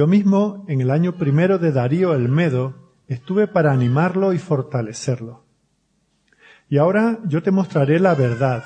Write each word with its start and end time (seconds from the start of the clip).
Yo 0.00 0.06
mismo, 0.06 0.64
en 0.66 0.80
el 0.80 0.90
año 0.90 1.16
primero 1.16 1.58
de 1.58 1.72
Darío 1.72 2.14
el 2.14 2.30
Medo, 2.30 2.94
estuve 3.06 3.46
para 3.46 3.70
animarlo 3.70 4.32
y 4.32 4.38
fortalecerlo. 4.38 5.44
Y 6.70 6.78
ahora 6.78 7.18
yo 7.26 7.42
te 7.42 7.50
mostraré 7.50 8.00
la 8.00 8.14
verdad. 8.14 8.64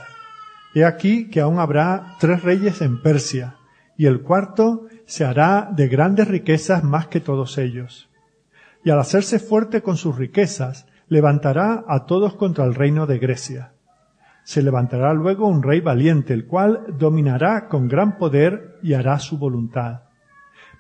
He 0.76 0.84
aquí 0.84 1.28
que 1.28 1.40
aún 1.40 1.58
habrá 1.58 2.14
tres 2.20 2.44
reyes 2.44 2.82
en 2.82 3.02
Persia, 3.02 3.56
y 3.96 4.06
el 4.06 4.22
cuarto 4.22 4.86
se 5.06 5.24
hará 5.24 5.68
de 5.74 5.88
grandes 5.88 6.28
riquezas 6.28 6.84
más 6.84 7.08
que 7.08 7.18
todos 7.18 7.58
ellos. 7.58 8.08
Y 8.84 8.90
al 8.90 9.00
hacerse 9.00 9.40
fuerte 9.40 9.82
con 9.82 9.96
sus 9.96 10.16
riquezas, 10.16 10.86
levantará 11.08 11.84
a 11.88 12.06
todos 12.06 12.36
contra 12.36 12.64
el 12.64 12.76
reino 12.76 13.08
de 13.08 13.18
Grecia. 13.18 13.72
Se 14.44 14.62
levantará 14.62 15.12
luego 15.14 15.48
un 15.48 15.64
rey 15.64 15.80
valiente, 15.80 16.32
el 16.32 16.46
cual 16.46 16.94
dominará 16.96 17.66
con 17.66 17.88
gran 17.88 18.18
poder 18.18 18.78
y 18.84 18.94
hará 18.94 19.18
su 19.18 19.36
voluntad. 19.36 20.04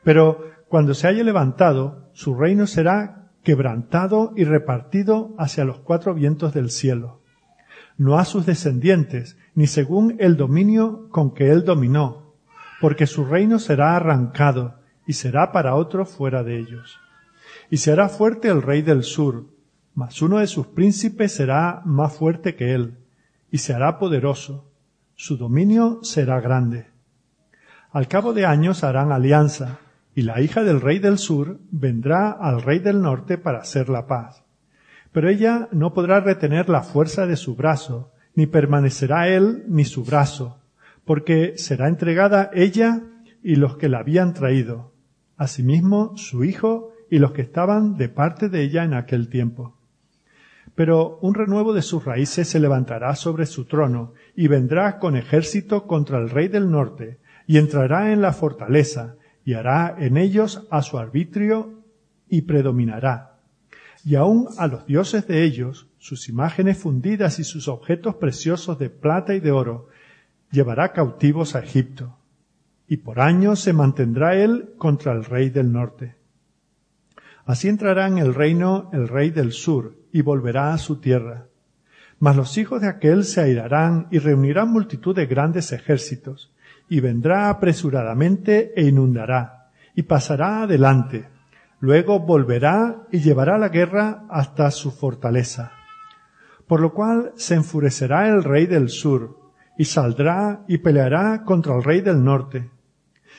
Pero 0.04 0.52
cuando 0.68 0.94
se 0.94 1.08
haya 1.08 1.24
levantado, 1.24 2.10
su 2.12 2.34
reino 2.34 2.66
será 2.66 3.30
quebrantado 3.42 4.32
y 4.36 4.44
repartido 4.44 5.34
hacia 5.38 5.64
los 5.64 5.80
cuatro 5.80 6.14
vientos 6.14 6.54
del 6.54 6.70
cielo. 6.70 7.22
No 7.96 8.18
a 8.18 8.24
sus 8.24 8.46
descendientes, 8.46 9.36
ni 9.54 9.66
según 9.66 10.16
el 10.18 10.36
dominio 10.36 11.08
con 11.10 11.32
que 11.32 11.50
él 11.50 11.64
dominó, 11.64 12.34
porque 12.80 13.06
su 13.06 13.24
reino 13.24 13.58
será 13.58 13.96
arrancado 13.96 14.80
y 15.06 15.12
será 15.12 15.52
para 15.52 15.74
otro 15.74 16.06
fuera 16.06 16.42
de 16.42 16.58
ellos. 16.58 16.98
Y 17.70 17.76
será 17.76 18.08
fuerte 18.08 18.48
el 18.48 18.62
rey 18.62 18.82
del 18.82 19.04
sur, 19.04 19.46
mas 19.94 20.20
uno 20.22 20.38
de 20.38 20.46
sus 20.46 20.66
príncipes 20.66 21.32
será 21.32 21.82
más 21.84 22.16
fuerte 22.16 22.56
que 22.56 22.74
él, 22.74 22.98
y 23.50 23.58
se 23.58 23.74
hará 23.74 23.98
poderoso. 23.98 24.70
Su 25.14 25.36
dominio 25.36 26.00
será 26.02 26.40
grande. 26.40 26.88
Al 27.92 28.08
cabo 28.08 28.32
de 28.32 28.44
años 28.44 28.82
harán 28.82 29.12
alianza, 29.12 29.78
y 30.14 30.22
la 30.22 30.40
hija 30.40 30.62
del 30.62 30.80
rey 30.80 30.98
del 30.98 31.18
sur 31.18 31.58
vendrá 31.70 32.30
al 32.30 32.62
rey 32.62 32.78
del 32.78 33.02
norte 33.02 33.38
para 33.38 33.58
hacer 33.58 33.88
la 33.88 34.06
paz. 34.06 34.44
Pero 35.12 35.28
ella 35.28 35.68
no 35.72 35.92
podrá 35.92 36.20
retener 36.20 36.68
la 36.68 36.82
fuerza 36.82 37.26
de 37.26 37.36
su 37.36 37.56
brazo, 37.56 38.12
ni 38.34 38.46
permanecerá 38.46 39.28
él 39.28 39.64
ni 39.68 39.84
su 39.84 40.04
brazo, 40.04 40.60
porque 41.04 41.54
será 41.56 41.88
entregada 41.88 42.50
ella 42.52 43.02
y 43.42 43.56
los 43.56 43.76
que 43.76 43.88
la 43.88 43.98
habían 43.98 44.34
traído, 44.34 44.92
asimismo 45.36 46.16
su 46.16 46.44
hijo 46.44 46.92
y 47.10 47.18
los 47.18 47.32
que 47.32 47.42
estaban 47.42 47.96
de 47.96 48.08
parte 48.08 48.48
de 48.48 48.62
ella 48.62 48.84
en 48.84 48.94
aquel 48.94 49.28
tiempo. 49.28 49.76
Pero 50.74 51.18
un 51.20 51.34
renuevo 51.34 51.72
de 51.72 51.82
sus 51.82 52.04
raíces 52.04 52.48
se 52.48 52.58
levantará 52.58 53.14
sobre 53.14 53.46
su 53.46 53.66
trono, 53.66 54.14
y 54.34 54.48
vendrá 54.48 54.98
con 54.98 55.16
ejército 55.16 55.86
contra 55.86 56.18
el 56.18 56.30
rey 56.30 56.48
del 56.48 56.70
norte, 56.70 57.18
y 57.46 57.58
entrará 57.58 58.12
en 58.12 58.20
la 58.20 58.32
fortaleza, 58.32 59.16
y 59.44 59.54
hará 59.54 59.96
en 59.98 60.16
ellos 60.16 60.66
a 60.70 60.82
su 60.82 60.98
arbitrio, 60.98 61.82
y 62.28 62.42
predominará. 62.42 63.38
Y 64.04 64.16
aun 64.16 64.48
a 64.58 64.66
los 64.66 64.86
dioses 64.86 65.26
de 65.26 65.44
ellos, 65.44 65.88
sus 65.98 66.28
imágenes 66.28 66.78
fundidas 66.78 67.38
y 67.38 67.44
sus 67.44 67.68
objetos 67.68 68.16
preciosos 68.16 68.78
de 68.78 68.90
plata 68.90 69.34
y 69.34 69.40
de 69.40 69.52
oro, 69.52 69.88
llevará 70.50 70.92
cautivos 70.92 71.54
a 71.54 71.60
Egipto. 71.60 72.16
Y 72.88 72.98
por 72.98 73.20
años 73.20 73.60
se 73.60 73.72
mantendrá 73.72 74.34
él 74.36 74.74
contra 74.78 75.12
el 75.12 75.24
rey 75.24 75.50
del 75.50 75.72
norte. 75.72 76.16
Así 77.46 77.68
entrará 77.68 78.06
en 78.06 78.18
el 78.18 78.34
reino 78.34 78.90
el 78.92 79.08
rey 79.08 79.30
del 79.30 79.52
sur, 79.52 79.96
y 80.12 80.22
volverá 80.22 80.72
a 80.72 80.78
su 80.78 81.00
tierra. 81.00 81.46
Mas 82.18 82.36
los 82.36 82.56
hijos 82.56 82.80
de 82.80 82.88
aquel 82.88 83.24
se 83.24 83.40
airarán 83.40 84.08
y 84.10 84.18
reunirán 84.18 84.70
multitud 84.70 85.14
de 85.14 85.26
grandes 85.26 85.72
ejércitos, 85.72 86.53
y 86.88 87.00
vendrá 87.00 87.48
apresuradamente 87.48 88.72
e 88.76 88.86
inundará, 88.86 89.70
y 89.94 90.02
pasará 90.02 90.62
adelante. 90.62 91.28
Luego 91.80 92.20
volverá 92.20 93.06
y 93.10 93.20
llevará 93.20 93.58
la 93.58 93.68
guerra 93.68 94.24
hasta 94.28 94.70
su 94.70 94.90
fortaleza. 94.90 95.72
Por 96.66 96.80
lo 96.80 96.92
cual 96.94 97.32
se 97.36 97.54
enfurecerá 97.54 98.28
el 98.28 98.42
rey 98.42 98.66
del 98.66 98.88
sur, 98.88 99.38
y 99.76 99.84
saldrá 99.84 100.64
y 100.68 100.78
peleará 100.78 101.42
contra 101.44 101.74
el 101.74 101.82
rey 101.82 102.00
del 102.00 102.22
norte, 102.22 102.70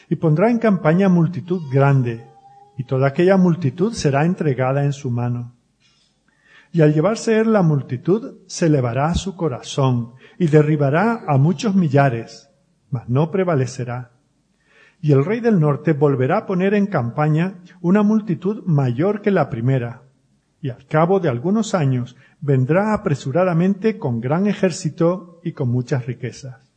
y 0.10 0.16
pondrá 0.16 0.52
en 0.52 0.60
campaña 0.60 1.10
multitud 1.10 1.62
grande, 1.72 2.26
y 2.78 2.84
toda 2.84 3.08
aquella 3.08 3.38
multitud 3.38 3.94
será 3.94 4.26
entregada 4.26 4.84
en 4.84 4.94
su 4.94 5.10
mano. 5.10 5.56
Y 6.72 6.82
al 6.82 6.94
llevarse 6.94 7.40
él 7.40 7.54
la 7.54 7.62
multitud, 7.62 8.40
se 8.48 8.66
elevará 8.66 9.14
su 9.16 9.36
corazón 9.36 10.16
y 10.38 10.48
derribará 10.48 11.24
a 11.26 11.38
muchos 11.38 11.74
millares, 11.74 12.50
mas 12.90 13.10
no 13.10 13.32
prevalecerá. 13.32 14.12
Y 15.02 15.12
el 15.12 15.26
rey 15.26 15.40
del 15.40 15.60
norte 15.60 15.94
volverá 15.94 16.40
a 16.40 16.46
poner 16.46 16.74
en 16.74 16.88
campaña 16.88 17.60
una 17.82 18.04
multitud 18.04 18.64
mayor 18.66 19.22
que 19.22 19.32
la 19.32 19.50
primera, 19.50 20.04
y 20.62 20.70
al 20.70 20.88
cabo 20.88 21.20
de 21.20 21.30
algunos 21.30 21.76
años 21.76 22.16
vendrá 22.42 22.94
apresuradamente 22.94 24.00
con 24.00 24.20
gran 24.20 24.48
ejército 24.48 25.40
y 25.44 25.52
con 25.52 25.70
muchas 25.70 26.06
riquezas. 26.06 26.72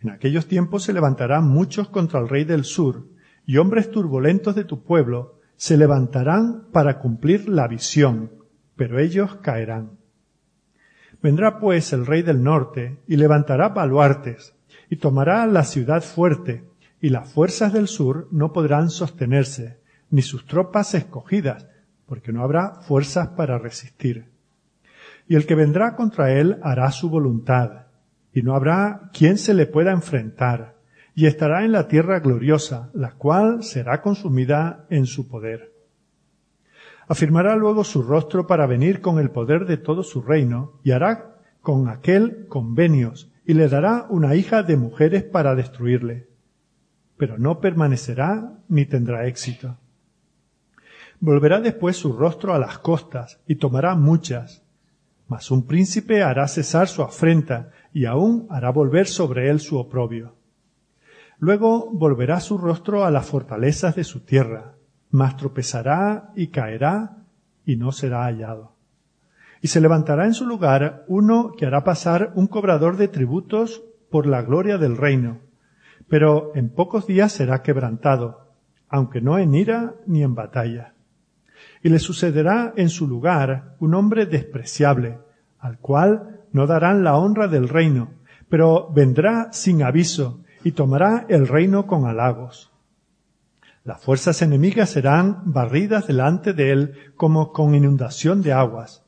En 0.00 0.10
aquellos 0.10 0.46
tiempos 0.46 0.84
se 0.84 0.92
levantarán 0.92 1.48
muchos 1.48 1.88
contra 1.88 2.20
el 2.20 2.28
rey 2.28 2.44
del 2.44 2.64
sur, 2.64 3.08
y 3.46 3.56
hombres 3.56 3.90
turbulentos 3.90 4.54
de 4.54 4.64
tu 4.64 4.84
pueblo 4.84 5.40
se 5.56 5.76
levantarán 5.76 6.68
para 6.72 6.98
cumplir 6.98 7.48
la 7.48 7.68
visión, 7.68 8.30
pero 8.76 8.98
ellos 8.98 9.36
caerán. 9.36 9.98
Vendrá 11.22 11.58
pues 11.58 11.92
el 11.92 12.06
rey 12.06 12.22
del 12.22 12.42
norte 12.42 13.02
y 13.06 13.16
levantará 13.16 13.70
baluartes 13.70 14.53
y 14.94 14.96
tomará 14.96 15.44
la 15.48 15.64
ciudad 15.64 16.04
fuerte 16.04 16.62
y 17.00 17.08
las 17.08 17.28
fuerzas 17.28 17.72
del 17.72 17.88
sur 17.88 18.28
no 18.30 18.52
podrán 18.52 18.90
sostenerse, 18.90 19.80
ni 20.08 20.22
sus 20.22 20.46
tropas 20.46 20.94
escogidas, 20.94 21.66
porque 22.06 22.32
no 22.32 22.44
habrá 22.44 22.76
fuerzas 22.82 23.26
para 23.30 23.58
resistir. 23.58 24.30
Y 25.26 25.34
el 25.34 25.46
que 25.46 25.56
vendrá 25.56 25.96
contra 25.96 26.30
él 26.30 26.60
hará 26.62 26.92
su 26.92 27.10
voluntad, 27.10 27.86
y 28.32 28.42
no 28.42 28.54
habrá 28.54 29.10
quien 29.12 29.36
se 29.36 29.52
le 29.52 29.66
pueda 29.66 29.90
enfrentar, 29.90 30.76
y 31.16 31.26
estará 31.26 31.64
en 31.64 31.72
la 31.72 31.88
tierra 31.88 32.20
gloriosa, 32.20 32.90
la 32.94 33.14
cual 33.14 33.64
será 33.64 34.00
consumida 34.00 34.86
en 34.90 35.06
su 35.06 35.26
poder. 35.26 35.72
Afirmará 37.08 37.56
luego 37.56 37.82
su 37.82 38.04
rostro 38.04 38.46
para 38.46 38.68
venir 38.68 39.00
con 39.00 39.18
el 39.18 39.32
poder 39.32 39.66
de 39.66 39.76
todo 39.76 40.04
su 40.04 40.22
reino, 40.22 40.78
y 40.84 40.92
hará 40.92 41.40
con 41.62 41.88
aquel 41.88 42.46
convenios, 42.46 43.33
y 43.46 43.54
le 43.54 43.68
dará 43.68 44.06
una 44.08 44.34
hija 44.34 44.62
de 44.62 44.76
mujeres 44.76 45.22
para 45.22 45.54
destruirle. 45.54 46.28
Pero 47.16 47.38
no 47.38 47.60
permanecerá 47.60 48.58
ni 48.68 48.86
tendrá 48.86 49.26
éxito. 49.26 49.78
Volverá 51.20 51.60
después 51.60 51.96
su 51.96 52.12
rostro 52.12 52.54
a 52.54 52.58
las 52.58 52.78
costas, 52.78 53.40
y 53.46 53.56
tomará 53.56 53.94
muchas. 53.94 54.62
Mas 55.28 55.50
un 55.50 55.66
príncipe 55.66 56.22
hará 56.22 56.48
cesar 56.48 56.88
su 56.88 57.02
afrenta, 57.02 57.70
y 57.92 58.06
aún 58.06 58.46
hará 58.50 58.70
volver 58.70 59.06
sobre 59.06 59.48
él 59.50 59.60
su 59.60 59.78
oprobio. 59.78 60.36
Luego 61.38 61.90
volverá 61.92 62.40
su 62.40 62.58
rostro 62.58 63.04
a 63.04 63.10
las 63.10 63.26
fortalezas 63.26 63.94
de 63.94 64.04
su 64.04 64.20
tierra, 64.20 64.74
mas 65.10 65.36
tropezará 65.36 66.32
y 66.34 66.48
caerá 66.48 67.24
y 67.64 67.76
no 67.76 67.92
será 67.92 68.24
hallado. 68.24 68.73
Y 69.64 69.68
se 69.68 69.80
levantará 69.80 70.26
en 70.26 70.34
su 70.34 70.44
lugar 70.44 71.06
uno 71.08 71.52
que 71.56 71.64
hará 71.64 71.84
pasar 71.84 72.32
un 72.34 72.48
cobrador 72.48 72.98
de 72.98 73.08
tributos 73.08 73.82
por 74.10 74.26
la 74.26 74.42
gloria 74.42 74.76
del 74.76 74.98
reino, 74.98 75.38
pero 76.06 76.52
en 76.54 76.68
pocos 76.68 77.06
días 77.06 77.32
será 77.32 77.62
quebrantado, 77.62 78.52
aunque 78.90 79.22
no 79.22 79.38
en 79.38 79.54
ira 79.54 79.94
ni 80.06 80.22
en 80.22 80.34
batalla. 80.34 80.92
Y 81.82 81.88
le 81.88 81.98
sucederá 81.98 82.74
en 82.76 82.90
su 82.90 83.08
lugar 83.08 83.74
un 83.80 83.94
hombre 83.94 84.26
despreciable, 84.26 85.20
al 85.58 85.78
cual 85.78 86.42
no 86.52 86.66
darán 86.66 87.02
la 87.02 87.16
honra 87.16 87.48
del 87.48 87.70
reino, 87.70 88.10
pero 88.50 88.92
vendrá 88.92 89.48
sin 89.50 89.82
aviso 89.82 90.40
y 90.62 90.72
tomará 90.72 91.24
el 91.30 91.48
reino 91.48 91.86
con 91.86 92.04
halagos. 92.04 92.70
Las 93.82 94.02
fuerzas 94.02 94.42
enemigas 94.42 94.90
serán 94.90 95.40
barridas 95.46 96.06
delante 96.06 96.52
de 96.52 96.70
él 96.70 96.94
como 97.16 97.50
con 97.50 97.74
inundación 97.74 98.42
de 98.42 98.52
aguas. 98.52 99.03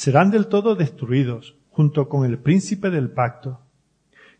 Serán 0.00 0.30
del 0.30 0.46
todo 0.46 0.76
destruidos 0.76 1.58
junto 1.68 2.08
con 2.08 2.24
el 2.24 2.38
príncipe 2.38 2.88
del 2.88 3.10
pacto. 3.10 3.60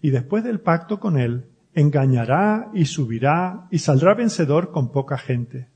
Y 0.01 0.09
después 0.09 0.43
del 0.43 0.61
pacto 0.61 0.99
con 0.99 1.19
él, 1.19 1.51
engañará 1.75 2.71
y 2.73 2.87
subirá 2.87 3.69
y 3.71 3.81
saldrá 3.81 4.15
vencedor 4.15 4.71
con 4.71 4.91
poca 4.91 5.19
gente. 5.19 5.69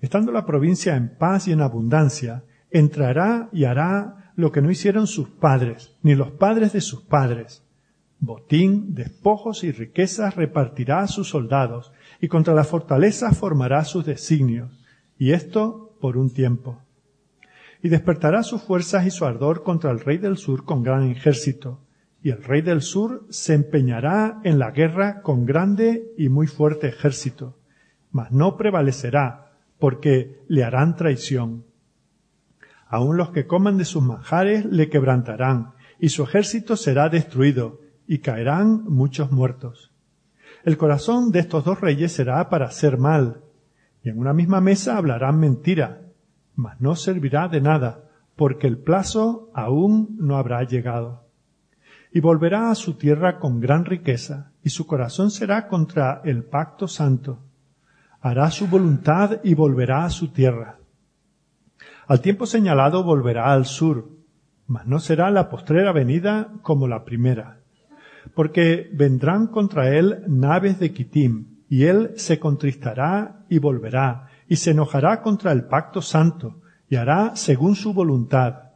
Estando 0.00 0.30
la 0.30 0.46
provincia 0.46 0.94
en 0.94 1.16
paz 1.16 1.48
y 1.48 1.52
en 1.52 1.62
abundancia, 1.62 2.44
entrará 2.70 3.48
y 3.50 3.64
hará 3.64 4.30
lo 4.36 4.52
que 4.52 4.62
no 4.62 4.70
hicieron 4.70 5.08
sus 5.08 5.28
padres, 5.28 5.96
ni 6.04 6.14
los 6.14 6.30
padres 6.30 6.72
de 6.72 6.80
sus 6.80 7.02
padres. 7.02 7.64
Botín, 8.20 8.94
despojos 8.94 9.64
y 9.64 9.72
riquezas 9.72 10.36
repartirá 10.36 11.00
a 11.00 11.08
sus 11.08 11.28
soldados, 11.28 11.90
y 12.20 12.28
contra 12.28 12.54
la 12.54 12.62
fortaleza 12.62 13.32
formará 13.32 13.82
sus 13.84 14.06
designios, 14.06 14.80
y 15.18 15.32
esto 15.32 15.96
por 16.00 16.16
un 16.16 16.32
tiempo. 16.32 16.78
Y 17.82 17.88
despertará 17.88 18.42
sus 18.42 18.62
fuerzas 18.62 19.06
y 19.06 19.10
su 19.10 19.24
ardor 19.24 19.62
contra 19.62 19.90
el 19.90 20.00
rey 20.00 20.18
del 20.18 20.36
sur 20.36 20.64
con 20.64 20.82
gran 20.82 21.10
ejército, 21.10 21.80
y 22.22 22.30
el 22.30 22.42
rey 22.42 22.60
del 22.60 22.82
sur 22.82 23.26
se 23.30 23.54
empeñará 23.54 24.40
en 24.44 24.58
la 24.58 24.70
guerra 24.70 25.22
con 25.22 25.46
grande 25.46 26.12
y 26.18 26.28
muy 26.28 26.46
fuerte 26.46 26.88
ejército, 26.88 27.56
mas 28.12 28.30
no 28.32 28.56
prevalecerá, 28.56 29.52
porque 29.78 30.42
le 30.48 30.62
harán 30.62 30.96
traición. 30.96 31.64
Aun 32.86 33.16
los 33.16 33.30
que 33.30 33.46
coman 33.46 33.78
de 33.78 33.84
sus 33.84 34.02
manjares 34.02 34.66
le 34.66 34.90
quebrantarán, 34.90 35.72
y 35.98 36.10
su 36.10 36.22
ejército 36.22 36.76
será 36.76 37.08
destruido, 37.08 37.80
y 38.06 38.18
caerán 38.18 38.84
muchos 38.84 39.30
muertos. 39.30 39.92
El 40.64 40.76
corazón 40.76 41.30
de 41.30 41.38
estos 41.38 41.64
dos 41.64 41.80
reyes 41.80 42.12
será 42.12 42.50
para 42.50 42.66
hacer 42.66 42.98
mal, 42.98 43.40
y 44.02 44.10
en 44.10 44.18
una 44.18 44.34
misma 44.34 44.60
mesa 44.60 44.96
hablarán 44.98 45.38
mentira, 45.38 46.02
mas 46.54 46.80
no 46.80 46.96
servirá 46.96 47.48
de 47.48 47.60
nada, 47.60 48.04
porque 48.36 48.66
el 48.66 48.78
plazo 48.78 49.50
aún 49.54 50.16
no 50.18 50.36
habrá 50.36 50.62
llegado. 50.64 51.24
Y 52.12 52.20
volverá 52.20 52.70
a 52.70 52.74
su 52.74 52.94
tierra 52.94 53.38
con 53.38 53.60
gran 53.60 53.84
riqueza, 53.84 54.52
y 54.62 54.70
su 54.70 54.86
corazón 54.86 55.30
será 55.30 55.68
contra 55.68 56.22
el 56.24 56.44
pacto 56.44 56.88
santo. 56.88 57.40
Hará 58.20 58.50
su 58.50 58.66
voluntad 58.66 59.40
y 59.44 59.54
volverá 59.54 60.04
a 60.04 60.10
su 60.10 60.28
tierra. 60.28 60.78
Al 62.06 62.20
tiempo 62.20 62.46
señalado 62.46 63.04
volverá 63.04 63.52
al 63.52 63.66
sur, 63.66 64.08
mas 64.66 64.86
no 64.86 65.00
será 65.00 65.30
la 65.30 65.50
postrera 65.50 65.92
venida 65.92 66.52
como 66.62 66.88
la 66.88 67.04
primera, 67.04 67.60
porque 68.34 68.90
vendrán 68.92 69.48
contra 69.48 69.96
él 69.96 70.24
naves 70.28 70.78
de 70.78 70.92
Kitim, 70.92 71.58
y 71.68 71.84
él 71.84 72.12
se 72.16 72.38
contristará 72.38 73.44
y 73.48 73.58
volverá, 73.58 74.29
y 74.50 74.56
se 74.56 74.72
enojará 74.72 75.22
contra 75.22 75.52
el 75.52 75.66
pacto 75.66 76.02
santo, 76.02 76.60
y 76.88 76.96
hará 76.96 77.36
según 77.36 77.76
su 77.76 77.94
voluntad. 77.94 78.72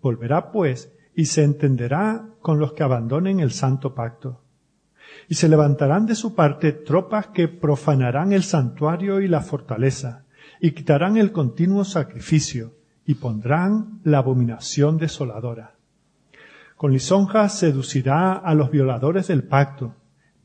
Volverá 0.00 0.52
pues 0.52 0.92
y 1.12 1.24
se 1.24 1.42
entenderá 1.42 2.28
con 2.40 2.60
los 2.60 2.72
que 2.72 2.84
abandonen 2.84 3.40
el 3.40 3.50
santo 3.50 3.96
pacto. 3.96 4.44
Y 5.28 5.34
se 5.34 5.48
levantarán 5.48 6.06
de 6.06 6.14
su 6.14 6.36
parte 6.36 6.70
tropas 6.70 7.26
que 7.26 7.48
profanarán 7.48 8.32
el 8.32 8.44
santuario 8.44 9.20
y 9.20 9.26
la 9.26 9.40
fortaleza, 9.40 10.22
y 10.60 10.70
quitarán 10.70 11.16
el 11.16 11.32
continuo 11.32 11.84
sacrificio, 11.84 12.74
y 13.04 13.14
pondrán 13.14 13.98
la 14.04 14.18
abominación 14.18 14.98
desoladora. 14.98 15.74
Con 16.76 16.92
lisonjas 16.92 17.58
seducirá 17.58 18.34
a 18.34 18.54
los 18.54 18.70
violadores 18.70 19.26
del 19.26 19.42
pacto, 19.42 19.96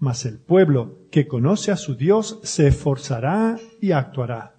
mas 0.01 0.25
el 0.25 0.39
pueblo 0.39 0.97
que 1.11 1.27
conoce 1.27 1.71
a 1.71 1.77
su 1.77 1.95
Dios 1.95 2.39
se 2.41 2.67
esforzará 2.67 3.59
y 3.79 3.91
actuará. 3.91 4.55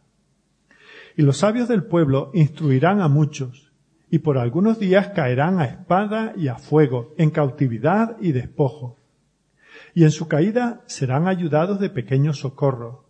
Y 1.16 1.22
los 1.22 1.38
sabios 1.38 1.66
del 1.66 1.82
pueblo 1.82 2.30
instruirán 2.32 3.00
a 3.00 3.08
muchos, 3.08 3.72
y 4.08 4.20
por 4.20 4.38
algunos 4.38 4.78
días 4.78 5.08
caerán 5.08 5.58
a 5.58 5.64
espada 5.64 6.32
y 6.36 6.46
a 6.46 6.58
fuego, 6.58 7.12
en 7.18 7.30
cautividad 7.30 8.16
y 8.20 8.30
despojo. 8.30 9.00
Y 9.94 10.04
en 10.04 10.12
su 10.12 10.28
caída 10.28 10.82
serán 10.86 11.26
ayudados 11.26 11.80
de 11.80 11.90
pequeño 11.90 12.34
socorro, 12.34 13.08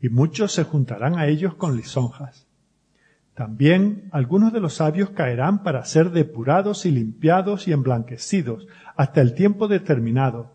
y 0.00 0.08
muchos 0.08 0.52
se 0.52 0.64
juntarán 0.64 1.18
a 1.18 1.26
ellos 1.26 1.54
con 1.54 1.76
lisonjas. 1.76 2.46
También 3.34 4.08
algunos 4.10 4.54
de 4.54 4.60
los 4.60 4.74
sabios 4.74 5.10
caerán 5.10 5.62
para 5.62 5.84
ser 5.84 6.12
depurados 6.12 6.86
y 6.86 6.92
limpiados 6.92 7.68
y 7.68 7.72
emblanquecidos 7.72 8.66
hasta 8.96 9.20
el 9.20 9.34
tiempo 9.34 9.68
determinado, 9.68 10.53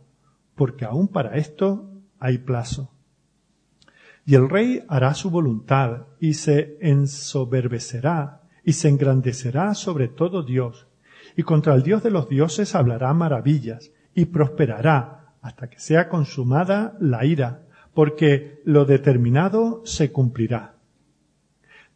porque 0.59 0.83
aún 0.83 1.07
para 1.07 1.37
esto 1.37 1.89
hay 2.19 2.39
plazo. 2.39 2.91
Y 4.25 4.35
el 4.35 4.49
rey 4.49 4.83
hará 4.89 5.13
su 5.13 5.29
voluntad 5.29 6.07
y 6.19 6.33
se 6.33 6.77
ensoberbecerá 6.81 8.41
y 8.65 8.73
se 8.73 8.89
engrandecerá 8.89 9.73
sobre 9.73 10.09
todo 10.09 10.43
Dios, 10.43 10.89
y 11.37 11.43
contra 11.43 11.75
el 11.75 11.83
Dios 11.83 12.03
de 12.03 12.11
los 12.11 12.27
dioses 12.27 12.75
hablará 12.75 13.13
maravillas 13.13 13.93
y 14.13 14.25
prosperará 14.25 15.33
hasta 15.41 15.69
que 15.69 15.79
sea 15.79 16.09
consumada 16.09 16.97
la 16.99 17.23
ira, 17.23 17.63
porque 17.93 18.61
lo 18.65 18.83
determinado 18.83 19.81
se 19.85 20.11
cumplirá. 20.11 20.75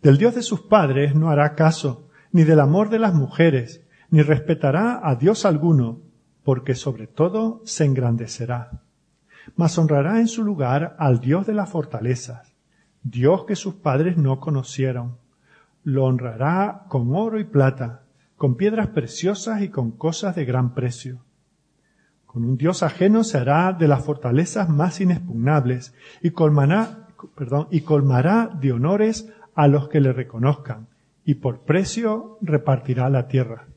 Del 0.01 0.17
Dios 0.17 0.35
de 0.35 0.41
sus 0.41 0.61
padres 0.61 1.15
no 1.15 1.29
hará 1.29 1.55
caso, 1.55 2.07
ni 2.31 2.45
del 2.45 2.61
amor 2.61 2.89
de 2.89 2.99
las 2.99 3.13
mujeres, 3.13 3.85
ni 4.09 4.21
respetará 4.21 5.01
a 5.03 5.15
Dios 5.17 5.43
alguno, 5.43 6.12
porque 6.43 6.75
sobre 6.75 7.07
todo 7.07 7.61
se 7.65 7.85
engrandecerá 7.85 8.83
mas 9.55 9.77
honrará 9.77 10.19
en 10.19 10.27
su 10.27 10.43
lugar 10.43 10.95
al 10.99 11.19
Dios 11.19 11.45
de 11.45 11.53
las 11.53 11.69
fortalezas, 11.69 12.53
Dios 13.03 13.45
que 13.45 13.55
sus 13.55 13.75
padres 13.75 14.17
no 14.17 14.39
conocieron. 14.39 15.17
Lo 15.83 16.05
honrará 16.05 16.85
con 16.87 17.13
oro 17.13 17.39
y 17.39 17.43
plata, 17.43 18.03
con 18.37 18.55
piedras 18.55 18.87
preciosas 18.87 19.61
y 19.61 19.69
con 19.69 19.91
cosas 19.91 20.35
de 20.35 20.45
gran 20.45 20.73
precio. 20.73 21.19
Con 22.25 22.45
un 22.45 22.57
Dios 22.57 22.81
ajeno 22.81 23.23
se 23.23 23.37
hará 23.37 23.73
de 23.73 23.87
las 23.87 24.03
fortalezas 24.03 24.69
más 24.69 25.01
inexpugnables 25.01 25.93
y 26.21 26.31
colmará, 26.31 27.07
y 27.69 27.81
colmará 27.81 28.49
de 28.59 28.71
honores 28.71 29.31
a 29.55 29.67
los 29.67 29.89
que 29.89 29.99
le 29.99 30.13
reconozcan, 30.13 30.87
y 31.25 31.35
por 31.35 31.59
precio 31.59 32.37
repartirá 32.41 33.09
la 33.09 33.27
tierra. 33.27 33.67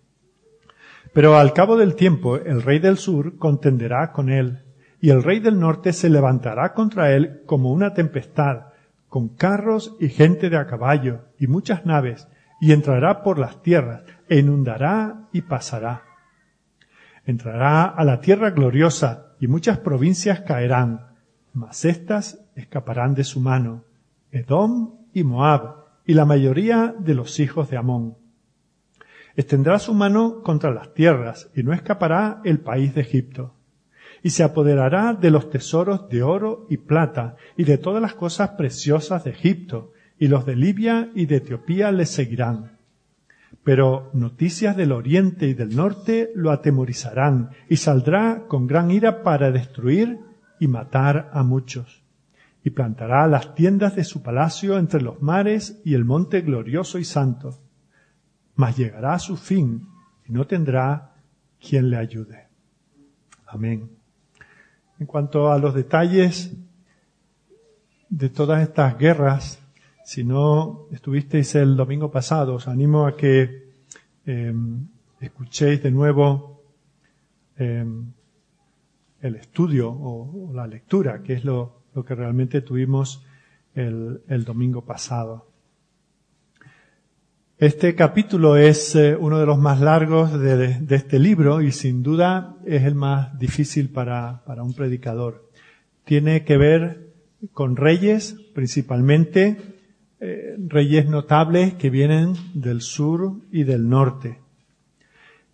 Pero 1.13 1.37
al 1.37 1.53
cabo 1.53 1.77
del 1.77 1.95
tiempo 1.95 2.37
el 2.37 2.63
rey 2.63 2.79
del 2.79 2.99
sur 2.99 3.39
contenderá 3.39 4.13
con 4.13 4.29
él 4.29 4.63
y 5.01 5.11
el 5.11 5.23
rey 5.23 5.41
del 5.41 5.61
norte 5.61 5.93
se 5.93 6.09
levantará 6.09 6.73
contra 6.73 7.13
él 7.13 7.43
como 7.47 7.71
una 7.71 7.95
tempestad, 7.95 8.73
con 9.09 9.29
carros 9.29 9.97
y 10.01 10.09
gente 10.09 10.51
de 10.51 10.57
a 10.57 10.67
caballo 10.67 11.27
y 11.39 11.47
muchas 11.47 11.87
naves, 11.87 12.29
y 12.61 12.73
entrará 12.73 13.23
por 13.23 13.39
las 13.39 13.63
tierras, 13.63 14.03
e 14.29 14.39
inundará 14.39 15.29
y 15.33 15.43
pasará. 15.43 16.03
Entrará 17.25 17.85
a 17.85 18.05
la 18.05 18.21
tierra 18.21 18.51
gloriosa, 18.51 19.35
y 19.39 19.49
muchas 19.49 19.79
provincias 19.79 20.41
caerán, 20.41 21.09
mas 21.53 21.85
éstas 21.85 22.41
escaparán 22.55 23.15
de 23.15 23.25
su 23.25 23.41
mano, 23.41 23.85
Edom 24.31 24.95
y 25.13 25.25
Moab, 25.25 25.85
y 26.07 26.15
la 26.15 26.25
mayoría 26.25 26.95
de 26.99 27.15
los 27.15 27.39
hijos 27.39 27.69
de 27.69 27.77
Amón. 27.77 28.17
Extendrá 29.37 29.79
su 29.79 29.95
mano 29.95 30.43
contra 30.43 30.71
las 30.71 30.95
tierras, 30.95 31.51
y 31.55 31.63
no 31.63 31.73
escapará 31.73 32.41
el 32.45 32.61
país 32.61 32.95
de 32.95 33.03
Egipto 33.03 33.57
y 34.27 34.31
se 34.31 34.43
apoderará 34.43 35.15
de 35.15 35.31
los 35.31 35.51
tesoros 35.51 36.09
de 36.09 36.25
oro 36.25 36.67
y 36.69 36.79
plata 36.79 37.37
y 37.57 37.63
de 37.63 37.79
todas 37.79 38.03
las 38.03 38.15
cosas 38.15 38.51
preciosas 38.59 39.23
de 39.23 39.31
Egipto, 39.31 39.93
y 40.19 40.27
los 40.27 40.45
de 40.45 40.57
Libia 40.57 41.11
y 41.15 41.27
de 41.27 41.37
Etiopía 41.37 41.93
le 41.93 42.07
seguirán. 42.07 42.79
Pero 43.63 44.11
noticias 44.15 44.77
del 44.77 44.91
oriente 44.91 45.47
y 45.47 45.55
del 45.55 45.77
norte 45.77 46.33
lo 46.35 46.51
atemorizarán, 46.51 47.51
y 47.69 47.77
saldrá 47.77 48.47
con 48.49 48.67
gran 48.67 48.91
ira 48.91 49.23
para 49.23 49.53
destruir 49.53 50.19
y 50.59 50.67
matar 50.67 51.31
a 51.33 51.45
muchos. 51.45 52.03
Y 52.65 52.71
plantará 52.71 53.29
las 53.29 53.55
tiendas 53.55 53.95
de 53.95 54.03
su 54.03 54.25
palacio 54.25 54.77
entre 54.77 55.03
los 55.03 55.23
mares 55.23 55.81
y 55.85 55.95
el 55.95 56.05
monte 56.05 56.41
glorioso 56.41 56.99
y 56.99 57.05
santo. 57.05 57.61
Mas 58.57 58.77
llegará 58.77 59.15
a 59.15 59.19
su 59.19 59.37
fin 59.37 59.89
y 60.27 60.33
no 60.33 60.47
tendrá 60.47 61.15
quien 61.61 61.91
le 61.91 61.97
ayude. 61.97 62.49
Amén. 63.47 63.91
En 64.99 65.07
cuanto 65.07 65.53
a 65.53 65.59
los 65.59 65.75
detalles 65.75 66.57
de 68.09 68.29
todas 68.29 68.63
estas 68.63 68.99
guerras, 68.99 69.61
si 70.05 70.25
no 70.25 70.87
estuvisteis 70.91 71.55
el 71.57 71.77
domingo 71.77 72.11
pasado, 72.11 72.55
os 72.55 72.69
animo 72.69 73.07
a 73.07 73.17
que 73.17 73.73
em, 74.25 74.87
escuchéis 75.21 75.83
de 75.83 75.91
nuevo 75.91 76.63
em, 77.57 78.13
el 79.21 79.35
estudio 79.37 79.91
o, 79.91 80.53
la 80.55 80.67
lectura, 80.67 81.23
que 81.23 81.35
es 81.35 81.45
lo, 81.45 81.83
que 82.07 82.15
realmente 82.15 82.61
tuvimos 82.61 83.25
el, 83.75 84.45
domingo 84.45 84.85
pasado. 84.85 85.49
Este 87.59 87.95
capítulo 87.95 88.59
es 88.59 88.95
eh, 88.97 89.17
uno 89.19 89.39
de 89.39 89.47
los 89.47 89.57
más 89.57 89.81
largos 89.81 90.39
de, 90.39 90.79
este 90.91 91.19
libro 91.19 91.63
y 91.63 91.73
sin 91.73 92.03
duda 92.03 92.55
es 92.67 92.83
el 92.83 92.95
más 92.95 93.39
difícil 93.39 93.89
para, 93.89 94.43
para 94.45 94.63
un 94.63 94.75
predicador. 94.75 95.49
Tiene 96.05 96.45
que 96.45 96.59
ver 96.59 97.15
con 97.55 97.77
reyes, 97.77 98.37
principalmente 98.55 99.57
eh, 100.21 100.55
reyes 100.69 101.09
notables 101.09 101.73
que 101.73 101.89
vienen 101.89 102.35
del 102.53 102.83
sur 102.83 103.37
y 103.51 103.65
del 103.65 103.89
norte. 103.89 104.39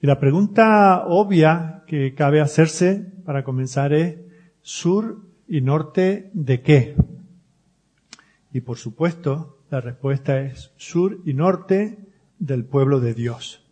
Y 0.00 0.09
la 0.09 0.18
pregunta 0.18 1.04
obvia 1.06 1.85
que 1.87 2.14
cabe 2.14 2.40
hacerse 2.40 3.12
para 3.25 3.44
comenzar 3.44 3.92
es, 3.92 4.16
¿sur 4.61 5.21
y 5.47 5.61
norte 5.61 6.30
de 6.32 6.62
qué? 6.62 6.97
Y 8.52 8.62
por 8.62 8.76
supuesto, 8.76 9.62
la 9.72 9.80
respuesta 9.80 10.38
es 10.42 10.70
sur 10.76 11.20
y 11.24 11.32
norte 11.32 11.96
del 12.38 12.66
pueblo 12.66 13.00
de 13.00 13.14
Dios. 13.14 13.64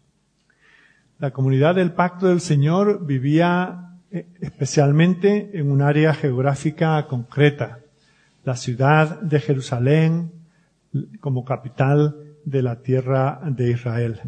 La 1.18 1.30
comunidad 1.30 1.74
del 1.74 1.92
pacto 1.92 2.28
del 2.28 2.40
Señor 2.40 3.04
vivía 3.04 3.98
eh, 4.10 4.26
especialmente 4.40 5.50
en 5.58 5.70
un 5.70 5.82
área 5.82 6.14
geográfica 6.14 7.06
concreta, 7.06 7.80
la 8.44 8.56
ciudad 8.56 9.20
de 9.20 9.40
Jerusalén 9.40 10.32
como 11.20 11.44
capital 11.44 12.16
de 12.46 12.62
la 12.62 12.80
tierra 12.80 13.38
de 13.44 13.70
Israel. 13.70 14.20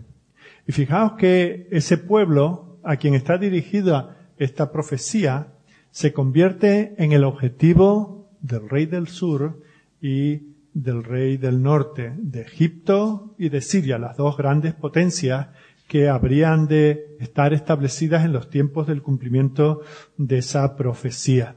Y 0.67 0.73
fijaos 0.73 1.13
que 1.13 1.69
ese 1.71 1.97
pueblo 1.97 2.81
a 2.85 2.97
quien 2.97 3.15
está 3.15 3.39
dirigida 3.39 4.19
esta 4.37 4.73
profecía 4.73 5.47
se 5.91 6.13
convierte 6.13 6.95
en 6.99 7.13
el 7.13 7.25
objetivo 7.25 8.29
del 8.43 8.69
rey 8.69 8.85
del 8.85 9.09
sur 9.09 9.63
y 10.03 10.52
del 10.75 11.05
rey 11.05 11.37
del 11.37 11.63
norte, 11.63 12.15
de 12.17 12.43
Egipto 12.43 13.35
y 13.39 13.49
de 13.49 13.61
Siria, 13.61 13.99
las 13.99 14.17
dos 14.17 14.37
grandes 14.37 14.75
potencias 14.75 15.49
que 15.89 16.09
habrían 16.09 16.69
de 16.69 17.17
estar 17.21 17.53
establecidas 17.53 18.25
en 18.25 18.33
los 18.33 18.49
tiempos 18.49 18.87
del 18.87 19.03
cumplimiento 19.03 19.83
de 20.17 20.39
esa 20.39 20.75
profecía. 20.77 21.57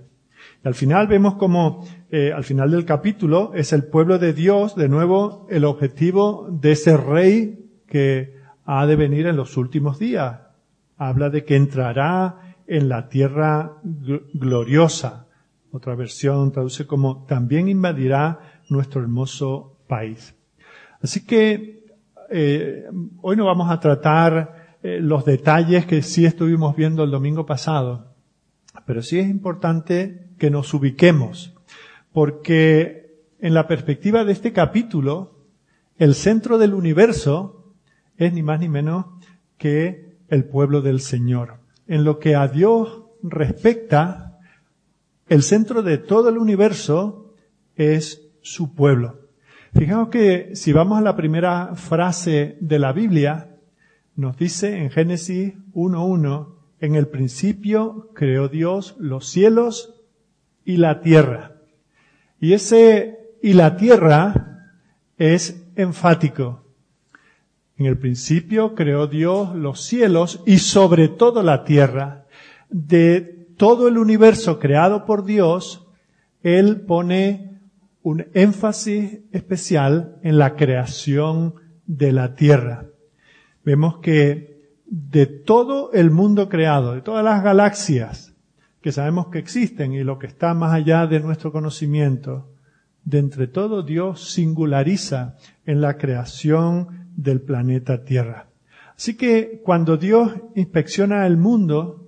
Y 0.63 0.67
al 0.67 0.75
final 0.75 1.07
vemos 1.07 1.35
como, 1.35 1.87
eh, 2.11 2.33
al 2.33 2.43
final 2.43 2.71
del 2.71 2.85
capítulo, 2.85 3.53
es 3.53 3.71
el 3.71 3.85
pueblo 3.85 4.19
de 4.19 4.33
Dios, 4.33 4.75
de 4.75 4.89
nuevo, 4.89 5.47
el 5.49 5.63
objetivo 5.63 6.49
de 6.51 6.73
ese 6.73 6.97
rey 6.97 7.65
que 7.87 8.35
ha 8.65 8.85
de 8.85 8.95
venir 8.95 9.27
en 9.27 9.37
los 9.37 9.55
últimos 9.57 9.99
días. 9.99 10.41
Habla 10.97 11.29
de 11.29 11.45
que 11.45 11.55
entrará 11.55 12.55
en 12.67 12.89
la 12.89 13.07
tierra 13.07 13.77
gloriosa. 14.33 15.27
Otra 15.71 15.95
versión 15.95 16.51
traduce 16.51 16.87
como 16.87 17.25
también 17.25 17.67
invadirá 17.67 18.54
nuestro 18.69 19.01
hermoso 19.01 19.77
país. 19.87 20.35
Así 21.01 21.25
que 21.25 21.85
eh, 22.29 22.85
hoy 23.21 23.35
no 23.35 23.45
vamos 23.45 23.69
a 23.69 23.79
tratar 23.79 24.77
eh, 24.81 24.99
los 24.99 25.25
detalles 25.25 25.85
que 25.85 26.01
sí 26.01 26.25
estuvimos 26.25 26.75
viendo 26.75 27.03
el 27.03 27.11
domingo 27.11 27.45
pasado, 27.45 28.15
pero 28.85 29.01
sí 29.01 29.19
es 29.19 29.29
importante 29.29 30.29
que 30.37 30.49
nos 30.49 30.73
ubiquemos, 30.73 31.53
porque 32.11 33.23
en 33.39 33.53
la 33.53 33.67
perspectiva 33.67 34.25
de 34.25 34.31
este 34.31 34.53
capítulo, 34.53 35.39
el 35.97 36.15
centro 36.15 36.57
del 36.57 36.73
universo 36.73 37.73
es 38.17 38.33
ni 38.33 38.43
más 38.43 38.59
ni 38.59 38.69
menos 38.69 39.05
que 39.57 40.17
el 40.29 40.45
pueblo 40.45 40.81
del 40.81 40.99
Señor. 40.99 41.59
En 41.87 42.03
lo 42.03 42.19
que 42.19 42.35
a 42.35 42.47
Dios 42.47 43.03
respecta, 43.21 44.39
el 45.27 45.43
centro 45.43 45.83
de 45.83 45.97
todo 45.97 46.29
el 46.29 46.37
universo 46.37 47.33
es 47.75 48.24
su 48.45 48.75
pueblo. 48.75 49.21
Fijaos 49.73 50.09
que 50.09 50.55
si 50.55 50.71
vamos 50.71 50.99
a 50.99 51.01
la 51.01 51.15
primera 51.15 51.75
frase 51.75 52.57
de 52.61 52.79
la 52.79 52.93
Biblia, 52.93 53.57
nos 54.15 54.37
dice 54.37 54.77
en 54.77 54.91
Génesis 54.91 55.55
1.1, 55.73 56.53
en 56.79 56.95
el 56.95 57.07
principio 57.07 58.11
creó 58.13 58.47
Dios 58.47 58.95
los 58.99 59.27
cielos 59.27 59.95
y 60.63 60.77
la 60.77 61.01
tierra. 61.01 61.55
Y 62.39 62.53
ese 62.53 63.17
y 63.41 63.53
la 63.53 63.75
tierra 63.77 64.69
es 65.17 65.65
enfático. 65.75 66.63
En 67.77 67.87
el 67.87 67.97
principio 67.97 68.75
creó 68.75 69.07
Dios 69.07 69.55
los 69.55 69.81
cielos 69.81 70.41
y 70.45 70.59
sobre 70.59 71.07
todo 71.07 71.41
la 71.41 71.63
tierra. 71.63 72.27
De 72.69 73.21
todo 73.57 73.87
el 73.87 73.97
universo 73.97 74.59
creado 74.59 75.05
por 75.05 75.25
Dios, 75.25 75.87
Él 76.43 76.81
pone 76.81 77.54
un 78.05 78.27
énfasis 78.35 79.21
especial 79.31 80.19
en 80.21 80.37
la 80.37 80.55
creación 80.55 81.55
de 81.87 82.11
la 82.11 82.35
tierra. 82.35 82.85
Vemos 83.63 83.97
que 83.97 84.61
de 84.85 85.25
todo 85.25 85.91
el 85.91 86.11
mundo 86.11 86.47
creado, 86.47 86.93
de 86.93 87.01
todas 87.01 87.25
las 87.25 87.43
galaxias 87.43 88.35
que 88.79 88.91
sabemos 88.91 89.29
que 89.29 89.39
existen 89.39 89.93
y 89.93 90.03
lo 90.03 90.19
que 90.19 90.27
está 90.27 90.53
más 90.53 90.71
allá 90.71 91.07
de 91.07 91.19
nuestro 91.19 91.51
conocimiento, 91.51 92.47
de 93.05 93.17
entre 93.17 93.47
todo 93.47 93.81
Dios 93.81 94.31
singulariza 94.31 95.37
en 95.65 95.81
la 95.81 95.97
creación 95.97 97.09
del 97.15 97.41
planeta 97.41 98.05
Tierra. 98.05 98.49
Así 98.95 99.17
que 99.17 99.63
cuando 99.63 99.97
Dios 99.97 100.31
inspecciona 100.53 101.25
el 101.25 101.37
mundo, 101.37 102.07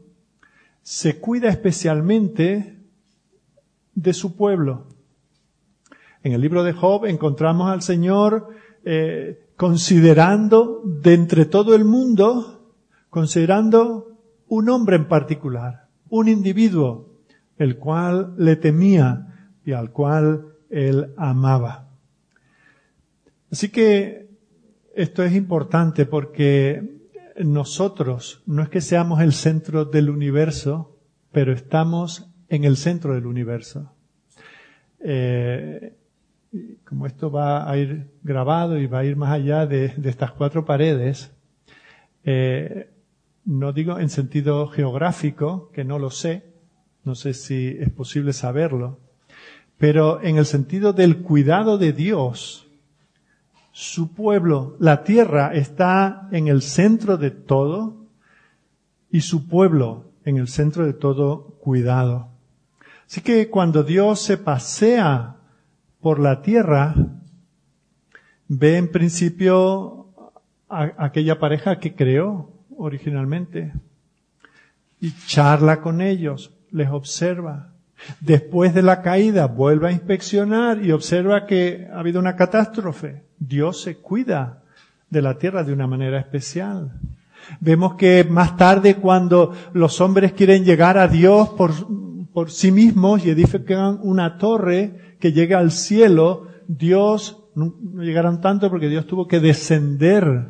se 0.83 1.17
cuida 1.17 1.49
especialmente 1.49 2.77
de 3.95 4.13
su 4.13 4.35
pueblo, 4.35 4.89
en 6.27 6.33
el 6.33 6.41
libro 6.41 6.65
de 6.65 6.73
Job 6.73 7.05
encontramos 7.05 7.71
al 7.71 7.81
Señor 7.81 8.49
eh, 8.83 9.47
considerando 9.55 10.81
de 10.83 11.13
entre 11.13 11.45
todo 11.45 11.73
el 11.73 11.85
mundo, 11.85 12.73
considerando 13.09 14.19
un 14.49 14.67
hombre 14.67 14.97
en 14.97 15.07
particular, 15.07 15.87
un 16.09 16.27
individuo, 16.27 17.21
el 17.57 17.77
cual 17.77 18.33
le 18.37 18.57
temía 18.57 19.51
y 19.65 19.71
al 19.71 19.91
cual 19.91 20.47
él 20.69 21.13
amaba. 21.15 21.91
Así 23.49 23.69
que 23.69 24.29
esto 24.95 25.23
es 25.23 25.33
importante 25.33 26.05
porque 26.05 27.07
nosotros 27.37 28.43
no 28.45 28.61
es 28.63 28.67
que 28.67 28.81
seamos 28.81 29.21
el 29.21 29.31
centro 29.31 29.85
del 29.85 30.09
universo, 30.09 30.99
pero 31.31 31.53
estamos 31.53 32.29
en 32.49 32.65
el 32.65 32.75
centro 32.75 33.13
del 33.13 33.27
universo. 33.27 33.93
Eh, 34.99 35.93
como 36.83 37.05
esto 37.05 37.31
va 37.31 37.69
a 37.69 37.77
ir 37.77 38.09
grabado 38.23 38.77
y 38.77 38.87
va 38.87 38.99
a 38.99 39.05
ir 39.05 39.15
más 39.15 39.31
allá 39.31 39.65
de, 39.65 39.93
estas 40.03 40.31
cuatro 40.31 40.65
paredes, 40.65 41.31
eh, 42.23 42.89
no 43.45 43.73
digo 43.73 43.99
en 43.99 44.09
sentido 44.09 44.67
geográfico, 44.67 45.71
que 45.73 45.83
no 45.83 45.99
lo 45.99 46.09
sé, 46.09 46.43
no 47.03 47.15
sé 47.15 47.33
si 47.33 47.77
es 47.79 47.89
posible 47.89 48.33
saberlo, 48.33 48.99
pero 49.77 50.21
en 50.21 50.37
el 50.37 50.45
sentido 50.45 50.93
del 50.93 51.17
cuidado 51.17 51.77
de 51.77 51.93
Dios, 51.93 52.67
su 53.71 54.13
pueblo, 54.13 54.75
la 54.79 55.03
tierra 55.03 55.53
está 55.53 56.27
en 56.31 56.47
el 56.47 56.61
centro 56.61 57.17
de 57.17 57.31
todo 57.31 58.07
y 59.11 59.21
su 59.21 59.47
pueblo 59.47 60.05
en 60.25 60.37
el 60.37 60.47
centro 60.47 60.85
de 60.85 60.93
todo 60.93 61.57
cuidado. 61.61 62.27
Así 63.07 63.21
que 63.21 63.49
cuando 63.49 63.83
Dios 63.83 64.19
se 64.19 64.37
pasea 64.37 65.36
por 66.07 66.19
la 66.19 66.41
tierra, 66.41 66.95
ve 68.47 68.77
en 68.77 68.89
principio 68.89 70.07
a 70.69 70.93
aquella 70.99 71.37
pareja 71.37 71.79
que 71.79 71.95
creó 71.95 72.49
originalmente 72.77 73.73
y 75.01 75.11
charla 75.25 75.81
con 75.81 75.99
ellos, 75.99 76.53
les 76.71 76.89
observa. 76.89 77.73
Después 78.21 78.73
de 78.73 78.83
la 78.83 79.01
caída 79.01 79.47
vuelve 79.47 79.89
a 79.89 79.91
inspeccionar 79.91 80.81
y 80.81 80.93
observa 80.93 81.45
que 81.45 81.89
ha 81.91 81.99
habido 81.99 82.21
una 82.21 82.37
catástrofe. 82.37 83.23
Dios 83.37 83.81
se 83.81 83.97
cuida 83.97 84.63
de 85.09 85.21
la 85.21 85.37
tierra 85.37 85.65
de 85.65 85.73
una 85.73 85.87
manera 85.87 86.21
especial. 86.21 87.01
Vemos 87.59 87.95
que 87.95 88.23
más 88.23 88.55
tarde 88.55 88.95
cuando 88.95 89.51
los 89.73 89.99
hombres 89.99 90.31
quieren 90.31 90.63
llegar 90.63 90.97
a 90.97 91.09
Dios 91.09 91.49
por, 91.49 91.73
por 92.37 92.51
sí 92.51 92.71
mismos 92.71 93.25
y 93.25 93.31
edifican 93.31 93.99
una 94.03 94.37
torre, 94.37 95.15
que 95.19 95.33
llega 95.33 95.57
al 95.57 95.71
cielo, 95.71 96.45
Dios, 96.67 97.43
no, 97.55 97.73
llegaron 97.95 98.41
tanto 98.41 98.69
porque 98.69 98.89
Dios 98.89 99.07
tuvo 99.07 99.27
que 99.27 99.39
descender 99.39 100.49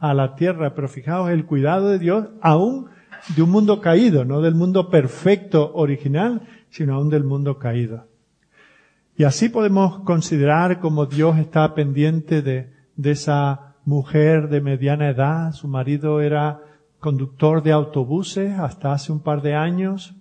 a 0.00 0.14
la 0.14 0.34
tierra, 0.34 0.74
pero 0.74 0.88
fijaos 0.88 1.30
el 1.30 1.46
cuidado 1.46 1.90
de 1.90 2.00
Dios 2.00 2.26
aún 2.40 2.86
de 3.36 3.42
un 3.42 3.50
mundo 3.50 3.80
caído, 3.80 4.24
no 4.24 4.40
del 4.40 4.56
mundo 4.56 4.90
perfecto 4.90 5.70
original, 5.74 6.42
sino 6.70 6.96
aún 6.96 7.08
del 7.08 7.22
mundo 7.22 7.56
caído. 7.56 8.06
Y 9.16 9.22
así 9.22 9.48
podemos 9.48 10.00
considerar 10.00 10.80
como 10.80 11.06
Dios 11.06 11.38
está 11.38 11.72
pendiente 11.72 12.42
de, 12.42 12.72
de 12.96 13.12
esa 13.12 13.76
mujer 13.84 14.48
de 14.48 14.60
mediana 14.60 15.08
edad. 15.08 15.52
Su 15.52 15.68
marido 15.68 16.20
era 16.20 16.62
conductor 16.98 17.62
de 17.62 17.70
autobuses 17.70 18.58
hasta 18.58 18.90
hace 18.90 19.12
un 19.12 19.20
par 19.20 19.40
de 19.40 19.54
años. 19.54 20.17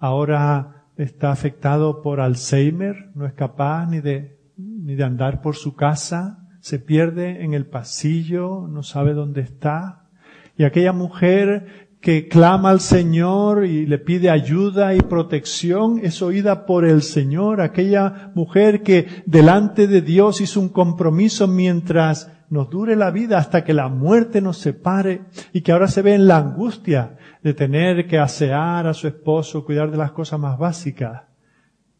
Ahora 0.00 0.86
está 0.96 1.30
afectado 1.30 2.00
por 2.00 2.20
Alzheimer, 2.20 3.10
no 3.14 3.26
es 3.26 3.34
capaz 3.34 3.86
ni 3.86 4.00
de, 4.00 4.40
ni 4.56 4.94
de 4.94 5.04
andar 5.04 5.42
por 5.42 5.56
su 5.56 5.76
casa, 5.76 6.48
se 6.60 6.78
pierde 6.78 7.44
en 7.44 7.52
el 7.52 7.66
pasillo, 7.66 8.66
no 8.66 8.82
sabe 8.82 9.12
dónde 9.12 9.42
está. 9.42 10.08
Y 10.56 10.64
aquella 10.64 10.94
mujer 10.94 11.90
que 12.00 12.28
clama 12.28 12.70
al 12.70 12.80
Señor 12.80 13.66
y 13.66 13.84
le 13.84 13.98
pide 13.98 14.30
ayuda 14.30 14.94
y 14.94 15.02
protección 15.02 16.00
es 16.02 16.22
oída 16.22 16.64
por 16.64 16.86
el 16.86 17.02
Señor. 17.02 17.60
Aquella 17.60 18.32
mujer 18.34 18.82
que 18.82 19.06
delante 19.26 19.86
de 19.86 20.00
Dios 20.00 20.40
hizo 20.40 20.60
un 20.60 20.70
compromiso 20.70 21.46
mientras 21.46 22.32
nos 22.50 22.68
dure 22.68 22.96
la 22.96 23.12
vida 23.12 23.38
hasta 23.38 23.64
que 23.64 23.72
la 23.72 23.88
muerte 23.88 24.40
nos 24.40 24.58
separe 24.58 25.22
y 25.52 25.62
que 25.62 25.70
ahora 25.70 25.86
se 25.86 26.02
ve 26.02 26.14
en 26.14 26.26
la 26.26 26.38
angustia 26.38 27.16
de 27.42 27.54
tener 27.54 28.08
que 28.08 28.18
asear 28.18 28.88
a 28.88 28.94
su 28.94 29.06
esposo, 29.06 29.64
cuidar 29.64 29.90
de 29.90 29.96
las 29.96 30.10
cosas 30.10 30.40
más 30.40 30.58
básicas. 30.58 31.22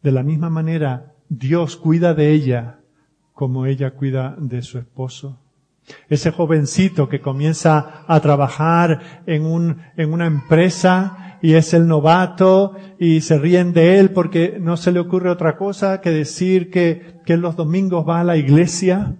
De 0.03 0.11
la 0.11 0.23
misma 0.23 0.49
manera, 0.49 1.13
Dios 1.29 1.77
cuida 1.77 2.13
de 2.13 2.31
ella 2.31 2.79
como 3.33 3.65
ella 3.65 3.91
cuida 3.91 4.35
de 4.37 4.61
su 4.61 4.77
esposo. 4.77 5.39
Ese 6.09 6.31
jovencito 6.31 7.07
que 7.07 7.21
comienza 7.21 8.03
a 8.05 8.19
trabajar 8.19 9.23
en, 9.25 9.45
un, 9.45 9.77
en 9.95 10.13
una 10.13 10.27
empresa 10.27 11.37
y 11.41 11.53
es 11.53 11.73
el 11.73 11.87
novato 11.87 12.75
y 12.99 13.21
se 13.21 13.39
ríen 13.39 13.73
de 13.73 13.99
él 13.99 14.11
porque 14.11 14.57
no 14.59 14.75
se 14.77 14.91
le 14.91 14.99
ocurre 14.99 15.29
otra 15.29 15.55
cosa 15.55 16.01
que 16.01 16.11
decir 16.11 16.69
que, 16.69 17.21
que 17.25 17.37
los 17.37 17.55
domingos 17.55 18.07
va 18.07 18.19
a 18.19 18.25
la 18.25 18.37
iglesia 18.37 19.15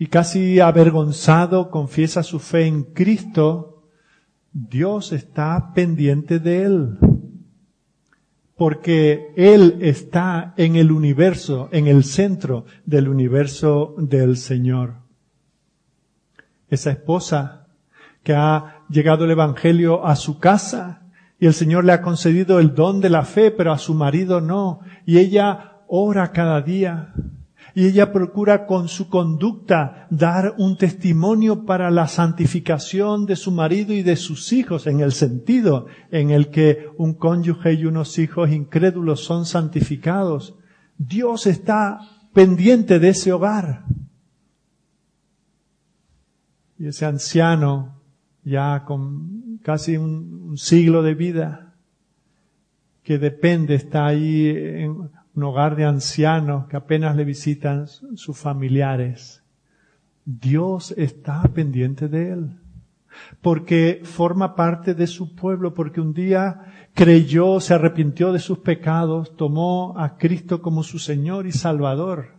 y 0.00 0.06
casi 0.06 0.60
avergonzado 0.60 1.70
confiesa 1.70 2.22
su 2.22 2.38
fe 2.38 2.66
en 2.66 2.84
Cristo 2.84 3.84
Dios 4.50 5.12
está 5.12 5.74
pendiente 5.74 6.38
de 6.38 6.64
él. 6.64 6.98
porque 8.56 9.32
Él 9.36 9.78
está 9.80 10.52
en 10.56 10.76
el 10.76 10.90
universo, 10.90 11.68
en 11.72 11.86
el 11.86 12.04
centro 12.04 12.64
del 12.84 13.08
universo 13.08 13.94
del 13.98 14.36
Señor. 14.36 14.96
Esa 16.68 16.90
esposa 16.90 17.68
que 18.22 18.34
ha 18.34 18.82
llegado 18.88 19.24
el 19.24 19.30
Evangelio 19.30 20.06
a 20.06 20.16
su 20.16 20.38
casa 20.38 21.02
y 21.38 21.46
el 21.46 21.54
Señor 21.54 21.84
le 21.84 21.92
ha 21.92 22.02
concedido 22.02 22.58
el 22.58 22.74
don 22.74 23.00
de 23.00 23.08
la 23.10 23.24
fe, 23.24 23.50
pero 23.50 23.72
a 23.72 23.78
su 23.78 23.94
marido 23.94 24.40
no. 24.42 24.80
Y 25.06 25.18
ella 25.18 25.80
ora 25.88 26.32
cada 26.32 26.60
día 26.60 27.14
y 27.74 27.86
ella 27.86 28.12
procura 28.12 28.66
con 28.66 28.88
su 28.88 29.08
conducta 29.08 30.06
dar 30.10 30.54
un 30.58 30.76
testimonio 30.76 31.64
para 31.64 31.90
la 31.90 32.08
santificación 32.08 33.26
de 33.26 33.36
su 33.36 33.52
marido 33.52 33.92
y 33.92 34.02
de 34.02 34.16
sus 34.16 34.52
hijos, 34.52 34.86
en 34.86 35.00
el 35.00 35.12
sentido 35.12 35.86
en 36.10 36.30
el 36.30 36.50
que 36.50 36.88
un 36.96 37.14
cónyuge 37.14 37.74
y 37.74 37.86
unos 37.86 38.18
hijos 38.18 38.50
incrédulos 38.50 39.24
son 39.24 39.46
santificados. 39.46 40.54
Dios 40.98 41.46
está 41.46 42.00
pendiente 42.32 42.98
de 42.98 43.10
ese 43.10 43.32
hogar. 43.32 43.84
Y 46.78 46.86
ese 46.86 47.04
anciano, 47.04 48.00
ya 48.42 48.84
con 48.84 49.58
casi 49.62 49.96
un, 49.96 50.56
siglo 50.56 51.02
de 51.02 51.14
vida, 51.14 51.74
que 53.02 53.18
depende, 53.18 53.74
está 53.74 54.06
ahí 54.06 54.48
en 54.48 55.10
un 55.34 55.42
hogar 55.44 55.76
de 55.76 55.84
ancianos 55.84 56.66
que 56.66 56.76
apenas 56.76 57.16
le 57.16 57.24
visitan 57.24 57.86
sus 57.86 58.36
familiares. 58.36 59.42
Dios 60.24 60.92
está 60.96 61.42
pendiente 61.54 62.08
de 62.08 62.32
él, 62.32 62.50
porque 63.40 64.02
forma 64.04 64.54
parte 64.54 64.94
de 64.94 65.06
su 65.06 65.34
pueblo, 65.34 65.74
porque 65.74 66.00
un 66.00 66.12
día 66.12 66.88
creyó, 66.94 67.60
se 67.60 67.74
arrepintió 67.74 68.32
de 68.32 68.38
sus 68.38 68.58
pecados, 68.58 69.36
tomó 69.36 69.94
a 69.98 70.16
Cristo 70.18 70.60
como 70.60 70.82
su 70.82 70.98
Señor 70.98 71.46
y 71.46 71.52
Salvador. 71.52 72.34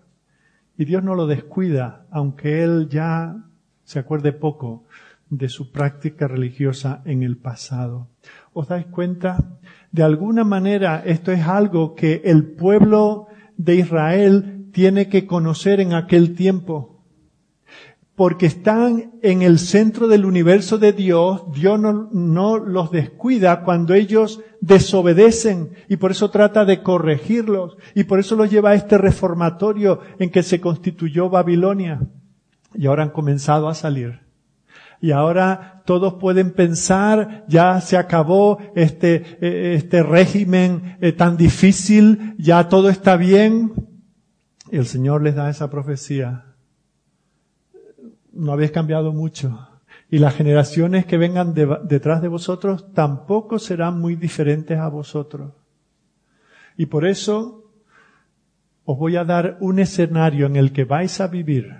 Y 0.77 0.85
Dios 0.85 1.03
no 1.03 1.15
lo 1.15 1.27
descuida, 1.27 2.05
aunque 2.11 2.63
él 2.63 2.87
ya 2.89 3.35
se 3.83 3.99
acuerde 3.99 4.31
poco 4.31 4.85
de 5.31 5.47
su 5.47 5.71
práctica 5.71 6.27
religiosa 6.27 7.01
en 7.05 7.23
el 7.23 7.37
pasado. 7.37 8.09
¿Os 8.53 8.67
dais 8.67 8.85
cuenta? 8.85 9.57
De 9.91 10.03
alguna 10.03 10.43
manera 10.43 11.01
esto 11.05 11.31
es 11.31 11.47
algo 11.47 11.95
que 11.95 12.21
el 12.25 12.51
pueblo 12.51 13.27
de 13.55 13.75
Israel 13.75 14.67
tiene 14.73 15.07
que 15.07 15.25
conocer 15.25 15.79
en 15.79 15.93
aquel 15.93 16.35
tiempo. 16.35 17.05
Porque 18.13 18.45
están 18.45 19.13
en 19.23 19.41
el 19.41 19.57
centro 19.57 20.09
del 20.09 20.25
universo 20.25 20.77
de 20.77 20.91
Dios, 20.91 21.43
Dios 21.53 21.79
no, 21.79 22.57
los 22.57 22.91
descuida 22.91 23.63
cuando 23.63 23.93
ellos 23.93 24.41
desobedecen 24.59 25.71
y 25.87 25.95
por 25.95 26.11
eso 26.11 26.29
trata 26.29 26.65
de 26.65 26.83
corregirlos 26.83 27.77
y 27.95 28.03
por 28.03 28.19
eso 28.19 28.35
los 28.35 28.51
lleva 28.51 28.71
a 28.71 28.75
este 28.75 28.97
reformatorio 28.97 30.01
en 30.19 30.29
que 30.29 30.43
se 30.43 30.59
constituyó 30.59 31.29
Babilonia. 31.29 32.01
Y 32.75 32.87
ahora 32.87 33.03
han 33.03 33.11
comenzado 33.11 33.69
a 33.69 33.73
salir 33.73 34.30
y 35.01 35.11
ahora 35.11 35.81
todos 35.85 36.13
pueden 36.13 36.53
pensar, 36.53 37.43
ya 37.47 37.81
se 37.81 37.97
acabó 37.97 38.59
este, 38.75 39.15
eh, 39.41 39.73
este 39.75 40.03
régimen 40.03 40.97
eh, 41.01 41.11
tan 41.11 41.37
difícil, 41.37 42.35
ya 42.37 42.69
todo 42.69 42.87
está 42.89 43.17
bien. 43.17 43.73
Y 44.71 44.77
el 44.77 44.85
Señor 44.85 45.23
les 45.23 45.33
da 45.33 45.49
esa 45.49 45.71
profecía. 45.71 46.45
No 48.31 48.53
habéis 48.53 48.71
cambiado 48.71 49.11
mucho. 49.11 49.67
Y 50.11 50.19
las 50.19 50.35
generaciones 50.35 51.07
que 51.07 51.17
vengan 51.17 51.55
detrás 51.55 52.21
de 52.21 52.27
vosotros 52.27 52.93
tampoco 52.93 53.57
serán 53.57 53.99
muy 53.99 54.15
diferentes 54.15 54.77
a 54.77 54.87
vosotros. 54.87 55.53
Y 56.77 56.85
por 56.85 57.07
eso 57.07 57.71
os 58.85 58.97
voy 58.99 59.15
a 59.15 59.25
dar 59.25 59.57
un 59.61 59.79
escenario 59.79 60.45
en 60.45 60.57
el 60.57 60.71
que 60.71 60.83
vais 60.85 61.19
a 61.21 61.27
vivir 61.27 61.75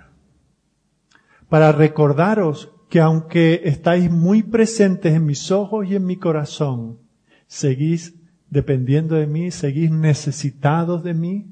para 1.48 1.70
recordaros 1.70 2.71
que 2.92 3.00
aunque 3.00 3.62
estáis 3.64 4.10
muy 4.10 4.42
presentes 4.42 5.14
en 5.14 5.24
mis 5.24 5.50
ojos 5.50 5.86
y 5.88 5.96
en 5.96 6.04
mi 6.04 6.18
corazón, 6.18 6.98
seguís 7.46 8.16
dependiendo 8.50 9.14
de 9.14 9.26
mí, 9.26 9.50
seguís 9.50 9.90
necesitados 9.90 11.02
de 11.02 11.14
mí, 11.14 11.46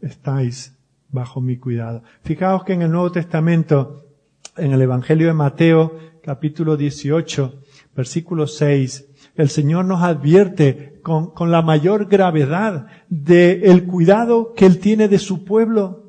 estáis 0.00 0.78
bajo 1.08 1.40
mi 1.40 1.56
cuidado. 1.56 2.04
Fijaos 2.22 2.62
que 2.62 2.74
en 2.74 2.82
el 2.82 2.92
Nuevo 2.92 3.10
Testamento, 3.10 4.04
en 4.56 4.70
el 4.70 4.80
Evangelio 4.80 5.26
de 5.26 5.34
Mateo, 5.34 5.98
capítulo 6.22 6.76
18, 6.76 7.62
versículo 7.96 8.46
6, 8.46 9.08
el 9.34 9.48
Señor 9.48 9.86
nos 9.86 10.04
advierte 10.04 11.00
con, 11.02 11.50
la 11.50 11.62
mayor 11.62 12.06
gravedad 12.06 12.86
del 13.08 13.64
el 13.64 13.86
cuidado 13.88 14.52
que 14.54 14.66
Él 14.66 14.78
tiene 14.78 15.08
de 15.08 15.18
su 15.18 15.44
pueblo 15.44 15.99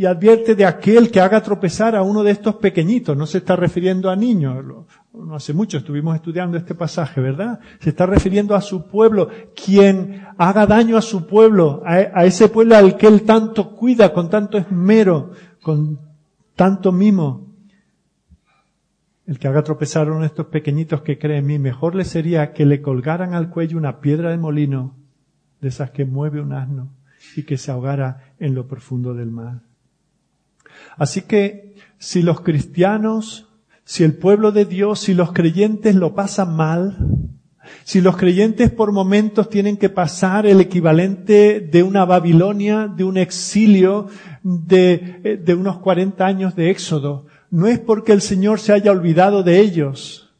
y 0.00 0.06
advierte 0.06 0.54
de 0.54 0.64
aquel 0.64 1.10
que 1.10 1.20
haga 1.20 1.42
tropezar 1.42 1.94
a 1.94 2.02
uno 2.02 2.22
de 2.22 2.30
estos 2.30 2.54
pequeñitos. 2.54 3.14
No 3.14 3.26
se 3.26 3.36
está 3.36 3.54
refiriendo 3.54 4.08
a 4.08 4.16
niños. 4.16 4.64
No 5.12 5.34
hace 5.34 5.52
mucho 5.52 5.76
estuvimos 5.76 6.16
estudiando 6.16 6.56
este 6.56 6.74
pasaje, 6.74 7.20
¿verdad? 7.20 7.60
Se 7.80 7.90
está 7.90 8.06
refiriendo 8.06 8.54
a 8.54 8.62
su 8.62 8.86
pueblo. 8.86 9.28
Quien 9.54 10.24
haga 10.38 10.66
daño 10.66 10.96
a 10.96 11.02
su 11.02 11.26
pueblo, 11.26 11.82
a, 11.84 12.24
ese 12.24 12.48
pueblo 12.48 12.76
al 12.76 12.96
que 12.96 13.08
él 13.08 13.24
tanto 13.26 13.76
cuida, 13.76 14.14
con 14.14 14.30
tanto 14.30 14.56
esmero, 14.56 15.32
con 15.60 16.00
tanto 16.56 16.92
mimo. 16.92 17.52
El 19.26 19.38
que 19.38 19.48
haga 19.48 19.62
tropezar 19.62 20.08
a 20.08 20.12
uno 20.12 20.20
de 20.20 20.28
estos 20.28 20.46
pequeñitos 20.46 21.02
que 21.02 21.18
cree 21.18 21.40
en 21.40 21.46
mí, 21.46 21.58
mejor 21.58 21.94
le 21.94 22.06
sería 22.06 22.54
que 22.54 22.64
le 22.64 22.80
colgaran 22.80 23.34
al 23.34 23.50
cuello 23.50 23.76
una 23.76 24.00
piedra 24.00 24.30
de 24.30 24.38
molino, 24.38 24.96
de 25.60 25.68
esas 25.68 25.90
que 25.90 26.06
mueve 26.06 26.40
un 26.40 26.54
asno, 26.54 26.88
y 27.36 27.42
que 27.42 27.58
se 27.58 27.70
ahogara 27.70 28.32
en 28.38 28.54
lo 28.54 28.66
profundo 28.66 29.12
del 29.12 29.30
mar. 29.30 29.60
Así 30.96 31.22
que 31.22 31.74
si 31.98 32.22
los 32.22 32.40
cristianos, 32.40 33.48
si 33.84 34.04
el 34.04 34.14
pueblo 34.14 34.52
de 34.52 34.64
Dios, 34.64 35.00
si 35.00 35.14
los 35.14 35.32
creyentes 35.32 35.94
lo 35.94 36.14
pasan 36.14 36.56
mal, 36.56 36.96
si 37.84 38.00
los 38.00 38.16
creyentes 38.16 38.70
por 38.70 38.92
momentos 38.92 39.48
tienen 39.48 39.76
que 39.76 39.90
pasar 39.90 40.46
el 40.46 40.60
equivalente 40.60 41.60
de 41.60 41.82
una 41.82 42.04
Babilonia, 42.04 42.86
de 42.86 43.04
un 43.04 43.16
exilio, 43.16 44.08
de, 44.42 45.20
eh, 45.24 45.36
de 45.36 45.54
unos 45.54 45.78
40 45.78 46.24
años 46.24 46.56
de 46.56 46.70
éxodo, 46.70 47.26
no 47.50 47.66
es 47.66 47.78
porque 47.78 48.12
el 48.12 48.20
Señor 48.20 48.60
se 48.60 48.72
haya 48.72 48.92
olvidado 48.92 49.42
de 49.42 49.60
ellos, 49.60 50.32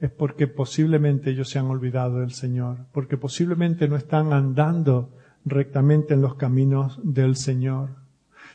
es 0.00 0.10
porque 0.10 0.46
posiblemente 0.46 1.30
ellos 1.30 1.48
se 1.48 1.58
han 1.58 1.66
olvidado 1.66 2.20
del 2.20 2.32
Señor, 2.32 2.86
porque 2.92 3.16
posiblemente 3.16 3.88
no 3.88 3.96
están 3.96 4.32
andando 4.32 5.10
rectamente 5.44 6.14
en 6.14 6.22
los 6.22 6.34
caminos 6.34 7.00
del 7.02 7.36
Señor 7.36 8.01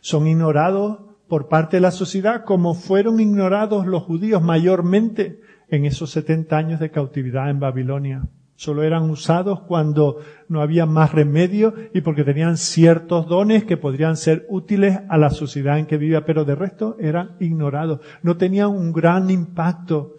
son 0.02 0.28
ignorados 0.28 1.00
por 1.28 1.48
parte 1.50 1.78
de 1.78 1.82
la 1.82 1.92
sociedad 1.92 2.46
como 2.46 2.74
fueron 2.74 3.20
ignorados 3.20 3.86
los 3.86 4.04
judíos 4.04 4.42
mayormente 4.42 5.42
en 5.70 5.86
esos 5.86 6.12
70 6.12 6.58
años 6.58 6.80
de 6.80 6.92
cautividad 6.92 7.50
en 7.50 7.60
Babilonia. 7.60 8.24
Solo 8.56 8.82
eran 8.82 9.10
usados 9.12 9.62
cuando 9.62 10.18
no 10.50 10.62
había 10.62 10.88
más 10.88 11.14
remedio 11.14 11.76
y 11.94 12.02
porque 12.02 12.24
tenían 12.24 12.58
ciertos 12.58 13.28
dones 13.28 13.66
que 13.66 13.78
podrían 13.78 14.18
ser 14.18 14.48
útiles 14.50 15.00
a 15.10 15.18
la 15.18 15.30
sociedad 15.30 15.78
en 15.78 15.86
que 15.86 15.98
vivía, 15.98 16.26
pero 16.26 16.44
de 16.44 16.56
resto 16.56 16.98
eran 17.00 17.36
ignorados. 17.40 18.00
No 18.24 18.38
tenían 18.38 18.70
un 18.70 18.94
gran 18.94 19.30
impacto, 19.30 20.18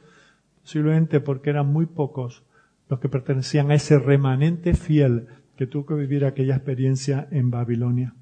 posiblemente 0.62 1.18
porque 1.18 1.50
eran 1.50 1.66
muy 1.66 1.86
pocos 1.86 2.44
los 2.88 3.00
que 3.00 3.08
pertenecían 3.08 3.72
a 3.72 3.74
ese 3.74 3.98
remanente 3.98 4.74
fiel 4.74 5.26
que 5.56 5.66
tuvo 5.66 5.86
que 5.86 5.94
vivir 5.94 6.24
aquella 6.24 6.54
experiencia 6.54 7.26
en 7.32 7.50
Babilonia. 7.50 8.14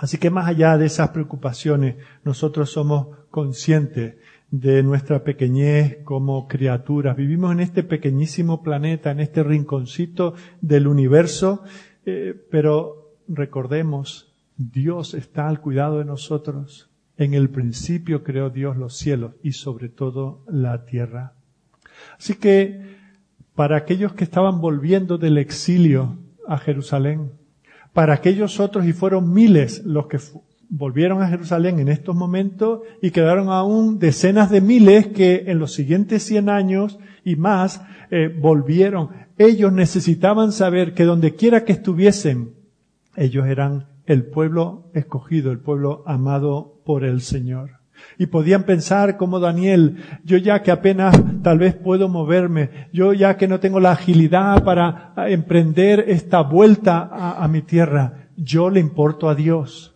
Así 0.00 0.16
que 0.16 0.30
más 0.30 0.48
allá 0.48 0.78
de 0.78 0.86
esas 0.86 1.10
preocupaciones, 1.10 1.96
nosotros 2.24 2.72
somos 2.72 3.08
conscientes 3.28 4.14
de 4.50 4.82
nuestra 4.82 5.24
pequeñez 5.24 5.98
como 6.04 6.48
criaturas. 6.48 7.18
Vivimos 7.18 7.52
en 7.52 7.60
este 7.60 7.82
pequeñísimo 7.82 8.62
planeta, 8.62 9.10
en 9.10 9.20
este 9.20 9.42
rinconcito 9.42 10.32
del 10.62 10.86
universo, 10.86 11.64
eh, 12.06 12.34
pero 12.50 13.12
recordemos, 13.28 14.32
Dios 14.56 15.12
está 15.12 15.48
al 15.48 15.60
cuidado 15.60 15.98
de 15.98 16.06
nosotros. 16.06 16.88
En 17.18 17.34
el 17.34 17.50
principio 17.50 18.24
creó 18.24 18.48
Dios 18.48 18.78
los 18.78 18.96
cielos 18.96 19.34
y 19.42 19.52
sobre 19.52 19.90
todo 19.90 20.46
la 20.48 20.86
tierra. 20.86 21.34
Así 22.18 22.36
que 22.36 22.96
para 23.54 23.76
aquellos 23.76 24.14
que 24.14 24.24
estaban 24.24 24.62
volviendo 24.62 25.18
del 25.18 25.36
exilio 25.36 26.16
a 26.48 26.56
Jerusalén, 26.56 27.32
para 27.92 28.14
aquellos 28.14 28.60
otros, 28.60 28.86
y 28.86 28.92
fueron 28.92 29.32
miles 29.32 29.84
los 29.84 30.06
que 30.06 30.18
volvieron 30.70 31.20
a 31.20 31.28
Jerusalén 31.28 31.80
en 31.80 31.88
estos 31.88 32.14
momentos 32.14 32.82
y 33.02 33.10
quedaron 33.10 33.48
aún 33.48 33.98
decenas 33.98 34.50
de 34.50 34.60
miles 34.60 35.08
que 35.08 35.44
en 35.48 35.58
los 35.58 35.74
siguientes 35.74 36.22
cien 36.22 36.48
años 36.48 36.98
y 37.24 37.36
más 37.36 37.82
eh, 38.10 38.28
volvieron. 38.28 39.10
Ellos 39.36 39.72
necesitaban 39.72 40.52
saber 40.52 40.94
que 40.94 41.04
donde 41.04 41.34
quiera 41.34 41.64
que 41.64 41.72
estuviesen, 41.72 42.54
ellos 43.16 43.46
eran 43.46 43.86
el 44.06 44.24
pueblo 44.24 44.90
escogido, 44.94 45.50
el 45.50 45.58
pueblo 45.58 46.04
amado 46.06 46.80
por 46.84 47.04
el 47.04 47.20
Señor. 47.20 47.79
Y 48.18 48.26
podían 48.26 48.64
pensar 48.64 49.16
como 49.16 49.40
Daniel, 49.40 49.96
yo 50.24 50.36
ya 50.36 50.62
que 50.62 50.70
apenas 50.70 51.16
tal 51.42 51.58
vez 51.58 51.74
puedo 51.74 52.08
moverme, 52.08 52.88
yo 52.92 53.12
ya 53.12 53.36
que 53.36 53.48
no 53.48 53.60
tengo 53.60 53.80
la 53.80 53.92
agilidad 53.92 54.62
para 54.64 55.14
emprender 55.28 56.04
esta 56.06 56.42
vuelta 56.42 57.08
a, 57.10 57.48
mi 57.48 57.62
tierra, 57.62 58.28
yo 58.36 58.70
le 58.70 58.80
importo 58.80 59.28
a 59.28 59.34
Dios. 59.34 59.94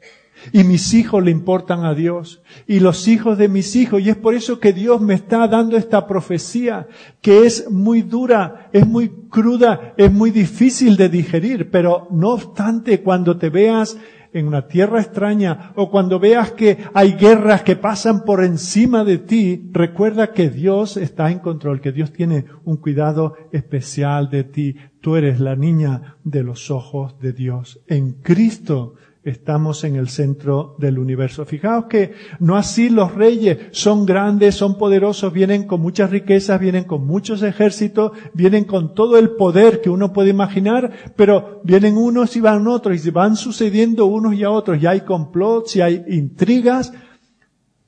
Y 0.53 0.65
mis 0.65 0.93
hijos 0.93 1.25
le 1.25 1.31
importan 1.31 1.85
a 1.85 1.95
Dios. 1.95 2.43
Y 2.67 2.81
los 2.81 3.09
hijos 3.09 3.39
de 3.39 3.49
mis 3.49 3.77
hijos. 3.77 4.03
Y 4.03 4.11
es 4.11 4.17
por 4.17 4.35
eso 4.35 4.61
que 4.61 4.73
Dios 4.73 5.01
me 5.01 5.15
está 5.15 5.49
dando 5.49 5.77
esta 5.77 6.07
profecía 6.07 6.87
que 7.23 7.47
es 7.47 7.71
muy 7.71 8.03
dura, 8.03 8.69
es 8.73 8.87
muy 8.87 9.09
cruda, 9.31 9.95
es 9.97 10.13
muy 10.13 10.31
difícil 10.31 10.97
de 10.97 11.09
digerir. 11.09 11.71
Pero 11.71 12.09
no 12.11 12.31
obstante, 12.31 13.01
cuando 13.01 13.39
te 13.39 13.49
veas 13.49 13.97
en 14.35 14.47
una 14.47 14.67
tierra 14.67 15.01
extraña 15.01 15.73
o 15.77 15.91
cuando 15.91 16.19
veas 16.19 16.53
que 16.53 16.79
hay 16.93 17.13
guerras 17.13 17.63
que 17.63 17.77
pasan 17.77 18.25
por 18.25 18.45
encima 18.45 19.05
de 19.05 19.19
ti, 19.19 19.71
recuerda 19.73 20.33
que 20.33 20.51
Dios 20.51 20.99
está 20.99 21.31
en 21.31 21.39
control, 21.39 21.81
que 21.81 21.93
Dios 21.93 22.13
tiene 22.13 22.45
un 22.65 22.77
cuidado 22.77 23.37
especial 23.53 24.29
de 24.29 24.45
ti. 24.45 24.77
Tú 25.01 25.17
eres 25.17 25.41
la 25.41 25.55
niña 25.55 26.17
de 26.25 26.43
los 26.43 26.71
ojos 26.71 27.19
de 27.21 27.33
Dios. 27.33 27.81
En 27.87 28.13
Cristo 28.15 28.95
estamos 29.25 29.85
en 29.85 29.97
el 29.97 30.09
centro 30.09 30.77
del 30.79 30.99
universo. 30.99 31.47
Fijaos 31.47 31.87
que 31.87 32.13
no 32.41 32.57
así 32.57 32.91
los 32.91 33.15
reyes 33.15 33.59
son 33.71 34.05
grandes, 34.05 34.55
son 34.55 34.77
poderosos, 34.77 35.33
vienen 35.33 35.67
con 35.67 35.81
muchas 35.81 36.11
riquezas, 36.11 36.61
vienen 36.61 36.85
con 36.85 37.07
muchos 37.07 37.43
ejércitos, 37.43 38.13
vienen 38.35 38.65
con 38.65 38.95
todo 38.95 39.19
el 39.19 39.31
poder 39.31 39.81
que 39.81 39.91
uno 39.91 40.13
puede 40.13 40.31
imaginar, 40.31 40.93
pero 41.17 41.63
vienen 41.65 41.97
unos 41.97 42.37
y 42.37 42.41
van 42.41 42.67
otros 42.67 43.05
y 43.07 43.11
van 43.11 43.37
sucediendo 43.37 44.07
unos 44.07 44.35
y 44.35 44.45
a 44.45 44.51
otros 44.51 44.83
y 44.83 44.87
hay 44.87 45.01
complots 45.01 45.77
y 45.77 45.81
hay 45.81 46.05
intrigas, 46.09 46.93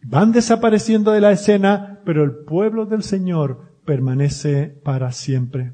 van 0.02 0.32
desapareciendo 0.32 1.12
de 1.12 1.20
la 1.20 1.32
escena, 1.32 2.00
pero 2.04 2.24
el 2.24 2.44
pueblo 2.44 2.86
del 2.86 3.02
Señor 3.02 3.72
permanece 3.84 4.66
para 4.82 5.12
siempre. 5.12 5.72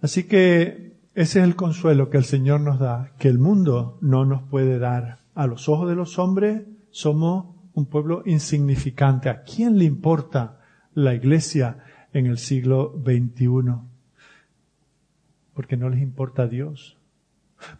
Así 0.00 0.24
que 0.24 0.93
ese 1.14 1.38
es 1.38 1.44
el 1.44 1.54
consuelo 1.54 2.10
que 2.10 2.16
el 2.16 2.24
Señor 2.24 2.60
nos 2.60 2.80
da, 2.80 3.12
que 3.18 3.28
el 3.28 3.38
mundo 3.38 3.98
no 4.00 4.24
nos 4.24 4.42
puede 4.42 4.80
dar. 4.80 5.18
A 5.34 5.46
los 5.46 5.68
ojos 5.68 5.88
de 5.88 5.94
los 5.94 6.18
hombres 6.18 6.62
somos 6.90 7.54
un 7.72 7.86
pueblo 7.86 8.22
insignificante. 8.26 9.28
¿A 9.28 9.42
quién 9.42 9.78
le 9.78 9.84
importa 9.84 10.60
la 10.92 11.14
iglesia 11.14 11.78
en 12.12 12.26
el 12.26 12.38
siglo 12.38 13.00
XXI? 13.04 13.48
Porque 15.54 15.76
no 15.76 15.88
les 15.88 16.02
importa 16.02 16.42
a 16.42 16.46
Dios. 16.48 16.96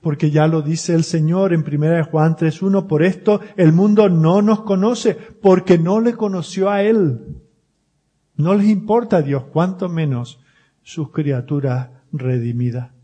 Porque 0.00 0.30
ya 0.30 0.46
lo 0.46 0.62
dice 0.62 0.94
el 0.94 1.02
Señor 1.02 1.52
en 1.52 1.64
1 1.64 2.04
Juan 2.04 2.36
3.1, 2.36 2.86
por 2.86 3.02
esto 3.02 3.40
el 3.56 3.72
mundo 3.72 4.08
no 4.08 4.42
nos 4.42 4.62
conoce, 4.62 5.14
porque 5.14 5.76
no 5.76 6.00
le 6.00 6.14
conoció 6.14 6.70
a 6.70 6.82
Él. 6.82 7.20
No 8.36 8.54
les 8.54 8.68
importa 8.68 9.18
a 9.18 9.22
Dios, 9.22 9.44
cuanto 9.52 9.88
menos 9.88 10.40
sus 10.82 11.10
criaturas 11.10 11.90
redimidas. 12.12 12.94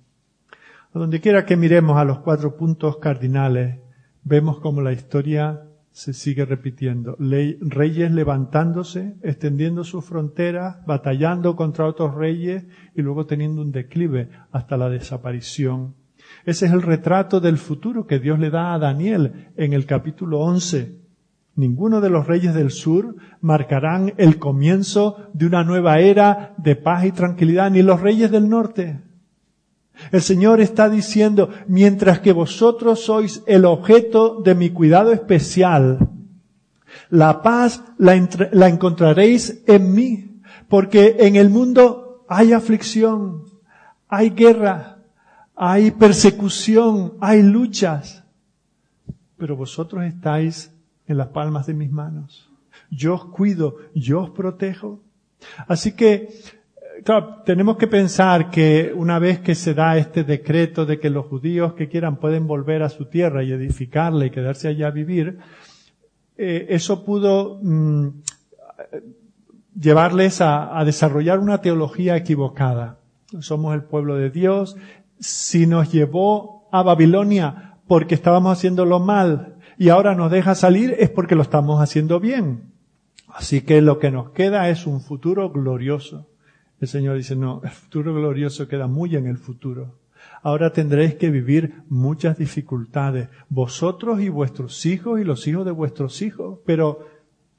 A 0.92 0.98
donde 0.98 1.20
quiera 1.20 1.46
que 1.46 1.56
miremos 1.56 1.96
a 1.98 2.04
los 2.04 2.18
cuatro 2.18 2.56
puntos 2.56 2.96
cardinales, 2.96 3.78
vemos 4.24 4.58
como 4.58 4.80
la 4.80 4.92
historia 4.92 5.62
se 5.92 6.12
sigue 6.12 6.44
repitiendo. 6.44 7.16
reyes 7.18 8.10
levantándose, 8.10 9.14
extendiendo 9.22 9.84
sus 9.84 10.04
fronteras, 10.04 10.84
batallando 10.86 11.54
contra 11.54 11.86
otros 11.86 12.16
reyes 12.16 12.64
y 12.96 13.02
luego 13.02 13.26
teniendo 13.26 13.62
un 13.62 13.70
declive 13.70 14.30
hasta 14.50 14.76
la 14.76 14.88
desaparición. 14.88 15.94
Ese 16.44 16.66
es 16.66 16.72
el 16.72 16.82
retrato 16.82 17.40
del 17.40 17.58
futuro 17.58 18.08
que 18.08 18.18
Dios 18.18 18.40
le 18.40 18.50
da 18.50 18.74
a 18.74 18.78
Daniel 18.80 19.52
en 19.56 19.72
el 19.72 19.86
capítulo 19.86 20.40
11. 20.40 20.96
Ninguno 21.54 22.00
de 22.00 22.10
los 22.10 22.26
reyes 22.26 22.52
del 22.52 22.70
sur 22.70 23.14
marcarán 23.40 24.14
el 24.16 24.38
comienzo 24.38 25.28
de 25.34 25.46
una 25.46 25.62
nueva 25.62 26.00
era 26.00 26.54
de 26.58 26.74
paz 26.74 27.04
y 27.04 27.12
tranquilidad, 27.12 27.70
ni 27.70 27.82
los 27.82 28.00
reyes 28.00 28.30
del 28.32 28.48
norte. 28.48 29.09
El 30.12 30.22
Señor 30.22 30.60
está 30.60 30.88
diciendo, 30.88 31.50
mientras 31.66 32.20
que 32.20 32.32
vosotros 32.32 33.04
sois 33.04 33.42
el 33.46 33.64
objeto 33.64 34.40
de 34.42 34.54
mi 34.54 34.70
cuidado 34.70 35.12
especial, 35.12 36.10
la 37.10 37.42
paz 37.42 37.82
la, 37.98 38.14
encontraréis 38.68 39.62
en 39.66 39.94
mí, 39.94 40.40
porque 40.68 41.16
en 41.20 41.36
el 41.36 41.50
mundo 41.50 42.24
hay 42.28 42.52
aflicción, 42.52 43.44
hay 44.08 44.30
guerra, 44.30 44.98
hay 45.54 45.90
persecución, 45.90 47.14
hay 47.20 47.42
luchas, 47.42 48.24
pero 49.36 49.56
vosotros 49.56 50.04
estáis 50.04 50.72
en 51.06 51.18
las 51.18 51.28
palmas 51.28 51.66
de 51.66 51.74
mis 51.74 51.90
manos. 51.90 52.50
Yo 52.90 53.14
os 53.14 53.24
cuido, 53.26 53.76
yo 53.94 54.22
os 54.22 54.30
protejo. 54.30 55.00
Así 55.66 55.92
que 55.92 56.28
tenemos 57.44 57.76
que 57.76 57.86
pensar 57.86 58.50
que 58.50 58.92
una 58.94 59.18
vez 59.18 59.40
que 59.40 59.54
se 59.54 59.74
da 59.74 59.96
este 59.96 60.24
decreto 60.24 60.86
de 60.86 60.98
que 60.98 61.10
los 61.10 61.26
judíos 61.26 61.74
que 61.74 61.88
quieran 61.88 62.16
pueden 62.16 62.46
volver 62.46 62.82
a 62.82 62.88
su 62.88 63.06
tierra 63.06 63.42
y 63.42 63.52
edificarla 63.52 64.26
y 64.26 64.30
quedarse 64.30 64.68
allá 64.68 64.88
a 64.88 64.90
vivir, 64.90 65.38
eh, 66.36 66.66
eso 66.70 67.04
pudo 67.04 67.58
mm, 67.62 68.08
llevarles 69.78 70.40
a, 70.40 70.78
a 70.78 70.84
desarrollar 70.84 71.38
una 71.38 71.60
teología 71.60 72.16
equivocada. 72.16 72.98
Somos 73.40 73.74
el 73.74 73.82
pueblo 73.82 74.16
de 74.16 74.30
Dios. 74.30 74.76
Si 75.18 75.66
nos 75.66 75.92
llevó 75.92 76.68
a 76.72 76.82
Babilonia 76.82 77.76
porque 77.86 78.14
estábamos 78.14 78.58
haciéndolo 78.58 79.00
mal 79.00 79.56
y 79.78 79.88
ahora 79.88 80.14
nos 80.14 80.30
deja 80.30 80.54
salir 80.54 80.94
es 80.98 81.10
porque 81.10 81.34
lo 81.34 81.42
estamos 81.42 81.80
haciendo 81.80 82.20
bien. 82.20 82.72
Así 83.28 83.62
que 83.62 83.80
lo 83.80 83.98
que 83.98 84.10
nos 84.10 84.30
queda 84.30 84.68
es 84.68 84.86
un 84.86 85.00
futuro 85.00 85.50
glorioso. 85.50 86.29
El 86.80 86.88
Señor 86.88 87.16
dice, 87.16 87.36
no, 87.36 87.60
el 87.62 87.70
futuro 87.70 88.14
glorioso 88.14 88.66
queda 88.66 88.86
muy 88.86 89.14
en 89.14 89.26
el 89.26 89.36
futuro. 89.36 89.98
Ahora 90.42 90.72
tendréis 90.72 91.14
que 91.14 91.30
vivir 91.30 91.82
muchas 91.88 92.38
dificultades, 92.38 93.28
vosotros 93.50 94.20
y 94.20 94.30
vuestros 94.30 94.86
hijos 94.86 95.20
y 95.20 95.24
los 95.24 95.46
hijos 95.46 95.66
de 95.66 95.72
vuestros 95.72 96.22
hijos, 96.22 96.58
pero 96.64 97.06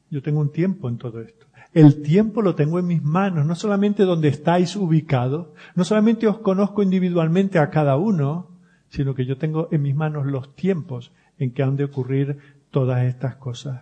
yo 0.10 0.24
tengo 0.24 0.40
un 0.40 0.52
tiempo 0.52 0.90
en 0.90 0.98
todo 0.98 1.22
esto. 1.22 1.46
El 1.74 2.02
tiempo 2.02 2.42
lo 2.42 2.56
tengo 2.56 2.80
en 2.80 2.88
mis 2.88 3.04
manos, 3.04 3.46
no 3.46 3.56
solamente 3.56 4.04
donde 4.04 4.28
estáis 4.28 4.76
ubicados, 4.76 5.50
no 5.76 5.84
solamente 5.86 6.28
os 6.28 6.40
conozco 6.40 6.84
individualmente 6.84 7.60
a 7.60 7.70
cada 7.70 7.98
uno, 7.98 8.50
sino 8.90 9.16
que 9.16 9.26
yo 9.26 9.38
tengo 9.38 9.70
en 9.72 9.84
mis 9.84 9.96
manos 9.96 10.26
los 10.26 10.56
tiempos 10.56 11.14
en 11.38 11.54
que 11.54 11.64
han 11.64 11.78
de 11.78 11.86
ocurrir 11.86 12.40
todas 12.72 13.06
estas 13.06 13.36
cosas. 13.36 13.82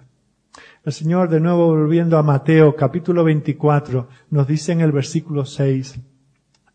El 0.86 0.94
Señor, 0.94 1.30
de 1.30 1.40
nuevo 1.40 1.68
volviendo 1.68 2.18
a 2.18 2.24
Mateo 2.24 2.76
capítulo 2.76 3.24
24, 3.24 4.08
nos 4.30 4.48
dice 4.48 4.72
en 4.72 4.82
el 4.82 4.92
versículo 4.92 5.46
6, 5.46 6.00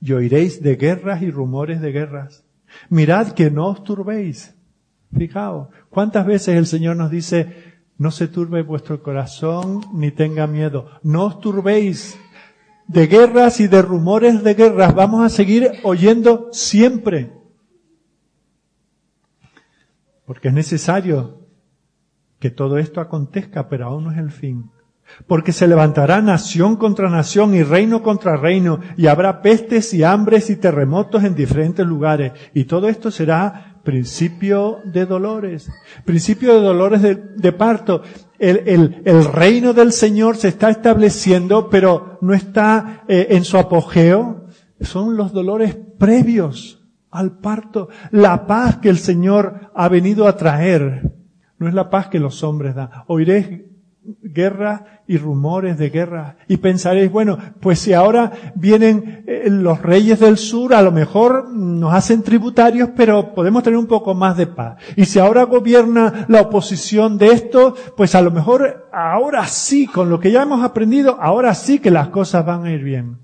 y 0.01 0.13
oiréis 0.13 0.63
de 0.63 0.77
guerras 0.77 1.23
y 1.23 1.31
rumores 1.31 1.81
de 1.81 1.93
guerras. 1.93 2.45
Mirad 2.91 3.33
que 3.33 3.51
no 3.51 3.69
os 3.69 3.83
turbéis. 3.83 4.55
Fijaos, 5.17 5.69
¿cuántas 5.91 6.27
veces 6.27 6.57
el 6.57 6.67
Señor 6.67 6.97
nos 6.97 7.11
dice, 7.11 7.75
no 7.97 8.11
se 8.11 8.29
turbe 8.29 8.63
vuestro 8.63 9.03
corazón 9.03 9.81
ni 9.93 10.11
tenga 10.11 10.47
miedo? 10.47 10.91
No 11.03 11.25
os 11.27 11.41
turbéis. 11.41 12.19
De 12.87 13.07
guerras 13.07 13.61
y 13.61 13.69
de 13.69 13.81
rumores 13.81 14.45
de 14.45 14.55
guerras 14.55 14.95
vamos 14.95 15.25
a 15.25 15.29
seguir 15.31 15.73
oyendo 15.85 16.51
siempre. 16.53 17.33
Porque 20.27 20.49
es 20.49 20.55
necesario 20.55 21.44
que 22.45 22.51
todo 22.51 22.77
esto 22.77 23.01
acontezca, 23.01 23.71
pero 23.71 23.87
aún 23.87 24.05
no 24.05 24.13
es 24.13 24.19
el 24.19 24.31
fin. 24.31 24.71
Porque 25.27 25.51
se 25.51 25.67
levantará 25.67 26.21
nación 26.21 26.77
contra 26.77 27.09
nación 27.09 27.55
y 27.55 27.63
reino 27.63 28.03
contra 28.03 28.37
reino, 28.37 28.81
y 28.99 29.07
habrá 29.07 29.41
pestes 29.41 29.95
y 29.95 30.05
hambres 30.05 30.51
y 30.51 30.57
terremotos 30.57 31.25
en 31.25 31.35
diferentes 31.35 31.87
lugares. 31.87 32.33
Y 32.53 32.65
todo 32.65 32.87
esto 32.91 33.11
será 33.11 33.79
principio 33.83 34.81
de 34.85 35.07
dolores, 35.07 35.71
principio 36.05 36.53
de 36.53 36.61
dolores 36.61 37.01
de, 37.01 37.53
parto. 37.53 38.03
El, 38.39 39.01
el, 39.07 39.25
reino 39.25 39.73
del 39.73 39.93
Señor 39.93 40.37
se 40.37 40.49
está 40.49 40.69
estableciendo, 40.69 41.71
pero 41.71 42.19
no 42.21 42.35
está 42.35 43.05
eh, 43.09 43.29
en 43.31 43.45
su 43.45 43.57
apogeo. 43.57 44.49
Son 44.83 45.17
los 45.17 45.33
dolores 45.33 45.79
previos 45.99 46.85
al 47.11 47.39
parto, 47.39 47.89
la 48.11 48.47
paz 48.47 48.77
que 48.83 48.91
el 48.91 48.99
Señor 48.99 49.71
ha 49.75 49.89
venido 49.89 50.29
a 50.29 50.37
traer 50.37 51.24
no 51.65 51.71
es 51.71 51.75
la 51.75 51.89
paz 51.89 52.09
que 52.09 52.21
los 52.21 52.45
hombres 52.45 52.75
dan. 52.75 52.91
Oiréis 53.07 53.63
guerra 54.23 55.01
y 55.07 55.17
rumores 55.17 55.79
de 55.79 55.89
guerra 55.89 56.37
y 56.47 56.59
pensaréis, 56.59 57.11
bueno, 57.11 57.39
pues 57.61 57.79
si 57.79 57.95
ahora 57.95 58.33
vienen 58.55 59.25
eh, 59.27 59.49
los 59.49 59.81
reyes 59.81 60.21
del 60.21 60.37
sur, 60.37 60.75
a 60.75 60.83
lo 60.83 60.93
mejor 60.93 61.51
nos 61.51 61.95
hacen 61.95 62.23
tributarios, 62.23 62.91
pero 62.95 63.35
podemos 63.35 63.63
tener 63.63 63.79
un 63.79 63.87
poco 63.87 64.15
más 64.15 64.37
de 64.37 64.47
paz. 64.47 64.77
Y 64.97 65.07
si 65.07 65.19
ahora 65.19 65.45
gobierna 65.45 66.27
la 66.29 66.43
oposición 66.43 67.17
de 67.17 67.29
esto, 67.29 67.75
pues 67.97 68.15
a 68.15 68.21
lo 68.21 68.31
mejor 68.31 68.91
ahora 68.93 69.47
sí, 69.47 69.87
con 69.87 70.11
lo 70.11 70.21
que 70.21 70.31
ya 70.31 70.43
hemos 70.43 70.63
aprendido, 70.63 71.17
ahora 71.19 71.55
sí 71.55 71.79
que 71.79 71.91
las 71.91 72.09
cosas 72.09 72.45
van 72.45 72.65
a 72.65 72.73
ir 72.73 72.83
bien. 72.83 73.21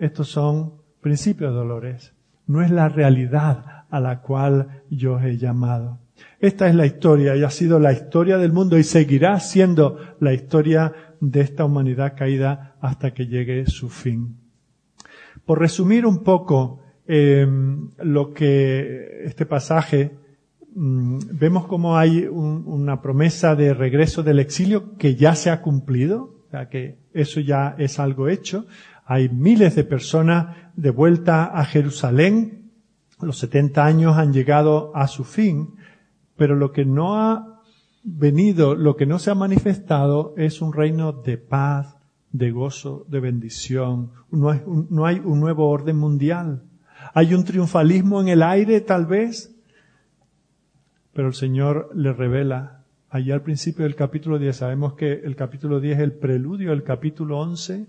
Estos 0.00 0.30
son 0.30 0.74
principios 1.02 1.52
de 1.52 1.58
dolores. 1.58 2.14
No 2.46 2.62
es 2.62 2.70
la 2.70 2.88
realidad 2.88 3.84
a 3.90 4.00
la 4.00 4.22
cual 4.22 4.82
yo 4.90 5.20
he 5.20 5.36
llamado. 5.36 6.03
Esta 6.40 6.68
es 6.68 6.74
la 6.74 6.86
historia 6.86 7.36
y 7.36 7.42
ha 7.42 7.50
sido 7.50 7.78
la 7.78 7.92
historia 7.92 8.36
del 8.38 8.52
mundo 8.52 8.76
y 8.78 8.84
seguirá 8.84 9.40
siendo 9.40 9.98
la 10.20 10.34
historia 10.34 10.92
de 11.20 11.40
esta 11.40 11.64
humanidad 11.64 12.14
caída 12.16 12.76
hasta 12.80 13.14
que 13.14 13.26
llegue 13.26 13.66
su 13.66 13.88
fin. 13.88 14.36
Por 15.44 15.58
resumir 15.58 16.06
un 16.06 16.22
poco 16.22 16.80
eh, 17.06 17.46
lo 18.02 18.32
que 18.32 19.24
este 19.24 19.46
pasaje, 19.46 20.16
mm, 20.74 21.18
vemos 21.32 21.66
como 21.66 21.96
hay 21.96 22.26
una 22.26 23.00
promesa 23.02 23.54
de 23.54 23.74
regreso 23.74 24.22
del 24.22 24.38
exilio 24.38 24.96
que 24.96 25.16
ya 25.16 25.34
se 25.34 25.50
ha 25.50 25.60
cumplido, 25.60 26.44
o 26.46 26.50
sea 26.50 26.68
que 26.68 26.98
eso 27.12 27.40
ya 27.40 27.74
es 27.78 27.98
algo 27.98 28.28
hecho. 28.28 28.66
Hay 29.06 29.28
miles 29.28 29.74
de 29.76 29.84
personas 29.84 30.56
de 30.76 30.90
vuelta 30.90 31.44
a 31.44 31.64
Jerusalén. 31.64 32.70
Los 33.20 33.38
70 33.38 33.84
años 33.84 34.16
han 34.16 34.32
llegado 34.32 34.94
a 34.94 35.06
su 35.08 35.24
fin, 35.24 35.74
pero 36.36 36.56
lo 36.56 36.72
que 36.72 36.84
no 36.84 37.16
ha 37.16 37.62
venido, 38.02 38.74
lo 38.74 38.96
que 38.96 39.06
no 39.06 39.18
se 39.18 39.30
ha 39.30 39.34
manifestado 39.34 40.34
es 40.36 40.60
un 40.60 40.72
reino 40.72 41.12
de 41.12 41.38
paz, 41.38 41.96
de 42.32 42.50
gozo, 42.50 43.06
de 43.08 43.20
bendición. 43.20 44.10
No 44.30 44.50
hay, 44.50 44.62
no 44.66 45.06
hay 45.06 45.20
un 45.24 45.40
nuevo 45.40 45.68
orden 45.68 45.96
mundial. 45.96 46.62
Hay 47.12 47.34
un 47.34 47.44
triunfalismo 47.44 48.20
en 48.20 48.28
el 48.28 48.42
aire, 48.42 48.80
tal 48.80 49.06
vez. 49.06 49.54
Pero 51.12 51.28
el 51.28 51.34
Señor 51.34 51.90
le 51.94 52.12
revela. 52.12 52.84
Allí 53.10 53.30
al 53.30 53.42
principio 53.42 53.84
del 53.84 53.94
capítulo 53.94 54.38
10, 54.38 54.56
sabemos 54.56 54.94
que 54.94 55.12
el 55.12 55.36
capítulo 55.36 55.80
10 55.80 55.98
es 55.98 56.02
el 56.02 56.12
preludio 56.12 56.70
del 56.70 56.82
capítulo 56.82 57.38
11 57.38 57.86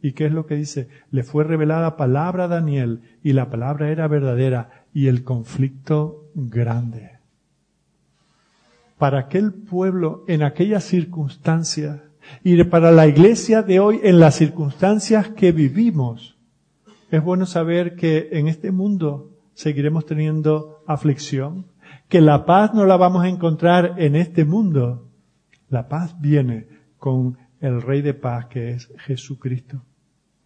¿Y 0.00 0.12
qué 0.12 0.26
es 0.26 0.32
lo 0.32 0.46
que 0.46 0.54
dice? 0.54 0.88
Le 1.10 1.24
fue 1.24 1.44
revelada 1.44 1.96
palabra 1.96 2.44
a 2.44 2.48
Daniel 2.48 3.02
y 3.22 3.32
la 3.32 3.50
palabra 3.50 3.90
era 3.90 4.06
verdadera 4.06 4.84
y 4.94 5.08
el 5.08 5.24
conflicto 5.24 6.30
grande. 6.34 7.17
Para 8.98 9.20
aquel 9.20 9.52
pueblo 9.52 10.24
en 10.26 10.42
aquellas 10.42 10.84
circunstancias 10.84 12.00
y 12.42 12.62
para 12.64 12.90
la 12.90 13.06
iglesia 13.06 13.62
de 13.62 13.80
hoy 13.80 14.00
en 14.02 14.18
las 14.18 14.34
circunstancias 14.34 15.28
que 15.28 15.52
vivimos, 15.52 16.36
es 17.10 17.22
bueno 17.22 17.46
saber 17.46 17.94
que 17.94 18.28
en 18.32 18.48
este 18.48 18.70
mundo 18.70 19.30
seguiremos 19.54 20.04
teniendo 20.04 20.82
aflicción, 20.86 21.66
que 22.08 22.20
la 22.20 22.44
paz 22.44 22.74
no 22.74 22.84
la 22.86 22.96
vamos 22.96 23.24
a 23.24 23.28
encontrar 23.28 23.94
en 23.98 24.16
este 24.16 24.44
mundo. 24.44 25.08
La 25.68 25.88
paz 25.88 26.20
viene 26.20 26.66
con 26.98 27.38
el 27.60 27.82
Rey 27.82 28.02
de 28.02 28.14
paz 28.14 28.46
que 28.46 28.70
es 28.70 28.92
Jesucristo. 28.98 29.82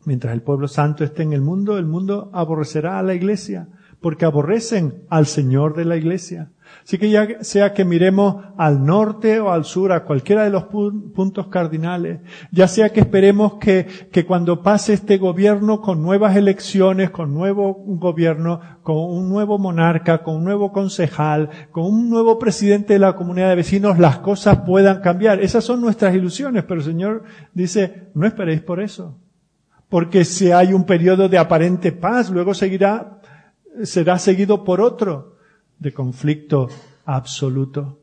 Mientras 0.04 0.34
el 0.34 0.42
pueblo 0.42 0.68
santo 0.68 1.04
esté 1.04 1.22
en 1.22 1.32
el 1.32 1.42
mundo, 1.42 1.78
el 1.78 1.86
mundo 1.86 2.30
aborrecerá 2.32 2.98
a 2.98 3.02
la 3.02 3.14
iglesia, 3.14 3.68
porque 4.00 4.24
aborrecen 4.24 5.04
al 5.08 5.26
Señor 5.26 5.74
de 5.74 5.84
la 5.84 5.96
iglesia. 5.96 6.50
Así 6.84 6.98
que 6.98 7.10
ya 7.10 7.42
sea 7.42 7.72
que 7.74 7.84
miremos 7.84 8.44
al 8.56 8.84
norte 8.84 9.38
o 9.40 9.52
al 9.52 9.64
sur, 9.64 9.92
a 9.92 10.04
cualquiera 10.04 10.44
de 10.44 10.50
los 10.50 10.64
puntos 10.64 11.46
cardinales, 11.46 12.20
ya 12.50 12.66
sea 12.68 12.90
que 12.90 13.00
esperemos 13.00 13.54
que, 13.54 13.86
que 14.10 14.26
cuando 14.26 14.62
pase 14.62 14.92
este 14.94 15.18
gobierno 15.18 15.80
con 15.80 16.02
nuevas 16.02 16.36
elecciones, 16.36 17.10
con 17.10 17.32
nuevo 17.32 17.82
gobierno, 17.86 18.60
con 18.82 18.96
un 18.96 19.28
nuevo 19.28 19.58
monarca, 19.58 20.22
con 20.22 20.36
un 20.36 20.44
nuevo 20.44 20.72
concejal, 20.72 21.50
con 21.70 21.84
un 21.84 22.10
nuevo 22.10 22.38
presidente 22.38 22.94
de 22.94 22.98
la 22.98 23.14
comunidad 23.14 23.50
de 23.50 23.56
vecinos, 23.56 23.98
las 23.98 24.18
cosas 24.18 24.62
puedan 24.66 25.00
cambiar. 25.00 25.40
Esas 25.40 25.64
son 25.64 25.80
nuestras 25.80 26.14
ilusiones, 26.14 26.64
pero 26.64 26.80
el 26.80 26.86
Señor 26.86 27.22
dice, 27.54 28.08
no 28.14 28.26
esperéis 28.26 28.60
por 28.60 28.80
eso 28.80 29.18
porque 29.92 30.24
si 30.24 30.50
hay 30.50 30.72
un 30.72 30.86
periodo 30.86 31.28
de 31.28 31.36
aparente 31.36 31.92
paz, 31.92 32.30
luego 32.30 32.54
seguirá, 32.54 33.20
será 33.82 34.18
seguido 34.18 34.64
por 34.64 34.80
otro 34.80 35.31
de 35.82 35.92
conflicto 35.92 36.68
absoluto. 37.04 37.98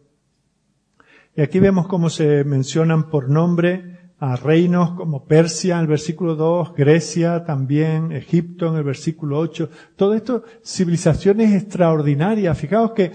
Y 1.36 1.42
aquí 1.42 1.60
vemos 1.60 1.88
cómo 1.88 2.10
se 2.10 2.44
mencionan 2.44 3.10
por 3.10 3.30
nombre 3.30 4.12
a 4.20 4.36
reinos 4.36 4.92
como 4.92 5.24
Persia 5.26 5.76
en 5.76 5.82
el 5.82 5.88
versículo 5.88 6.36
2, 6.36 6.74
Grecia 6.76 7.46
también, 7.46 8.12
Egipto 8.12 8.68
en 8.68 8.76
el 8.76 8.84
versículo 8.84 9.39
8. 9.39 9.70
Todo 9.96 10.13
esto, 10.13 10.44
civilizaciones 10.62 11.54
extraordinarias. 11.54 12.58
Fijaos 12.58 12.92
que 12.92 13.13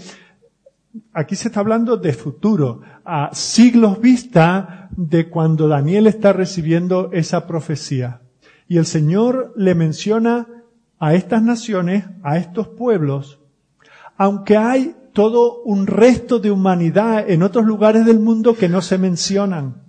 aquí 1.13 1.37
se 1.37 1.49
está 1.49 1.61
hablando 1.61 1.99
de 1.99 2.15
futuro, 2.15 2.81
a 3.05 3.35
siglos 3.35 4.01
vista 4.01 4.89
de 4.97 5.29
cuando 5.29 5.69
Daniel 5.69 6.07
está 6.07 6.33
recibiendo 6.33 7.11
esa 7.13 7.47
profecía. 7.47 8.23
Y 8.67 8.79
el 8.79 8.87
Señor 8.87 9.53
le 9.57 9.75
menciona 9.75 10.49
a 10.99 11.13
estas 11.13 11.43
naciones, 11.43 12.07
a 12.23 12.39
estos 12.39 12.69
pueblos, 12.69 13.44
aunque 14.17 14.57
hay 14.57 14.95
todo 15.13 15.63
un 15.63 15.87
resto 15.87 16.39
de 16.39 16.51
humanidad 16.51 17.31
en 17.31 17.43
otros 17.43 17.65
lugares 17.65 18.05
del 18.05 18.21
mundo 18.21 18.55
que 18.55 18.69
no 18.69 18.83
se 18.83 18.99
mencionan. 18.99 19.85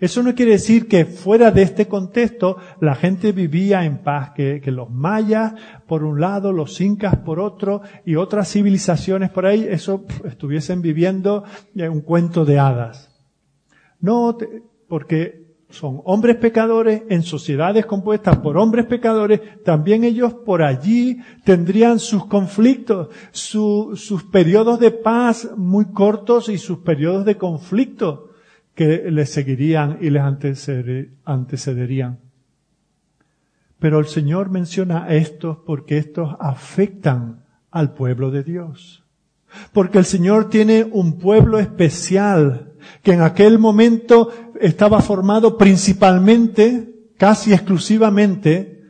Eso 0.00 0.22
no 0.22 0.34
quiere 0.34 0.52
decir 0.52 0.88
que 0.88 1.04
fuera 1.04 1.50
de 1.50 1.62
este 1.62 1.86
contexto 1.86 2.56
la 2.80 2.94
gente 2.94 3.32
vivía 3.32 3.84
en 3.84 3.98
paz, 3.98 4.30
que, 4.34 4.60
los 4.66 4.90
mayas 4.90 5.54
por 5.86 6.02
un 6.02 6.20
lado, 6.20 6.52
los 6.52 6.80
incas 6.80 7.16
por 7.18 7.38
otro 7.38 7.82
y 8.04 8.16
otras 8.16 8.50
civilizaciones 8.50 9.30
por 9.30 9.46
ahí, 9.46 9.66
eso 9.68 10.04
estuviesen 10.24 10.82
viviendo 10.82 11.44
un 11.74 12.00
cuento 12.00 12.44
de 12.44 12.58
hadas. 12.58 13.10
No, 14.00 14.36
porque 14.88 15.41
son 15.72 16.02
hombres 16.04 16.36
pecadores 16.36 17.02
en 17.08 17.22
sociedades 17.22 17.86
compuestas 17.86 18.38
por 18.38 18.58
hombres 18.58 18.86
pecadores, 18.86 19.40
también 19.64 20.04
ellos 20.04 20.34
por 20.34 20.62
allí 20.62 21.18
tendrían 21.44 21.98
sus 21.98 22.26
conflictos, 22.26 23.08
sus 23.32 24.24
periodos 24.30 24.78
de 24.78 24.90
paz 24.90 25.50
muy 25.56 25.86
cortos 25.86 26.48
y 26.48 26.58
sus 26.58 26.78
periodos 26.78 27.24
de 27.24 27.36
conflicto 27.36 28.30
que 28.74 29.10
les 29.10 29.30
seguirían 29.30 29.98
y 30.00 30.10
les 30.10 30.22
antecederían. 31.24 32.18
Pero 33.78 33.98
el 33.98 34.06
Señor 34.06 34.50
menciona 34.50 35.08
estos 35.08 35.58
porque 35.66 35.98
estos 35.98 36.36
afectan 36.38 37.44
al 37.70 37.94
pueblo 37.94 38.30
de 38.30 38.44
Dios. 38.44 39.04
Porque 39.72 39.98
el 39.98 40.04
Señor 40.04 40.50
tiene 40.50 40.84
un 40.90 41.18
pueblo 41.18 41.58
especial 41.58 42.71
que 43.02 43.12
en 43.12 43.22
aquel 43.22 43.58
momento 43.58 44.30
estaba 44.60 45.00
formado 45.00 45.58
principalmente, 45.58 47.10
casi 47.16 47.52
exclusivamente, 47.52 48.84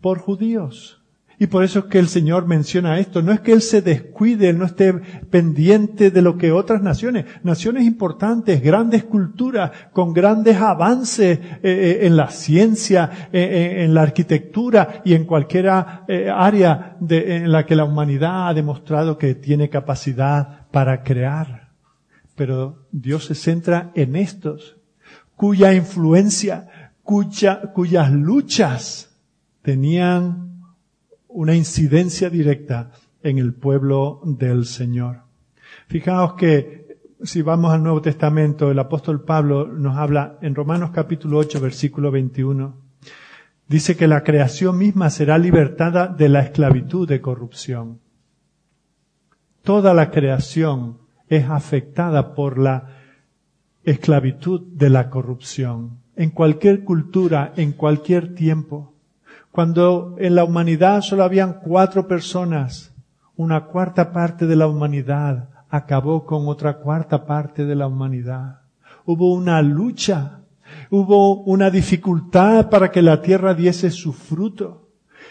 por 0.00 0.18
judíos. 0.18 0.98
Y 1.40 1.46
por 1.46 1.62
eso 1.62 1.78
es 1.78 1.84
que 1.84 2.00
el 2.00 2.08
Señor 2.08 2.48
menciona 2.48 2.98
esto. 2.98 3.22
No 3.22 3.32
es 3.32 3.40
que 3.40 3.52
Él 3.52 3.62
se 3.62 3.80
descuide, 3.80 4.48
Él 4.48 4.58
no 4.58 4.64
esté 4.64 4.92
pendiente 4.92 6.10
de 6.10 6.20
lo 6.20 6.36
que 6.36 6.50
otras 6.50 6.82
naciones, 6.82 7.26
naciones 7.44 7.84
importantes, 7.84 8.60
grandes 8.60 9.04
culturas, 9.04 9.70
con 9.92 10.12
grandes 10.12 10.56
avances 10.56 11.38
eh, 11.38 11.60
eh, 11.62 11.98
en 12.02 12.16
la 12.16 12.30
ciencia, 12.30 13.28
eh, 13.32 13.84
en 13.84 13.94
la 13.94 14.02
arquitectura 14.02 15.00
y 15.04 15.14
en 15.14 15.26
cualquier 15.26 15.68
área 15.68 16.96
en 17.08 17.52
la 17.52 17.64
que 17.64 17.76
la 17.76 17.84
humanidad 17.84 18.48
ha 18.48 18.54
demostrado 18.54 19.16
que 19.16 19.36
tiene 19.36 19.70
capacidad 19.70 20.66
para 20.72 21.04
crear. 21.04 21.67
Pero 22.38 22.86
Dios 22.92 23.24
se 23.26 23.34
centra 23.34 23.90
en 23.96 24.14
estos 24.14 24.76
cuya 25.34 25.74
influencia, 25.74 26.94
cuya, 27.02 27.72
cuyas 27.74 28.12
luchas 28.12 29.20
tenían 29.60 30.62
una 31.26 31.56
incidencia 31.56 32.30
directa 32.30 32.92
en 33.24 33.38
el 33.38 33.54
pueblo 33.54 34.20
del 34.24 34.66
Señor. 34.66 35.22
Fijaos 35.88 36.34
que 36.34 37.00
si 37.24 37.42
vamos 37.42 37.72
al 37.72 37.82
Nuevo 37.82 38.00
Testamento, 38.00 38.70
el 38.70 38.78
apóstol 38.78 39.24
Pablo 39.24 39.66
nos 39.66 39.96
habla 39.96 40.38
en 40.40 40.54
Romanos 40.54 40.90
capítulo 40.92 41.38
8, 41.38 41.60
versículo 41.60 42.12
21. 42.12 42.76
Dice 43.66 43.96
que 43.96 44.06
la 44.06 44.22
creación 44.22 44.78
misma 44.78 45.10
será 45.10 45.38
libertada 45.38 46.06
de 46.06 46.28
la 46.28 46.40
esclavitud 46.40 47.08
de 47.08 47.20
corrupción. 47.20 47.98
Toda 49.62 49.92
la 49.92 50.12
creación 50.12 51.07
es 51.28 51.48
afectada 51.48 52.34
por 52.34 52.58
la 52.58 52.88
esclavitud 53.84 54.62
de 54.72 54.90
la 54.90 55.10
corrupción. 55.10 55.98
En 56.16 56.30
cualquier 56.30 56.84
cultura, 56.84 57.52
en 57.56 57.72
cualquier 57.72 58.34
tiempo. 58.34 58.92
Cuando 59.50 60.16
en 60.18 60.34
la 60.34 60.44
humanidad 60.44 61.00
solo 61.00 61.24
habían 61.24 61.60
cuatro 61.60 62.06
personas, 62.06 62.92
una 63.36 63.66
cuarta 63.66 64.12
parte 64.12 64.46
de 64.46 64.56
la 64.56 64.66
humanidad 64.66 65.48
acabó 65.70 66.24
con 66.26 66.48
otra 66.48 66.78
cuarta 66.78 67.24
parte 67.24 67.64
de 67.64 67.74
la 67.74 67.86
humanidad. 67.86 68.60
Hubo 69.04 69.32
una 69.32 69.62
lucha, 69.62 70.40
hubo 70.90 71.42
una 71.42 71.70
dificultad 71.70 72.68
para 72.68 72.90
que 72.90 73.02
la 73.02 73.22
tierra 73.22 73.54
diese 73.54 73.90
su 73.90 74.12
fruto. 74.12 74.87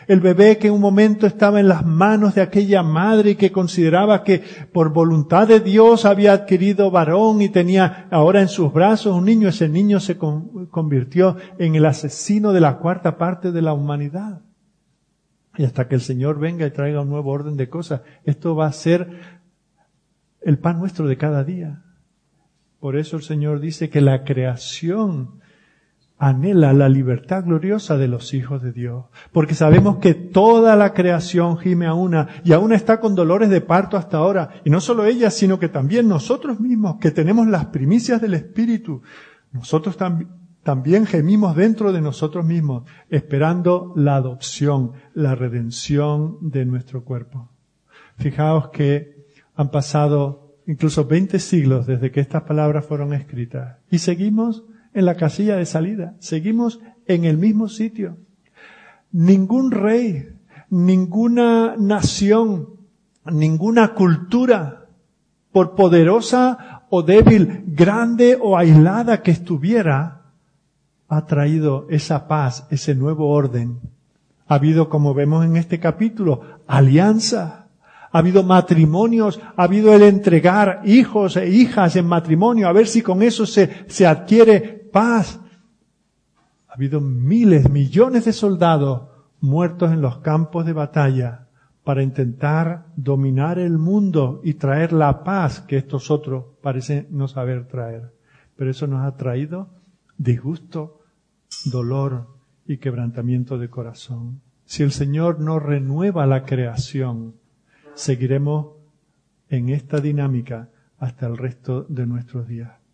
El 0.07 0.21
bebé 0.21 0.57
que 0.57 0.67
en 0.67 0.73
un 0.73 0.81
momento 0.81 1.27
estaba 1.27 1.59
en 1.59 1.67
las 1.67 1.85
manos 1.85 2.35
de 2.35 2.41
aquella 2.41 2.81
madre 2.81 3.31
y 3.31 3.35
que 3.35 3.51
consideraba 3.51 4.23
que 4.23 4.41
por 4.71 4.93
voluntad 4.93 5.47
de 5.47 5.59
Dios 5.59 6.05
había 6.05 6.31
adquirido 6.31 6.89
varón 6.91 7.41
y 7.41 7.49
tenía 7.49 8.07
ahora 8.09 8.41
en 8.41 8.47
sus 8.47 8.71
brazos 8.71 9.13
un 9.13 9.25
niño, 9.25 9.49
ese 9.49 9.67
niño 9.67 9.99
se 9.99 10.17
convirtió 10.17 11.35
en 11.59 11.75
el 11.75 11.85
asesino 11.85 12.53
de 12.53 12.61
la 12.61 12.77
cuarta 12.77 13.17
parte 13.17 13.51
de 13.51 13.61
la 13.61 13.73
humanidad. 13.73 14.41
Y 15.57 15.65
hasta 15.65 15.89
que 15.89 15.95
el 15.95 16.01
Señor 16.01 16.39
venga 16.39 16.65
y 16.65 16.71
traiga 16.71 17.01
un 17.01 17.09
nuevo 17.09 17.31
orden 17.31 17.57
de 17.57 17.67
cosas, 17.67 18.01
esto 18.23 18.55
va 18.55 18.67
a 18.67 18.71
ser 18.71 19.09
el 20.41 20.57
pan 20.57 20.79
nuestro 20.79 21.07
de 21.07 21.17
cada 21.17 21.43
día. 21.43 21.83
Por 22.79 22.95
eso 22.95 23.17
el 23.17 23.23
Señor 23.23 23.59
dice 23.59 23.89
que 23.89 23.99
la 23.99 24.23
creación 24.23 25.41
anhela 26.19 26.73
la 26.73 26.89
libertad 26.89 27.45
gloriosa 27.45 27.97
de 27.97 28.07
los 28.07 28.33
hijos 28.33 28.61
de 28.61 28.71
Dios, 28.71 29.05
porque 29.31 29.53
sabemos 29.53 29.97
que 29.97 30.15
toda 30.15 30.75
la 30.75 30.93
creación 30.93 31.57
gime 31.57 31.85
a 31.85 31.93
una 31.93 32.27
y 32.43 32.53
aún 32.53 32.73
está 32.73 32.99
con 32.99 33.13
dolores 33.13 33.49
de 33.49 33.61
parto 33.61 33.97
hasta 33.97 34.17
ahora, 34.17 34.61
y 34.65 34.69
no 34.69 34.81
solo 34.81 35.05
ella, 35.05 35.29
sino 35.29 35.59
que 35.59 35.69
también 35.69 36.07
nosotros 36.07 36.59
mismos, 36.59 36.97
que 36.99 37.11
tenemos 37.11 37.47
las 37.47 37.67
primicias 37.67 38.21
del 38.21 38.33
Espíritu, 38.33 39.01
nosotros 39.51 39.97
también 40.63 41.05
gemimos 41.05 41.55
dentro 41.55 41.93
de 41.93 42.01
nosotros 42.01 42.45
mismos, 42.45 42.83
esperando 43.09 43.93
la 43.95 44.15
adopción, 44.15 44.93
la 45.13 45.35
redención 45.35 46.37
de 46.41 46.65
nuestro 46.65 47.03
cuerpo. 47.03 47.49
Fijaos 48.17 48.69
que 48.69 49.27
han 49.55 49.69
pasado 49.69 50.55
incluso 50.65 51.05
20 51.05 51.39
siglos 51.39 51.85
desde 51.85 52.11
que 52.11 52.19
estas 52.19 52.43
palabras 52.43 52.85
fueron 52.85 53.13
escritas 53.13 53.77
y 53.89 53.99
seguimos 53.99 54.65
en 54.97 55.05
la 55.05 55.13
casilla 55.13 55.57
de 55.57 55.67
salida. 55.67 56.15
Seguimos 56.17 56.79
en 57.05 57.23
el 57.23 57.37
mismo 57.37 57.69
sitio. 57.69 58.17
Ningún 59.11 59.69
rey, 59.69 60.27
ninguna 60.71 61.75
nación, 61.77 62.69
ninguna 63.31 63.93
cultura, 63.93 64.87
por 65.51 65.75
poderosa 65.75 66.81
o 66.89 67.03
débil, 67.03 67.63
grande 67.67 68.39
o 68.41 68.57
aislada 68.57 69.21
que 69.21 69.29
estuviera, 69.29 70.23
ha 71.07 71.25
traído 71.27 71.85
esa 71.91 72.27
paz, 72.27 72.65
ese 72.71 72.95
nuevo 72.95 73.29
orden. 73.29 73.79
Ha 74.47 74.55
habido, 74.55 74.89
como 74.89 75.13
vemos 75.13 75.45
en 75.45 75.57
este 75.57 75.79
capítulo, 75.79 76.41
alianza. 76.65 77.67
Ha 78.11 78.17
habido 78.17 78.41
matrimonios, 78.41 79.39
ha 79.55 79.63
habido 79.63 79.93
el 79.93 80.01
entregar 80.01 80.81
hijos 80.85 81.37
e 81.37 81.49
hijas 81.49 81.95
en 81.95 82.07
matrimonio, 82.07 82.67
a 82.67 82.71
ver 82.71 82.87
si 82.87 83.03
con 83.03 83.21
eso 83.21 83.45
se, 83.45 83.85
se 83.87 84.07
adquiere 84.07 84.76
paz. 84.97 85.39
Ha 86.67 86.73
habido 86.73 87.01
miles, 87.01 87.69
millones 87.69 88.25
de 88.25 88.33
soldados 88.33 89.09
muertos 89.39 89.91
en 89.91 90.01
los 90.01 90.17
campos 90.21 90.65
de 90.65 90.73
batalla 90.73 91.49
para 91.83 92.01
intentar 92.01 92.87
dominar 92.95 93.59
el 93.59 93.77
mundo 93.77 94.41
y 94.43 94.55
traer 94.55 94.93
la 94.93 95.23
paz 95.23 95.61
que 95.61 95.77
estos 95.77 96.09
otros 96.09 96.45
parecen 96.63 97.05
no 97.11 97.27
saber 97.27 97.67
traer. 97.67 98.11
Pero 98.55 98.71
eso 98.71 98.87
nos 98.87 99.05
ha 99.05 99.15
traído 99.17 99.69
disgusto, 100.17 101.01
dolor 101.65 102.29
y 102.65 102.77
quebrantamiento 102.77 103.59
de 103.59 103.69
corazón. 103.69 104.41
Si 104.65 104.81
el 104.81 104.91
Señor 104.91 105.39
no 105.39 105.59
renueva 105.59 106.25
la 106.25 106.43
creación, 106.43 107.35
seguiremos 107.93 108.69
en 109.49 109.69
esta 109.69 109.99
dinámica 109.99 110.69
hasta 110.97 111.27
el 111.27 111.37
resto 111.37 111.83
de 111.83 112.07
nuestros 112.07 112.47
días. 112.47 112.86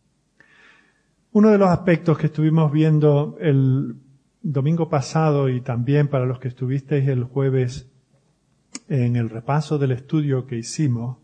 Uno 1.34 1.50
de 1.50 1.58
los 1.58 1.70
aspectos 1.70 2.20
que 2.20 2.28
estuvimos 2.28 2.72
viendo 2.72 3.38
el 3.42 3.96
domingo 4.44 4.88
pasado 4.88 5.50
y 5.50 5.62
también 5.62 6.08
para 6.08 6.28
los 6.28 6.38
que 6.38 6.48
estuvisteis 6.48 7.08
el 7.08 7.24
jueves 7.24 7.90
en 8.88 9.16
el 9.16 9.32
repaso 9.32 9.80
del 9.80 9.94
estudio 9.94 10.46
que 10.46 10.58
hicimos 10.58 11.18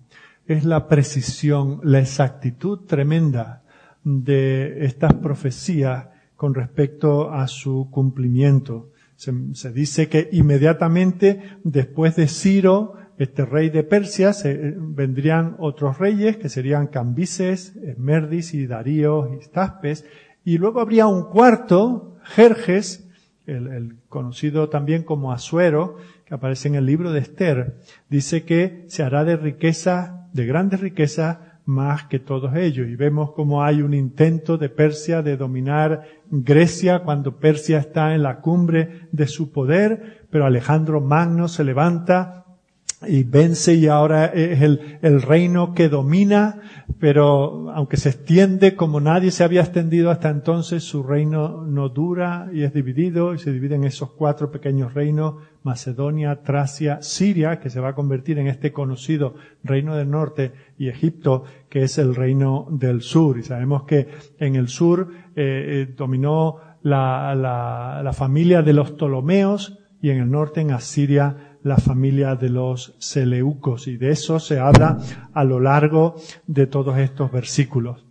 es 0.47 0.65
la 0.65 0.87
precisión, 0.87 1.79
la 1.83 1.99
exactitud 1.99 2.87
tremenda 2.87 3.61
de 4.03 4.83
estas 4.83 5.13
profecías 5.13 6.07
con 6.35 6.55
respecto 6.55 7.31
a 7.31 7.47
su 7.47 7.89
cumplimiento. 7.91 8.89
Se, 9.15 9.31
se, 9.53 9.71
dice 9.71 10.09
que 10.09 10.27
inmediatamente 10.31 11.59
después 11.63 12.15
de 12.15 12.27
Ciro 12.27 12.95
este 13.19 13.45
rey 13.45 13.69
de 13.69 13.83
Persia, 13.83 14.31
se, 14.31 14.73
vendrían 14.77 15.55
otros 15.59 15.99
reyes 15.99 16.37
que 16.37 16.47
serían 16.47 16.87
Cambises, 16.87 17.75
Esmerdis 17.75 18.53
y 18.53 18.65
Darío 18.65 19.33
y 19.33 19.43
Staspes, 19.43 20.05
y 20.45 20.57
luego 20.57 20.79
habría 20.79 21.05
un 21.05 21.29
cuarto, 21.29 22.15
Jerjes, 22.23 23.09
el, 23.45 23.97
conocido 24.07 24.69
también 24.69 25.03
como 25.03 25.33
Asuero, 25.33 25.97
que 26.25 26.33
aparece 26.33 26.69
en 26.69 26.75
el 26.75 26.85
libro 26.85 27.11
de 27.11 27.19
Esther, 27.19 27.75
dice 28.09 28.45
que 28.45 28.85
se 28.87 29.03
hará 29.03 29.25
de 29.25 29.35
riqueza, 29.35 30.29
de 30.31 30.45
grandes 30.45 30.79
riquezas, 30.79 31.39
más 31.65 32.05
que 32.05 32.17
todos 32.19 32.55
ellos. 32.55 32.87
Y 32.87 32.95
vemos 32.95 33.33
como 33.33 33.63
hay 33.63 33.83
un 33.83 33.93
intento 33.93 34.57
de 34.57 34.69
Persia 34.69 35.21
de 35.21 35.37
dominar 35.37 36.03
Grecia 36.31 36.99
cuando 36.99 37.37
Persia 37.37 37.77
está 37.77 38.15
en 38.15 38.23
la 38.23 38.39
cumbre 38.39 39.07
de 39.11 39.27
su 39.27 39.51
poder, 39.51 40.25
pero 40.31 40.45
Alejandro 40.45 40.99
Magno 40.99 41.47
se 41.47 41.63
levanta 41.63 42.38
y 43.07 43.23
vence 43.23 43.75
y 43.75 43.87
ahora 43.87 44.25
es 44.25 44.61
el, 44.61 44.99
el, 45.01 45.21
reino 45.21 45.73
que 45.73 45.87
domina, 45.87 46.59
pero 46.99 47.71
aunque 47.71 47.95
se 47.95 48.09
extiende 48.09 48.75
como 48.75 48.99
nadie 48.99 49.31
se 49.31 49.45
había 49.45 49.61
extendido 49.61 50.11
hasta 50.11 50.29
entonces, 50.29 50.83
su 50.83 51.03
reino 51.03 51.63
no 51.63 51.87
dura 51.87 52.49
y 52.51 52.63
es 52.63 52.73
dividido 52.73 53.33
y 53.33 53.39
se 53.39 53.53
divide 53.53 53.75
en 53.75 53.85
esos 53.85 54.11
cuatro 54.11 54.51
pequeños 54.51 54.93
reinos, 54.93 55.35
Macedonia, 55.63 56.41
Tracia, 56.43 57.01
Siria, 57.01 57.59
que 57.61 57.69
se 57.69 57.79
va 57.79 57.89
a 57.89 57.95
convertir 57.95 58.37
en 58.37 58.47
este 58.47 58.73
conocido 58.73 59.35
reino 59.63 59.95
del 59.95 60.09
norte, 60.09 60.51
y 60.77 60.89
Egipto, 60.89 61.43
que 61.69 61.83
es 61.83 61.97
el 61.97 62.15
reino 62.15 62.67
del 62.69 63.01
sur. 63.01 63.37
Y 63.37 63.43
sabemos 63.43 63.83
que 63.83 64.07
en 64.39 64.55
el 64.55 64.67
sur 64.67 65.09
eh, 65.35 65.87
eh, 65.89 65.93
dominó 65.95 66.57
la, 66.81 67.35
la, 67.35 68.01
la 68.03 68.13
familia 68.13 68.61
de 68.61 68.73
los 68.73 68.91
Ptolomeos 68.91 69.77
y 70.01 70.09
en 70.09 70.19
el 70.19 70.31
norte 70.31 70.61
en 70.61 70.71
Asiria 70.71 71.48
la 71.63 71.77
familia 71.77 72.35
de 72.35 72.49
los 72.49 72.95
Seleucos 72.99 73.87
y 73.87 73.97
de 73.97 74.11
eso 74.11 74.39
se 74.39 74.59
habla 74.59 74.97
a 75.33 75.43
lo 75.43 75.59
largo 75.59 76.15
de 76.47 76.67
todos 76.67 76.97
estos 76.97 77.31
versículos. 77.31 78.05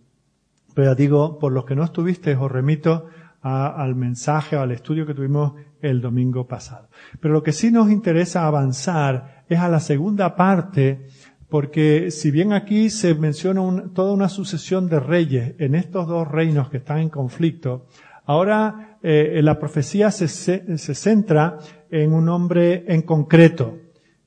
Pero 0.73 0.91
ya 0.91 0.95
digo, 0.95 1.39
por 1.39 1.51
los 1.51 1.65
que 1.65 1.75
no 1.75 1.83
estuviste, 1.83 2.35
os 2.35 2.51
remito 2.51 3.07
al 3.41 3.95
mensaje 3.95 4.55
o 4.55 4.61
al 4.61 4.71
estudio 4.71 5.05
que 5.05 5.13
tuvimos 5.13 5.53
el 5.81 6.01
domingo 6.01 6.47
pasado. 6.47 6.89
Pero 7.19 7.33
lo 7.33 7.43
que 7.43 7.53
sí 7.53 7.71
nos 7.71 7.89
interesa 7.89 8.45
avanzar 8.45 9.45
es 9.47 9.59
a 9.59 9.69
la 9.69 9.79
segunda 9.79 10.35
parte, 10.35 11.07
porque 11.47 12.11
si 12.11 12.31
bien 12.31 12.53
aquí 12.53 12.89
se 12.89 13.15
menciona 13.15 13.85
toda 13.93 14.13
una 14.13 14.29
sucesión 14.29 14.87
de 14.87 14.99
reyes 14.99 15.55
en 15.57 15.73
estos 15.73 16.07
dos 16.07 16.27
reinos 16.27 16.69
que 16.69 16.77
están 16.77 16.99
en 16.99 17.09
conflicto, 17.09 17.87
ahora 18.25 18.99
eh, 19.01 19.39
la 19.41 19.57
profecía 19.57 20.11
se, 20.11 20.27
se 20.27 20.95
centra 20.95 21.57
en 21.91 22.13
un 22.13 22.29
hombre 22.29 22.85
en 22.87 23.01
concreto, 23.01 23.77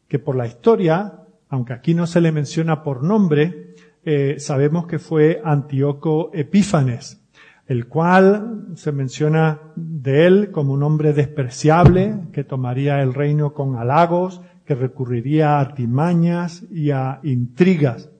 que 0.08 0.18
por 0.18 0.36
la 0.36 0.46
historia, 0.46 1.20
aunque 1.48 1.72
aquí 1.72 1.94
no 1.94 2.06
se 2.06 2.20
le 2.20 2.32
menciona 2.32 2.82
por 2.82 3.02
nombre, 3.02 3.74
eh, 4.04 4.36
sabemos 4.38 4.86
que 4.86 4.98
fue 4.98 5.40
Antíoco 5.44 6.30
Epífanes, 6.34 7.22
el 7.66 7.86
cual 7.86 8.66
se 8.74 8.92
menciona 8.92 9.60
de 9.76 10.26
él 10.26 10.50
como 10.50 10.72
un 10.72 10.82
hombre 10.82 11.12
despreciable, 11.12 12.16
que 12.32 12.44
tomaría 12.44 13.00
el 13.00 13.14
reino 13.14 13.54
con 13.54 13.76
halagos, 13.76 14.42
que 14.64 14.74
recurriría 14.74 15.56
a 15.56 15.60
artimañas 15.60 16.64
y 16.70 16.90
a 16.90 17.20
intrigas. 17.22 18.10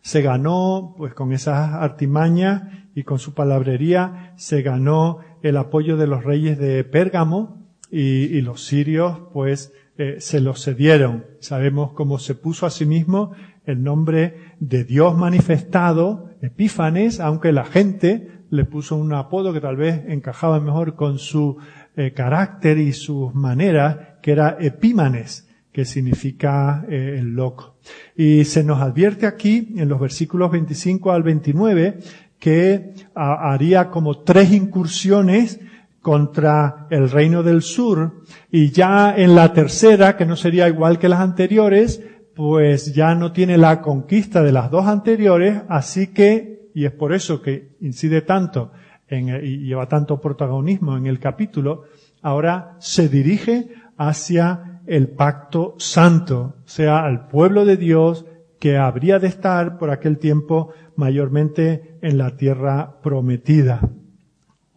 Se 0.00 0.22
ganó, 0.22 0.94
pues 0.96 1.14
con 1.14 1.32
esas 1.32 1.74
artimañas 1.74 2.62
y 2.94 3.04
con 3.04 3.18
su 3.18 3.34
palabrería, 3.34 4.32
se 4.36 4.62
ganó 4.62 5.18
el 5.42 5.56
apoyo 5.56 5.96
de 5.96 6.06
los 6.06 6.24
reyes 6.24 6.58
de 6.58 6.82
Pérgamo, 6.84 7.61
y, 7.92 8.40
los 8.40 8.64
sirios 8.64 9.18
pues 9.34 9.72
eh, 9.98 10.16
se 10.18 10.40
lo 10.40 10.54
cedieron. 10.54 11.26
Sabemos 11.40 11.92
cómo 11.92 12.18
se 12.18 12.34
puso 12.34 12.64
a 12.64 12.70
sí 12.70 12.86
mismo 12.86 13.32
el 13.66 13.82
nombre 13.82 14.54
de 14.58 14.84
Dios 14.84 15.16
manifestado, 15.16 16.30
Epífanes, 16.40 17.20
aunque 17.20 17.52
la 17.52 17.64
gente 17.64 18.28
le 18.50 18.64
puso 18.64 18.96
un 18.96 19.12
apodo 19.12 19.52
que 19.52 19.60
tal 19.60 19.76
vez 19.76 20.02
encajaba 20.08 20.58
mejor 20.58 20.96
con 20.96 21.18
su 21.18 21.58
eh, 21.96 22.12
carácter 22.12 22.78
y 22.78 22.92
sus 22.92 23.34
maneras, 23.34 23.98
que 24.22 24.32
era 24.32 24.56
Epímanes, 24.58 25.48
que 25.70 25.84
significa 25.84 26.84
eh, 26.88 27.16
el 27.18 27.34
loco. 27.34 27.76
Y 28.16 28.44
se 28.44 28.64
nos 28.64 28.80
advierte 28.80 29.26
aquí, 29.26 29.74
en 29.76 29.88
los 29.88 30.00
versículos 30.00 30.50
25 30.50 31.12
al 31.12 31.22
29, 31.22 31.98
que 32.38 32.94
haría 33.14 33.90
como 33.90 34.18
tres 34.20 34.50
incursiones 34.52 35.60
contra 36.02 36.88
el 36.90 37.08
reino 37.08 37.42
del 37.42 37.62
sur 37.62 38.22
y 38.50 38.70
ya 38.70 39.14
en 39.16 39.34
la 39.34 39.52
tercera, 39.52 40.16
que 40.16 40.26
no 40.26 40.36
sería 40.36 40.68
igual 40.68 40.98
que 40.98 41.08
las 41.08 41.20
anteriores, 41.20 42.02
pues 42.34 42.92
ya 42.92 43.14
no 43.14 43.32
tiene 43.32 43.56
la 43.56 43.80
conquista 43.80 44.42
de 44.42 44.52
las 44.52 44.70
dos 44.70 44.86
anteriores, 44.86 45.62
así 45.68 46.08
que, 46.08 46.70
y 46.74 46.84
es 46.84 46.92
por 46.92 47.14
eso 47.14 47.40
que 47.40 47.76
incide 47.80 48.22
tanto 48.22 48.72
en, 49.08 49.28
y 49.28 49.58
lleva 49.58 49.88
tanto 49.88 50.20
protagonismo 50.20 50.96
en 50.96 51.06
el 51.06 51.20
capítulo, 51.20 51.84
ahora 52.20 52.76
se 52.80 53.08
dirige 53.08 53.68
hacia 53.96 54.80
el 54.86 55.08
pacto 55.08 55.76
santo, 55.78 56.56
o 56.64 56.68
sea, 56.68 57.04
al 57.04 57.28
pueblo 57.28 57.64
de 57.64 57.76
Dios 57.76 58.26
que 58.58 58.76
habría 58.76 59.18
de 59.18 59.28
estar 59.28 59.78
por 59.78 59.90
aquel 59.90 60.18
tiempo 60.18 60.70
mayormente 60.96 61.98
en 62.02 62.18
la 62.18 62.36
tierra 62.36 63.00
prometida. 63.02 63.80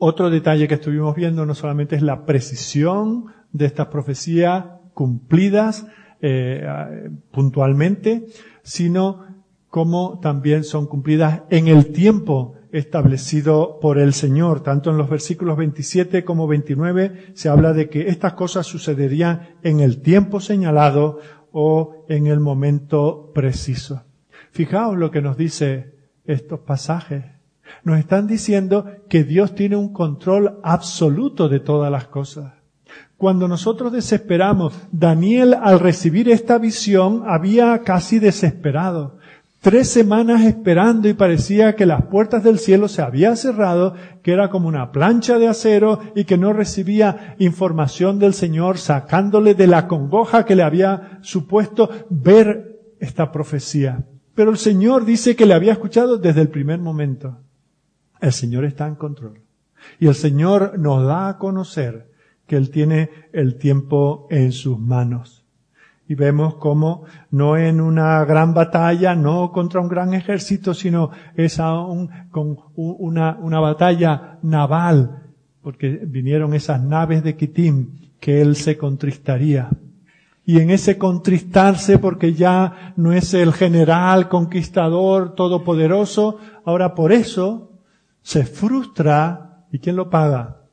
Otro 0.08 0.30
detalle 0.30 0.68
que 0.68 0.76
estuvimos 0.76 1.16
viendo 1.16 1.48
no 1.48 1.56
solamente 1.56 1.96
es 1.96 2.04
la 2.04 2.28
precisión 2.28 3.26
de 3.52 3.66
estas 3.66 3.88
profecías 3.88 4.66
cumplidas 4.94 5.88
eh, 6.22 7.10
puntualmente, 7.32 8.28
sino 8.62 9.26
como 9.68 10.20
también 10.20 10.64
son 10.64 10.86
cumplidas 10.86 11.42
en 11.50 11.68
el 11.70 11.92
tiempo 11.92 12.54
establecido 12.72 13.80
por 13.82 13.98
el 13.98 14.14
Señor. 14.14 14.62
Tanto 14.62 14.92
en 14.92 15.00
los 15.00 15.10
versículos 15.10 15.58
27 15.58 16.24
como 16.24 16.46
29 16.46 17.32
se 17.34 17.50
habla 17.50 17.74
de 17.74 17.90
que 17.90 18.08
estas 18.08 18.34
cosas 18.34 18.68
sucederían 18.68 19.56
en 19.64 19.80
el 19.80 20.04
tiempo 20.04 20.40
señalado 20.40 21.18
o 21.52 22.06
en 22.10 22.28
el 22.28 22.40
momento 22.40 23.32
preciso. 23.34 24.04
Fijaos 24.52 25.00
lo 25.00 25.10
que 25.10 25.24
nos 25.24 25.36
dice 25.36 25.96
estos 26.26 26.60
pasajes. 26.60 27.35
Nos 27.84 28.00
están 28.00 28.28
diciendo 28.28 28.86
que 29.10 29.24
Dios 29.24 29.56
tiene 29.56 29.76
un 29.76 29.94
control 29.94 30.60
absoluto 30.64 31.50
de 31.50 31.60
todas 31.60 31.92
las 31.92 32.08
cosas. 32.08 32.54
Cuando 33.18 33.48
nosotros 33.48 33.94
desesperamos, 33.94 34.74
Daniel 34.92 35.56
al 35.62 35.80
recibir 35.80 36.30
esta 36.30 36.58
visión 36.58 37.24
había 37.26 37.80
casi 37.84 38.20
desesperado. 38.20 39.18
Tres 39.62 39.90
semanas 39.90 40.44
esperando 40.44 41.08
y 41.08 41.14
parecía 41.14 41.76
que 41.76 41.88
las 41.88 42.06
puertas 42.06 42.44
del 42.44 42.60
cielo 42.60 42.88
se 42.88 43.02
habían 43.02 43.36
cerrado, 43.36 43.96
que 44.22 44.32
era 44.32 44.50
como 44.50 44.68
una 44.68 44.92
plancha 44.92 45.40
de 45.40 45.48
acero 45.48 46.02
y 46.14 46.26
que 46.26 46.38
no 46.38 46.54
recibía 46.54 47.36
información 47.40 48.20
del 48.20 48.36
Señor 48.36 48.78
sacándole 48.78 49.56
de 49.56 49.66
la 49.66 49.88
congoja 49.88 50.46
que 50.46 50.56
le 50.56 50.62
había 50.62 51.18
supuesto 51.22 51.90
ver 52.10 52.80
esta 53.00 53.32
profecía. 53.32 54.06
Pero 54.36 54.52
el 54.52 54.58
Señor 54.58 55.06
dice 55.06 55.36
que 55.36 55.46
le 55.46 55.54
había 55.54 55.72
escuchado 55.72 56.18
desde 56.18 56.42
el 56.42 56.50
primer 56.50 56.80
momento. 56.80 57.40
El 58.26 58.34
Señor 58.34 58.66
está 58.66 58.88
en 58.88 58.96
control. 58.96 59.40
Y 60.00 60.08
el 60.08 60.16
Señor 60.16 60.80
nos 60.80 61.06
da 61.06 61.30
a 61.30 61.38
conocer 61.38 62.10
que 62.48 62.56
Él 62.56 62.72
tiene 62.72 63.12
el 63.34 63.60
tiempo 63.60 64.26
en 64.32 64.52
sus 64.52 64.80
manos. 64.80 65.46
Y 66.08 66.16
vemos 66.16 66.56
cómo 66.56 67.04
no 67.30 67.56
en 67.56 67.80
una 67.80 68.26
gran 68.26 68.56
batalla, 68.56 69.14
no 69.14 69.52
contra 69.52 69.80
un 69.80 69.88
gran 69.88 70.16
ejército, 70.16 70.74
sino 70.74 71.12
es 71.36 71.60
aún 71.60 72.10
con 72.32 72.58
una, 72.76 73.38
una 73.40 73.60
batalla 73.60 74.40
naval, 74.42 75.22
porque 75.62 75.90
vinieron 75.90 76.56
esas 76.56 76.82
naves 76.82 77.24
de 77.24 77.36
Kitim, 77.36 77.92
que 78.20 78.42
Él 78.42 78.56
se 78.56 78.76
contristaría. 78.76 79.70
Y 80.48 80.62
en 80.62 80.72
ese 80.72 80.98
contristarse, 80.98 82.00
porque 82.00 82.34
ya 82.34 82.94
no 82.96 83.14
es 83.14 83.36
el 83.36 83.54
general 83.54 84.30
conquistador 84.30 85.36
todopoderoso, 85.36 86.40
ahora 86.66 86.96
por 86.96 87.12
eso 87.12 87.74
se 88.26 88.44
frustra. 88.44 89.68
¿Y 89.72 89.78
quién 89.80 89.96
lo 89.96 90.10
paga? 90.10 90.64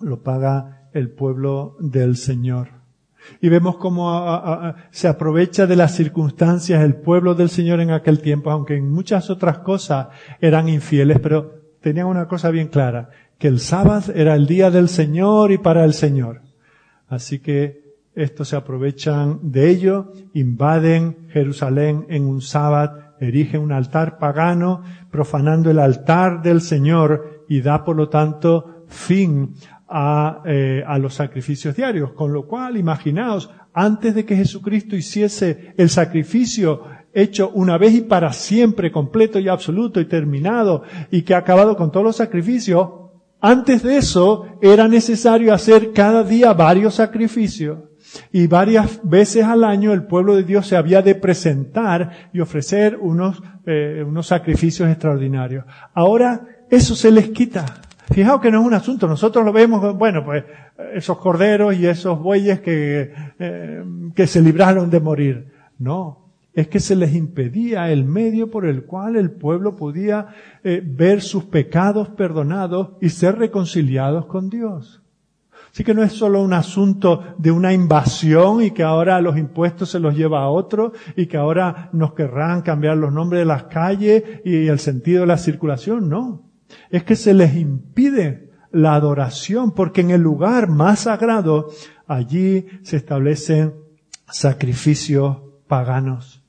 Lo 0.00 0.22
paga 0.22 0.88
el 0.94 1.10
pueblo 1.10 1.76
del 1.78 2.16
Señor. 2.16 2.68
Y 3.42 3.50
vemos 3.50 3.76
cómo 3.76 4.74
se 4.90 5.06
aprovecha 5.06 5.66
de 5.66 5.76
las 5.76 5.94
circunstancias 5.94 6.82
el 6.82 6.94
pueblo 6.94 7.34
del 7.34 7.50
Señor 7.50 7.80
en 7.80 7.90
aquel 7.90 8.20
tiempo, 8.20 8.50
aunque 8.50 8.76
en 8.76 8.90
muchas 8.90 9.28
otras 9.28 9.58
cosas 9.58 10.08
eran 10.40 10.68
infieles, 10.68 11.20
pero 11.20 11.60
tenían 11.82 12.06
una 12.06 12.28
cosa 12.28 12.50
bien 12.50 12.68
clara, 12.68 13.10
que 13.36 13.48
el 13.48 13.60
sábado 13.60 14.12
era 14.14 14.34
el 14.34 14.46
día 14.46 14.70
del 14.70 14.88
Señor 14.88 15.52
y 15.52 15.58
para 15.58 15.84
el 15.84 15.92
Señor. 15.92 16.40
Así 17.08 17.40
que 17.40 17.96
estos 18.14 18.48
se 18.48 18.56
aprovechan 18.56 19.40
de 19.42 19.68
ello, 19.68 20.12
invaden 20.32 21.28
Jerusalén 21.30 22.06
en 22.08 22.24
un 22.24 22.40
sábado, 22.40 23.05
erigen 23.20 23.60
un 23.60 23.72
altar 23.72 24.18
pagano, 24.18 24.82
profanando 25.10 25.70
el 25.70 25.78
altar 25.78 26.42
del 26.42 26.60
Señor 26.60 27.44
y 27.48 27.60
da 27.60 27.84
por 27.84 27.96
lo 27.96 28.08
tanto 28.08 28.84
fin 28.86 29.54
a, 29.88 30.42
eh, 30.44 30.82
a 30.86 30.98
los 30.98 31.14
sacrificios 31.14 31.76
diarios. 31.76 32.12
Con 32.12 32.32
lo 32.32 32.46
cual, 32.46 32.76
imaginaos, 32.76 33.50
antes 33.72 34.14
de 34.14 34.24
que 34.24 34.36
Jesucristo 34.36 34.96
hiciese 34.96 35.74
el 35.76 35.90
sacrificio 35.90 36.84
hecho 37.12 37.50
una 37.54 37.78
vez 37.78 37.94
y 37.94 38.00
para 38.02 38.32
siempre, 38.32 38.92
completo 38.92 39.38
y 39.38 39.48
absoluto 39.48 40.00
y 40.00 40.04
terminado, 40.04 40.82
y 41.10 41.22
que 41.22 41.34
ha 41.34 41.38
acabado 41.38 41.76
con 41.76 41.90
todos 41.90 42.04
los 42.04 42.16
sacrificios, 42.16 42.88
antes 43.40 43.82
de 43.82 43.96
eso 43.98 44.46
era 44.60 44.88
necesario 44.88 45.54
hacer 45.54 45.92
cada 45.92 46.22
día 46.22 46.52
varios 46.52 46.94
sacrificios. 46.94 47.78
Y 48.32 48.46
varias 48.46 49.00
veces 49.02 49.44
al 49.44 49.64
año 49.64 49.92
el 49.92 50.04
pueblo 50.04 50.36
de 50.36 50.44
Dios 50.44 50.66
se 50.66 50.76
había 50.76 51.02
de 51.02 51.14
presentar 51.14 52.30
y 52.32 52.40
ofrecer 52.40 52.96
unos, 53.00 53.42
eh, 53.66 54.04
unos 54.06 54.26
sacrificios 54.26 54.88
extraordinarios. 54.88 55.64
Ahora 55.94 56.46
eso 56.70 56.94
se 56.94 57.10
les 57.10 57.30
quita. 57.30 57.64
Fijaos 58.12 58.40
que 58.40 58.50
no 58.50 58.60
es 58.60 58.66
un 58.66 58.74
asunto, 58.74 59.08
nosotros 59.08 59.44
lo 59.44 59.52
vemos, 59.52 59.96
bueno, 59.98 60.24
pues 60.24 60.44
esos 60.94 61.18
corderos 61.18 61.74
y 61.76 61.86
esos 61.86 62.20
bueyes 62.20 62.60
que, 62.60 63.12
eh, 63.38 63.84
que 64.14 64.26
se 64.26 64.40
libraron 64.40 64.90
de 64.90 65.00
morir. 65.00 65.52
No, 65.78 66.26
es 66.56 66.68
que 66.68 66.80
se 66.80 66.96
les 66.96 67.14
impedía 67.14 67.90
el 67.90 68.04
medio 68.04 68.50
por 68.50 68.64
el 68.64 68.84
cual 68.84 69.16
el 69.16 69.30
pueblo 69.30 69.76
podía 69.76 70.28
eh, 70.64 70.82
ver 70.82 71.20
sus 71.20 71.44
pecados 71.44 72.08
perdonados 72.08 72.92
y 73.00 73.10
ser 73.10 73.38
reconciliados 73.38 74.26
con 74.26 74.48
Dios. 74.48 75.02
Así 75.76 75.84
que 75.84 75.92
no 75.92 76.02
es 76.02 76.14
solo 76.14 76.40
un 76.40 76.54
asunto 76.54 77.34
de 77.36 77.50
una 77.50 77.70
invasión 77.74 78.62
y 78.62 78.70
que 78.70 78.82
ahora 78.82 79.20
los 79.20 79.36
impuestos 79.36 79.90
se 79.90 80.00
los 80.00 80.16
lleva 80.16 80.40
a 80.40 80.48
otro 80.48 80.94
y 81.16 81.26
que 81.26 81.36
ahora 81.36 81.90
nos 81.92 82.14
querrán 82.14 82.62
cambiar 82.62 82.96
los 82.96 83.12
nombres 83.12 83.40
de 83.40 83.44
las 83.44 83.64
calles 83.64 84.24
y 84.42 84.68
el 84.68 84.78
sentido 84.78 85.20
de 85.20 85.26
la 85.26 85.36
circulación, 85.36 86.08
no 86.08 86.46
es 86.88 87.04
que 87.04 87.14
se 87.14 87.34
les 87.34 87.56
impide 87.56 88.52
la 88.70 88.94
adoración 88.94 89.72
porque 89.72 90.00
en 90.00 90.12
el 90.12 90.22
lugar 90.22 90.70
más 90.70 91.00
sagrado 91.00 91.68
allí 92.06 92.64
se 92.80 92.96
establecen 92.96 93.74
sacrificios 94.30 95.42
paganos. 95.68 96.42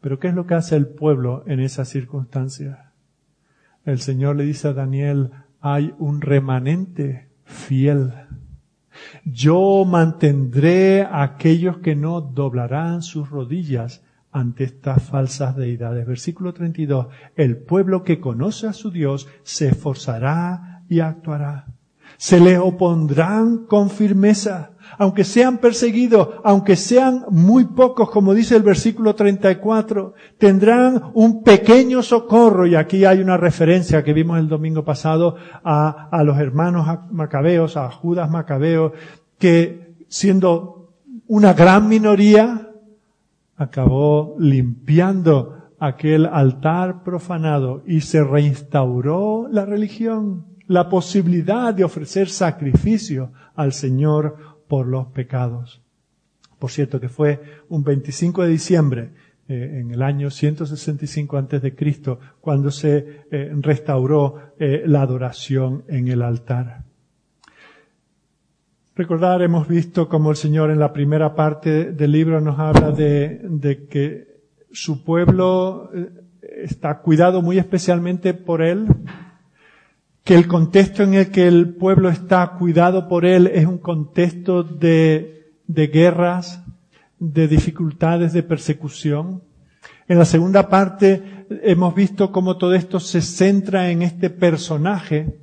Pero 0.00 0.18
¿qué 0.18 0.26
es 0.26 0.34
lo 0.34 0.48
que 0.48 0.54
hace 0.54 0.74
el 0.74 0.88
pueblo 0.88 1.44
en 1.46 1.60
esas 1.60 1.88
circunstancias? 1.88 2.76
El 3.84 4.00
Señor 4.00 4.34
le 4.34 4.42
dice 4.42 4.66
a 4.66 4.72
Daniel, 4.72 5.30
hay 5.60 5.94
un 6.00 6.20
remanente 6.20 7.30
fiel. 7.44 8.12
Yo 9.24 9.84
mantendré 9.84 11.02
a 11.02 11.22
aquellos 11.22 11.78
que 11.78 11.94
no 11.94 12.20
doblarán 12.20 13.02
sus 13.02 13.30
rodillas 13.30 14.02
ante 14.30 14.64
estas 14.64 15.02
falsas 15.02 15.56
deidades. 15.56 16.06
Versículo 16.06 16.52
32. 16.52 17.06
El 17.36 17.58
pueblo 17.58 18.02
que 18.02 18.20
conoce 18.20 18.66
a 18.66 18.72
su 18.72 18.90
Dios 18.90 19.28
se 19.42 19.68
esforzará 19.68 20.82
y 20.88 21.00
actuará. 21.00 21.66
Se 22.16 22.40
le 22.40 22.58
opondrán 22.58 23.66
con 23.66 23.90
firmeza, 23.90 24.71
aunque 24.98 25.24
sean 25.24 25.58
perseguidos, 25.58 26.28
aunque 26.44 26.76
sean 26.76 27.24
muy 27.30 27.64
pocos, 27.64 28.10
como 28.10 28.34
dice 28.34 28.56
el 28.56 28.62
versículo 28.62 29.14
34, 29.14 30.14
tendrán 30.38 31.10
un 31.14 31.42
pequeño 31.42 32.02
socorro, 32.02 32.66
y 32.66 32.74
aquí 32.74 33.04
hay 33.04 33.20
una 33.20 33.36
referencia 33.36 34.02
que 34.02 34.12
vimos 34.12 34.38
el 34.38 34.48
domingo 34.48 34.84
pasado 34.84 35.36
a, 35.64 36.22
los 36.24 36.38
hermanos 36.38 36.86
macabeos, 37.10 37.76
a 37.76 37.90
Judas 37.90 38.30
Macabeo, 38.30 38.92
que 39.38 39.94
siendo 40.08 40.94
una 41.26 41.52
gran 41.54 41.88
minoría, 41.88 42.68
acabó 43.56 44.36
limpiando 44.38 45.62
aquel 45.78 46.26
altar 46.26 47.02
profanado 47.02 47.82
y 47.86 48.02
se 48.02 48.22
reinstauró 48.22 49.48
la 49.50 49.64
religión, 49.64 50.46
la 50.68 50.88
posibilidad 50.88 51.74
de 51.74 51.84
ofrecer 51.84 52.28
sacrificio 52.28 53.32
al 53.56 53.72
Señor 53.72 54.51
por 54.72 54.86
los 54.86 55.08
pecados. 55.08 55.82
Por 56.58 56.70
cierto, 56.70 56.98
que 56.98 57.10
fue 57.10 57.42
un 57.68 57.84
25 57.84 58.44
de 58.44 58.48
diciembre 58.48 59.10
eh, 59.46 59.80
en 59.80 59.90
el 59.90 60.00
año 60.00 60.30
165 60.30 61.36
antes 61.36 61.60
de 61.60 61.74
Cristo 61.74 62.18
cuando 62.40 62.70
se 62.70 63.26
eh, 63.30 63.52
restauró 63.60 64.54
eh, 64.58 64.84
la 64.86 65.02
adoración 65.02 65.84
en 65.88 66.08
el 66.08 66.22
altar. 66.22 66.84
Recordar, 68.96 69.42
hemos 69.42 69.68
visto 69.68 70.08
como 70.08 70.30
el 70.30 70.36
Señor 70.36 70.70
en 70.70 70.78
la 70.78 70.94
primera 70.94 71.34
parte 71.34 71.92
del 71.92 72.10
libro 72.10 72.40
nos 72.40 72.58
habla 72.58 72.92
de, 72.92 73.86
que 73.90 74.40
su 74.70 75.04
pueblo 75.04 75.90
está 76.40 77.00
cuidado 77.00 77.42
muy 77.42 77.58
especialmente 77.58 78.32
por 78.32 78.62
Él, 78.62 78.86
que 80.24 80.34
el 80.34 80.46
contexto 80.46 81.02
en 81.02 81.14
el 81.14 81.30
que 81.30 81.46
el 81.46 81.74
pueblo 81.74 82.08
está 82.08 82.56
cuidado 82.58 83.08
por 83.08 83.24
Él 83.24 83.48
es 83.48 83.66
un 83.66 83.78
contexto 83.78 84.62
de, 84.62 85.54
de 85.66 85.86
guerras, 85.88 86.62
de 87.18 87.48
dificultades, 87.48 88.32
de 88.32 88.42
persecución. 88.42 89.42
En 90.08 90.18
la 90.18 90.24
segunda 90.24 90.68
parte 90.68 91.46
hemos 91.62 91.94
visto 91.94 92.30
cómo 92.30 92.56
todo 92.56 92.74
esto 92.74 93.00
se 93.00 93.20
centra 93.20 93.90
en 93.90 94.02
este 94.02 94.30
personaje 94.30 95.42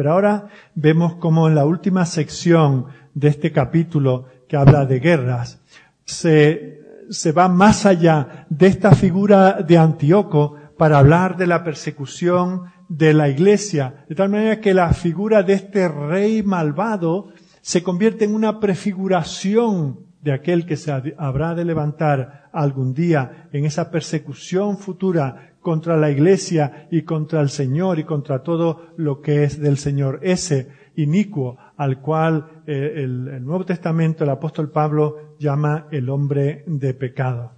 pero 0.00 0.12
ahora 0.12 0.46
vemos 0.74 1.16
como 1.16 1.46
en 1.46 1.54
la 1.54 1.66
última 1.66 2.06
sección 2.06 2.86
de 3.12 3.28
este 3.28 3.52
capítulo 3.52 4.26
que 4.48 4.56
habla 4.56 4.86
de 4.86 4.98
guerras, 4.98 5.60
se, 6.06 6.80
se 7.10 7.32
va 7.32 7.48
más 7.48 7.84
allá 7.84 8.46
de 8.48 8.68
esta 8.68 8.92
figura 8.92 9.60
de 9.60 9.76
Antíoco 9.76 10.56
para 10.78 10.98
hablar 10.98 11.36
de 11.36 11.46
la 11.46 11.62
persecución 11.64 12.72
de 12.90 13.14
la 13.14 13.28
iglesia, 13.28 14.04
de 14.08 14.16
tal 14.16 14.30
manera 14.30 14.60
que 14.60 14.74
la 14.74 14.92
figura 14.92 15.44
de 15.44 15.52
este 15.52 15.86
rey 15.86 16.42
malvado 16.42 17.28
se 17.60 17.84
convierte 17.84 18.24
en 18.24 18.34
una 18.34 18.58
prefiguración 18.58 20.00
de 20.20 20.32
aquel 20.32 20.66
que 20.66 20.76
se 20.76 20.90
habrá 21.16 21.54
de 21.54 21.64
levantar 21.64 22.50
algún 22.52 22.92
día 22.92 23.48
en 23.52 23.64
esa 23.64 23.92
persecución 23.92 24.76
futura 24.76 25.54
contra 25.60 25.96
la 25.96 26.10
iglesia 26.10 26.88
y 26.90 27.02
contra 27.02 27.40
el 27.40 27.48
Señor 27.48 28.00
y 28.00 28.04
contra 28.04 28.42
todo 28.42 28.88
lo 28.96 29.20
que 29.20 29.44
es 29.44 29.60
del 29.60 29.78
Señor. 29.78 30.18
Ese 30.22 30.72
inicuo 30.96 31.58
al 31.76 32.00
cual 32.00 32.62
eh, 32.66 32.94
el, 32.96 33.28
el 33.28 33.44
Nuevo 33.44 33.64
Testamento, 33.64 34.24
el 34.24 34.30
apóstol 34.30 34.72
Pablo 34.72 35.36
llama 35.38 35.86
el 35.92 36.10
hombre 36.10 36.64
de 36.66 36.92
pecado. 36.92 37.52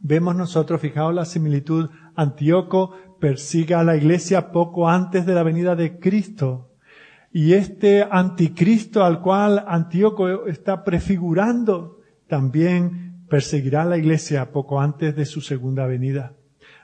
Vemos 0.00 0.36
nosotros, 0.36 0.80
fijaos 0.80 1.14
la 1.14 1.24
similitud, 1.24 1.88
Antíoco 2.14 2.92
persiga 3.20 3.80
a 3.80 3.84
la 3.84 3.96
iglesia 3.96 4.50
poco 4.50 4.88
antes 4.88 5.26
de 5.26 5.34
la 5.34 5.42
venida 5.42 5.76
de 5.76 5.98
Cristo. 5.98 6.70
Y 7.32 7.52
este 7.52 8.04
anticristo 8.10 9.04
al 9.04 9.20
cual 9.20 9.64
Antíoco 9.68 10.46
está 10.46 10.82
prefigurando 10.82 12.00
también 12.26 13.26
perseguirá 13.28 13.82
a 13.82 13.86
la 13.86 13.98
iglesia 13.98 14.50
poco 14.50 14.80
antes 14.80 15.14
de 15.14 15.24
su 15.24 15.40
segunda 15.40 15.86
venida. 15.86 16.32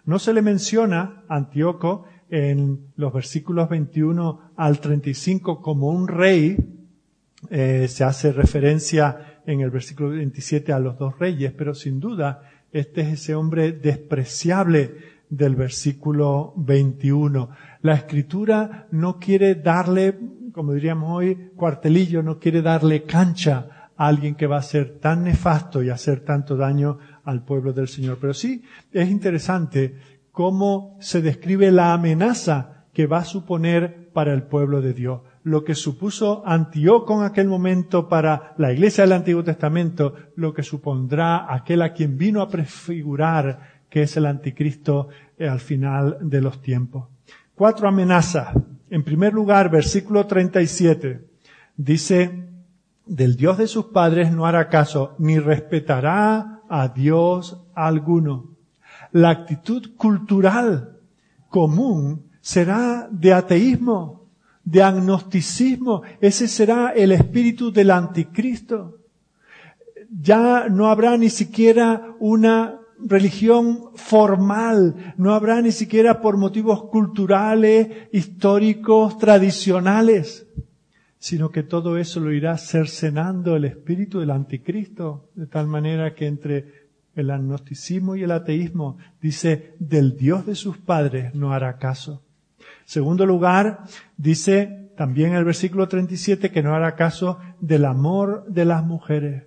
No 0.04 0.20
se 0.20 0.32
le 0.32 0.42
menciona 0.42 1.24
Antíoco 1.28 2.04
en 2.30 2.92
los 2.96 3.12
versículos 3.12 3.68
21 3.68 4.52
al 4.56 4.78
35 4.78 5.60
como 5.60 5.88
un 5.88 6.06
rey. 6.06 6.56
Eh, 7.50 7.86
se 7.88 8.04
hace 8.04 8.32
referencia 8.32 9.40
en 9.46 9.60
el 9.60 9.70
versículo 9.70 10.10
27 10.10 10.72
a 10.72 10.78
los 10.78 10.98
dos 10.98 11.18
reyes, 11.18 11.52
pero 11.52 11.74
sin 11.74 11.98
duda 11.98 12.42
este 12.72 13.00
es 13.02 13.08
ese 13.08 13.34
hombre 13.34 13.72
despreciable 13.72 15.15
del 15.28 15.56
versículo 15.56 16.52
21. 16.56 17.50
La 17.82 17.94
escritura 17.94 18.86
no 18.92 19.18
quiere 19.18 19.56
darle, 19.56 20.18
como 20.52 20.72
diríamos 20.72 21.10
hoy, 21.16 21.50
cuartelillo, 21.56 22.22
no 22.22 22.38
quiere 22.38 22.62
darle 22.62 23.02
cancha 23.02 23.90
a 23.96 24.06
alguien 24.06 24.34
que 24.34 24.46
va 24.46 24.58
a 24.58 24.62
ser 24.62 24.98
tan 24.98 25.24
nefasto 25.24 25.82
y 25.82 25.90
hacer 25.90 26.20
tanto 26.20 26.56
daño 26.56 26.98
al 27.24 27.44
pueblo 27.44 27.72
del 27.72 27.88
Señor. 27.88 28.18
Pero 28.20 28.34
sí 28.34 28.62
es 28.92 29.10
interesante 29.10 29.96
cómo 30.32 30.96
se 31.00 31.22
describe 31.22 31.70
la 31.70 31.92
amenaza 31.92 32.84
que 32.92 33.06
va 33.06 33.18
a 33.18 33.24
suponer 33.24 34.10
para 34.12 34.32
el 34.32 34.44
pueblo 34.44 34.80
de 34.80 34.94
Dios. 34.94 35.20
Lo 35.42 35.64
que 35.64 35.74
supuso 35.74 36.42
Antíoco 36.46 37.14
en 37.18 37.24
aquel 37.24 37.46
momento 37.46 38.08
para 38.08 38.54
la 38.58 38.72
iglesia 38.72 39.04
del 39.04 39.12
Antiguo 39.12 39.44
Testamento, 39.44 40.14
lo 40.34 40.52
que 40.52 40.62
supondrá 40.62 41.52
aquel 41.54 41.82
a 41.82 41.92
quien 41.92 42.16
vino 42.16 42.40
a 42.40 42.48
prefigurar 42.48 43.75
que 43.96 44.02
es 44.02 44.14
el 44.18 44.26
anticristo 44.26 45.08
eh, 45.38 45.48
al 45.48 45.58
final 45.58 46.18
de 46.20 46.42
los 46.42 46.60
tiempos. 46.60 47.08
Cuatro 47.54 47.88
amenazas. 47.88 48.48
En 48.90 49.02
primer 49.02 49.32
lugar, 49.32 49.70
versículo 49.70 50.26
37, 50.26 51.26
dice, 51.78 52.46
del 53.06 53.36
Dios 53.36 53.56
de 53.56 53.66
sus 53.66 53.86
padres 53.86 54.30
no 54.30 54.44
hará 54.44 54.68
caso, 54.68 55.14
ni 55.18 55.38
respetará 55.38 56.60
a 56.68 56.88
Dios 56.88 57.64
alguno. 57.74 58.58
La 59.12 59.30
actitud 59.30 59.96
cultural 59.96 60.98
común 61.48 62.26
será 62.42 63.08
de 63.10 63.32
ateísmo, 63.32 64.26
de 64.62 64.82
agnosticismo. 64.82 66.02
Ese 66.20 66.48
será 66.48 66.90
el 66.90 67.12
espíritu 67.12 67.72
del 67.72 67.90
anticristo. 67.92 68.98
Ya 70.10 70.68
no 70.68 70.88
habrá 70.88 71.16
ni 71.16 71.30
siquiera 71.30 72.14
una 72.20 72.80
religión 72.98 73.90
formal, 73.94 75.14
no 75.16 75.34
habrá 75.34 75.60
ni 75.60 75.72
siquiera 75.72 76.20
por 76.20 76.36
motivos 76.36 76.84
culturales, 76.84 78.08
históricos, 78.12 79.18
tradicionales, 79.18 80.46
sino 81.18 81.50
que 81.50 81.62
todo 81.62 81.98
eso 81.98 82.20
lo 82.20 82.32
irá 82.32 82.56
cercenando 82.58 83.56
el 83.56 83.64
espíritu 83.64 84.20
del 84.20 84.30
anticristo, 84.30 85.30
de 85.34 85.46
tal 85.46 85.66
manera 85.66 86.14
que 86.14 86.26
entre 86.26 86.86
el 87.14 87.30
agnosticismo 87.30 88.14
y 88.14 88.22
el 88.22 88.30
ateísmo 88.30 88.98
dice, 89.20 89.74
del 89.78 90.16
Dios 90.16 90.46
de 90.46 90.54
sus 90.54 90.76
padres 90.76 91.34
no 91.34 91.52
hará 91.52 91.78
caso. 91.78 92.22
Segundo 92.84 93.26
lugar, 93.26 93.84
dice 94.16 94.90
también 94.96 95.34
el 95.34 95.44
versículo 95.44 95.88
37 95.88 96.50
que 96.50 96.62
no 96.62 96.74
hará 96.74 96.94
caso 96.94 97.38
del 97.60 97.84
amor 97.84 98.44
de 98.48 98.64
las 98.64 98.84
mujeres. 98.84 99.44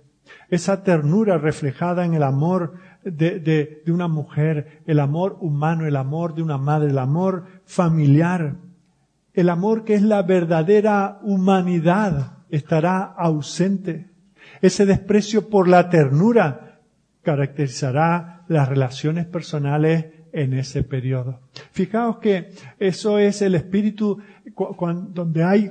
Esa 0.48 0.82
ternura 0.82 1.38
reflejada 1.38 2.04
en 2.04 2.14
el 2.14 2.22
amor 2.22 2.74
de, 3.04 3.40
de, 3.40 3.82
de 3.84 3.92
una 3.92 4.08
mujer, 4.08 4.82
el 4.86 5.00
amor 5.00 5.38
humano, 5.40 5.86
el 5.86 5.96
amor 5.96 6.34
de 6.34 6.42
una 6.42 6.58
madre, 6.58 6.90
el 6.90 6.98
amor 6.98 7.46
familiar, 7.64 8.56
el 9.34 9.48
amor 9.48 9.84
que 9.84 9.94
es 9.94 10.02
la 10.02 10.22
verdadera 10.22 11.20
humanidad 11.22 12.38
estará 12.50 13.02
ausente. 13.02 14.10
Ese 14.60 14.86
desprecio 14.86 15.48
por 15.48 15.68
la 15.68 15.88
ternura 15.88 16.80
caracterizará 17.22 18.44
las 18.48 18.68
relaciones 18.68 19.26
personales 19.26 20.06
en 20.32 20.54
ese 20.54 20.82
periodo. 20.82 21.40
Fijaos 21.72 22.18
que 22.18 22.50
eso 22.78 23.18
es 23.18 23.42
el 23.42 23.54
espíritu 23.54 24.18
donde 25.12 25.44
hay 25.44 25.70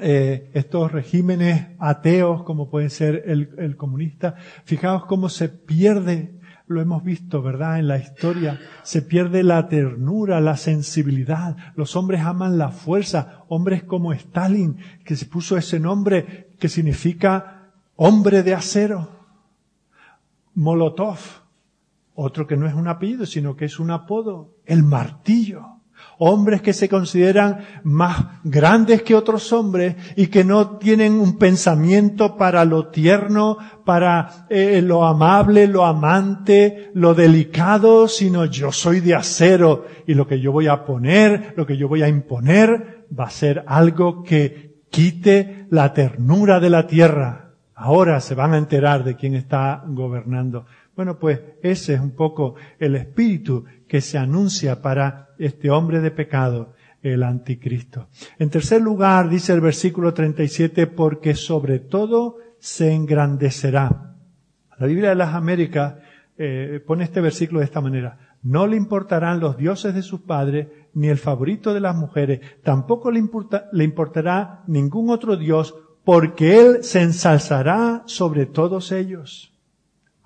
eh, 0.00 0.50
estos 0.52 0.92
regímenes 0.92 1.68
ateos, 1.78 2.42
como 2.42 2.68
puede 2.68 2.90
ser 2.90 3.22
el, 3.26 3.50
el 3.58 3.76
comunista. 3.76 4.34
Fijaos 4.64 5.06
cómo 5.06 5.28
se 5.28 5.48
pierde 5.48 6.35
lo 6.66 6.80
hemos 6.80 7.04
visto, 7.04 7.42
¿verdad? 7.42 7.78
En 7.78 7.88
la 7.88 7.98
historia 7.98 8.58
se 8.82 9.02
pierde 9.02 9.42
la 9.42 9.68
ternura, 9.68 10.40
la 10.40 10.56
sensibilidad. 10.56 11.56
Los 11.76 11.94
hombres 11.96 12.22
aman 12.22 12.58
la 12.58 12.70
fuerza. 12.70 13.44
Hombres 13.48 13.84
como 13.84 14.12
Stalin, 14.12 14.78
que 15.04 15.16
se 15.16 15.26
puso 15.26 15.56
ese 15.56 15.78
nombre 15.78 16.50
que 16.58 16.68
significa 16.68 17.70
hombre 17.94 18.42
de 18.42 18.54
acero. 18.54 19.08
Molotov, 20.54 21.18
otro 22.14 22.46
que 22.46 22.56
no 22.56 22.66
es 22.66 22.74
un 22.74 22.88
apellido, 22.88 23.26
sino 23.26 23.56
que 23.56 23.66
es 23.66 23.78
un 23.78 23.90
apodo. 23.90 24.56
El 24.64 24.82
martillo 24.82 25.75
hombres 26.18 26.62
que 26.62 26.72
se 26.72 26.88
consideran 26.88 27.60
más 27.82 28.24
grandes 28.44 29.02
que 29.02 29.14
otros 29.14 29.52
hombres 29.52 29.96
y 30.16 30.28
que 30.28 30.44
no 30.44 30.78
tienen 30.78 31.14
un 31.14 31.38
pensamiento 31.38 32.36
para 32.36 32.64
lo 32.64 32.88
tierno, 32.88 33.58
para 33.84 34.46
eh, 34.48 34.80
lo 34.82 35.04
amable, 35.04 35.66
lo 35.66 35.84
amante, 35.84 36.90
lo 36.94 37.14
delicado, 37.14 38.08
sino 38.08 38.44
yo 38.46 38.72
soy 38.72 39.00
de 39.00 39.14
acero 39.14 39.86
y 40.06 40.14
lo 40.14 40.26
que 40.26 40.40
yo 40.40 40.52
voy 40.52 40.68
a 40.68 40.84
poner, 40.84 41.54
lo 41.56 41.66
que 41.66 41.76
yo 41.76 41.88
voy 41.88 42.02
a 42.02 42.08
imponer 42.08 43.06
va 43.18 43.24
a 43.24 43.30
ser 43.30 43.64
algo 43.66 44.22
que 44.22 44.76
quite 44.90 45.66
la 45.70 45.92
ternura 45.92 46.60
de 46.60 46.70
la 46.70 46.86
tierra. 46.86 47.52
Ahora 47.74 48.20
se 48.20 48.34
van 48.34 48.54
a 48.54 48.58
enterar 48.58 49.04
de 49.04 49.16
quién 49.16 49.34
está 49.34 49.84
gobernando. 49.86 50.64
Bueno, 50.96 51.18
pues 51.18 51.40
ese 51.62 51.94
es 51.94 52.00
un 52.00 52.12
poco 52.12 52.54
el 52.78 52.96
espíritu 52.96 53.66
que 53.88 54.00
se 54.00 54.18
anuncia 54.18 54.82
para 54.82 55.30
este 55.38 55.70
hombre 55.70 56.00
de 56.00 56.10
pecado, 56.10 56.74
el 57.02 57.22
anticristo. 57.22 58.08
En 58.38 58.50
tercer 58.50 58.80
lugar, 58.80 59.28
dice 59.28 59.52
el 59.52 59.60
versículo 59.60 60.12
37, 60.12 60.86
porque 60.86 61.34
sobre 61.34 61.78
todo 61.78 62.38
se 62.58 62.92
engrandecerá. 62.92 64.14
La 64.78 64.86
Biblia 64.86 65.10
de 65.10 65.14
las 65.14 65.34
Américas 65.34 65.94
eh, 66.36 66.82
pone 66.86 67.04
este 67.04 67.20
versículo 67.20 67.60
de 67.60 67.66
esta 67.66 67.80
manera. 67.80 68.18
No 68.42 68.66
le 68.66 68.76
importarán 68.76 69.40
los 69.40 69.56
dioses 69.56 69.94
de 69.94 70.02
sus 70.02 70.20
padres, 70.20 70.68
ni 70.94 71.08
el 71.08 71.18
favorito 71.18 71.74
de 71.74 71.80
las 71.80 71.96
mujeres, 71.96 72.40
tampoco 72.62 73.10
le, 73.10 73.22
le 73.72 73.84
importará 73.84 74.62
ningún 74.66 75.10
otro 75.10 75.36
dios, 75.36 75.74
porque 76.04 76.60
él 76.60 76.84
se 76.84 77.02
ensalzará 77.02 78.02
sobre 78.06 78.46
todos 78.46 78.92
ellos. 78.92 79.55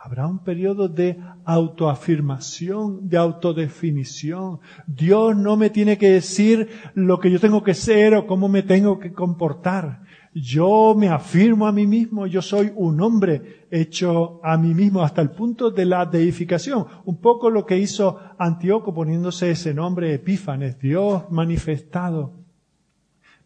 Habrá 0.03 0.27
un 0.27 0.39
periodo 0.39 0.89
de 0.89 1.21
autoafirmación, 1.45 3.07
de 3.07 3.19
autodefinición. 3.19 4.61
Dios 4.87 5.37
no 5.37 5.59
me 5.59 5.69
tiene 5.69 5.99
que 5.99 6.13
decir 6.13 6.71
lo 6.95 7.21
que 7.21 7.31
yo 7.31 7.39
tengo 7.39 7.63
que 7.63 7.75
ser 7.75 8.15
o 8.15 8.27
cómo 8.27 8.49
me 8.49 8.63
tengo 8.63 8.99
que 8.99 9.13
comportar. 9.13 10.01
Yo 10.33 10.95
me 10.97 11.09
afirmo 11.09 11.67
a 11.67 11.73
mí 11.73 11.87
mismo, 11.87 12.27
yo 12.27 12.41
soy 12.41 12.73
un 12.77 12.99
hombre 13.03 13.67
hecho 13.71 14.41
a 14.43 14.57
mí 14.57 14.73
mismo 14.73 15.03
hasta 15.03 15.21
el 15.21 15.33
punto 15.33 15.71
de 15.71 15.85
la 15.85 16.07
deificación. 16.07 16.87
Un 17.05 17.21
poco 17.21 17.51
lo 17.51 17.67
que 17.67 17.79
hizo 17.79 18.19
Antíoco 18.39 18.95
poniéndose 18.95 19.51
ese 19.51 19.75
nombre 19.75 20.15
Epífanes, 20.15 20.79
Dios 20.79 21.25
manifestado. 21.31 22.33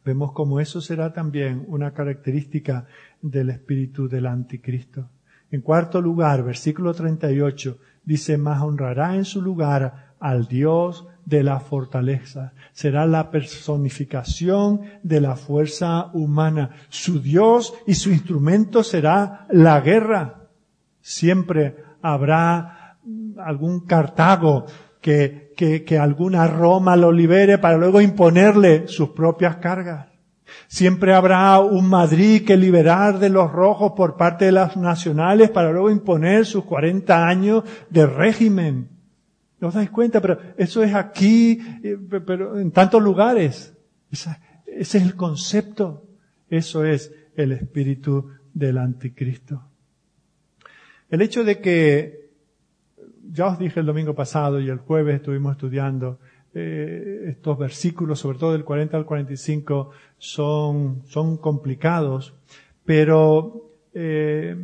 Vemos 0.05 0.31
como 0.31 0.61
eso 0.61 0.81
será 0.81 1.13
también 1.13 1.65
una 1.67 1.93
característica 1.93 2.87
del 3.21 3.51
espíritu 3.51 4.07
del 4.09 4.27
anticristo. 4.27 5.09
En 5.55 5.61
cuarto 5.61 6.01
lugar, 6.01 6.43
versículo 6.43 6.93
38, 6.93 7.79
dice, 8.03 8.37
más 8.37 8.61
honrará 8.61 9.15
en 9.15 9.25
su 9.25 9.41
lugar 9.41 10.15
al 10.19 10.49
Dios 10.49 11.07
de 11.25 11.45
la 11.45 11.61
fortaleza. 11.61 12.55
Será 12.73 13.07
la 13.07 13.31
personificación 13.31 14.81
de 15.05 15.21
la 15.21 15.37
fuerza 15.37 16.11
humana. 16.13 16.71
Su 16.89 17.21
Dios 17.21 17.73
y 17.87 17.95
su 17.95 18.11
instrumento 18.11 18.83
será 18.83 19.47
la 19.49 19.81
guerra. 19.81 20.49
Siempre 21.01 21.77
habrá 22.03 22.99
algún 23.39 23.87
Cartago 23.87 24.67
que, 25.01 25.53
que, 25.57 25.85
que 25.85 25.99
alguna 26.01 26.49
Roma 26.49 26.97
lo 26.97 27.13
libere 27.13 27.59
para 27.59 27.77
luego 27.77 28.01
imponerle 28.01 28.89
sus 28.89 29.11
propias 29.11 29.59
cargas. 29.59 30.14
Siempre 30.67 31.15
habrá 31.15 31.61
un 31.61 31.89
Madrid 31.89 32.45
que 32.45 32.57
liberar 32.57 33.19
de 33.19 33.29
los 33.29 33.51
rojos 33.53 33.93
por 33.97 34.17
parte 34.17 34.47
de 34.47 34.53
las 34.53 34.77
nacionales 34.77 35.51
para 35.51 35.71
luego 35.71 35.91
imponer 35.91 36.47
sus 36.47 36.65
40 36.65 37.27
años 37.27 37.65
de 37.91 38.07
régimen. 38.07 38.89
¿No 39.61 39.69
os 39.69 39.75
dais 39.75 39.91
cuenta? 39.91 40.21
Pero 40.21 40.39
eso 40.57 40.83
es 40.83 40.95
aquí, 40.95 41.61
eh, 41.83 41.97
pero 42.27 42.59
en 42.59 42.71
tantos 42.71 43.03
lugares. 43.03 43.75
Ese 44.11 44.37
es 44.67 44.95
el 44.95 45.15
concepto. 45.15 46.07
Eso 46.49 46.85
es 46.85 47.13
el 47.37 47.53
espíritu 47.53 48.31
del 48.53 48.79
anticristo. 48.79 49.63
El 51.11 51.23
hecho 51.23 51.45
de 51.45 51.61
que, 51.61 52.31
ya 53.31 53.47
os 53.47 53.59
dije 53.59 53.81
el 53.81 53.87
domingo 53.87 54.15
pasado 54.15 54.61
y 54.61 54.69
el 54.69 54.79
jueves 54.79 55.17
estuvimos 55.17 55.53
estudiando, 55.53 56.19
eh, 56.55 57.25
estos 57.29 57.59
versículos, 57.59 58.21
sobre 58.21 58.39
todo 58.39 58.53
del 58.53 58.65
40 58.65 58.97
al 58.97 59.07
45, 59.07 59.91
son, 60.19 61.03
son 61.07 61.37
complicados, 61.37 62.35
pero 62.85 63.73
eh, 63.93 64.57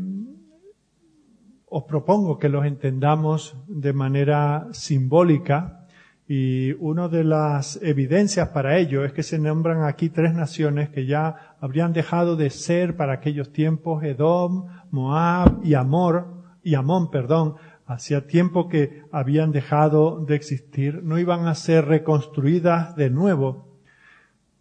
os 1.67 1.85
propongo 1.85 2.39
que 2.39 2.49
los 2.49 2.65
entendamos 2.65 3.57
de 3.69 3.93
manera 3.93 4.69
simbólica 4.73 5.87
y 6.33 6.73
una 6.75 7.09
de 7.09 7.25
las 7.25 7.83
evidencias 7.83 8.51
para 8.51 8.79
ello 8.79 9.05
es 9.05 9.13
que 9.13 9.25
se 9.25 9.39
nombran 9.39 9.83
aquí 9.83 10.11
tres 10.11 10.33
naciones 10.33 10.89
que 10.89 11.07
ya 11.07 11.57
habrían 11.61 11.93
dejado 11.93 12.37
de 12.37 12.51
ser 12.51 12.97
para 12.97 13.15
aquellos 13.15 13.53
tiempos 13.53 14.05
Edom, 14.05 14.67
Moab 14.93 15.59
y 15.65 15.75
Amor, 15.75 16.41
y 16.63 16.75
Amón, 16.75 17.11
perdón, 17.11 17.57
hacía 17.91 18.29
tiempo 18.29 18.69
que 18.69 19.03
habían 19.11 19.51
dejado 19.51 20.25
de 20.25 20.37
existir, 20.37 21.03
no 21.03 21.19
iban 21.19 21.49
a 21.49 21.57
ser 21.57 21.87
reconstruidas 21.87 22.95
de 22.95 23.11
nuevo, 23.11 23.67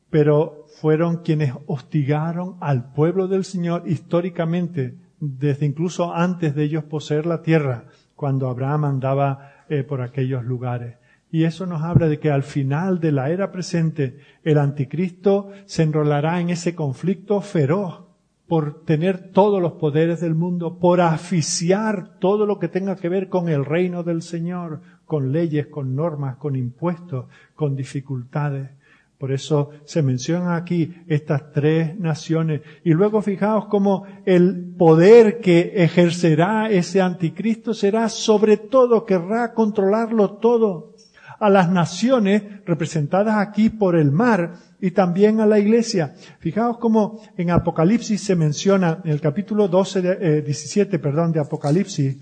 pero 0.09 0.65
fueron 0.81 1.17
quienes 1.17 1.53
hostigaron 1.67 2.57
al 2.59 2.91
pueblo 2.91 3.27
del 3.27 3.45
Señor 3.45 3.83
históricamente, 3.85 4.95
desde 5.19 5.67
incluso 5.67 6.15
antes 6.15 6.55
de 6.55 6.63
ellos 6.63 6.85
poseer 6.85 7.27
la 7.27 7.43
tierra, 7.43 7.85
cuando 8.15 8.49
Abraham 8.49 8.85
andaba 8.85 9.51
eh, 9.69 9.83
por 9.83 10.01
aquellos 10.01 10.43
lugares. 10.43 10.97
Y 11.31 11.43
eso 11.43 11.67
nos 11.67 11.83
habla 11.83 12.07
de 12.07 12.19
que 12.19 12.31
al 12.31 12.41
final 12.41 12.99
de 12.99 13.11
la 13.11 13.29
era 13.29 13.51
presente, 13.51 14.17
el 14.43 14.57
anticristo 14.57 15.51
se 15.65 15.83
enrolará 15.83 16.41
en 16.41 16.49
ese 16.49 16.73
conflicto 16.73 17.41
feroz 17.41 18.08
por 18.49 18.83
tener 18.83 19.31
todos 19.31 19.61
los 19.61 19.73
poderes 19.73 20.21
del 20.21 20.33
mundo, 20.33 20.79
por 20.79 21.01
aficiar 21.01 22.17
todo 22.17 22.47
lo 22.47 22.57
que 22.57 22.67
tenga 22.67 22.95
que 22.95 23.07
ver 23.07 23.29
con 23.29 23.47
el 23.47 23.63
reino 23.63 24.01
del 24.01 24.23
Señor, 24.23 24.81
con 25.05 25.31
leyes, 25.31 25.67
con 25.67 25.95
normas, 25.95 26.37
con 26.37 26.55
impuestos, 26.55 27.27
con 27.53 27.75
dificultades. 27.75 28.71
Por 29.19 29.31
eso 29.31 29.69
se 29.85 30.01
mencionan 30.01 30.53
aquí 30.53 30.95
estas 31.07 31.51
tres 31.51 31.95
naciones. 31.99 32.61
Y 32.83 32.91
luego 32.91 33.21
fijaos 33.21 33.65
cómo 33.65 34.05
el 34.25 34.73
poder 34.77 35.41
que 35.41 35.73
ejercerá 35.75 36.71
ese 36.71 37.01
anticristo 37.01 37.75
será 37.75 38.09
sobre 38.09 38.57
todo, 38.57 39.05
querrá 39.05 39.53
controlarlo 39.53 40.37
todo. 40.37 40.95
A 41.39 41.49
las 41.49 41.69
naciones 41.69 42.43
representadas 42.65 43.37
aquí 43.37 43.69
por 43.69 43.95
el 43.95 44.11
mar, 44.11 44.57
y 44.81 44.91
también 44.91 45.39
a 45.41 45.45
la 45.45 45.59
iglesia. 45.59 46.15
Fijaos 46.39 46.77
cómo 46.77 47.21
en 47.37 47.51
Apocalipsis 47.51 48.21
se 48.21 48.35
menciona, 48.35 49.01
en 49.03 49.11
el 49.11 49.21
capítulo 49.21 49.67
12, 49.67 50.41
17, 50.41 50.95
eh, 50.95 50.99
perdón, 50.99 51.31
de 51.31 51.39
Apocalipsis, 51.39 52.17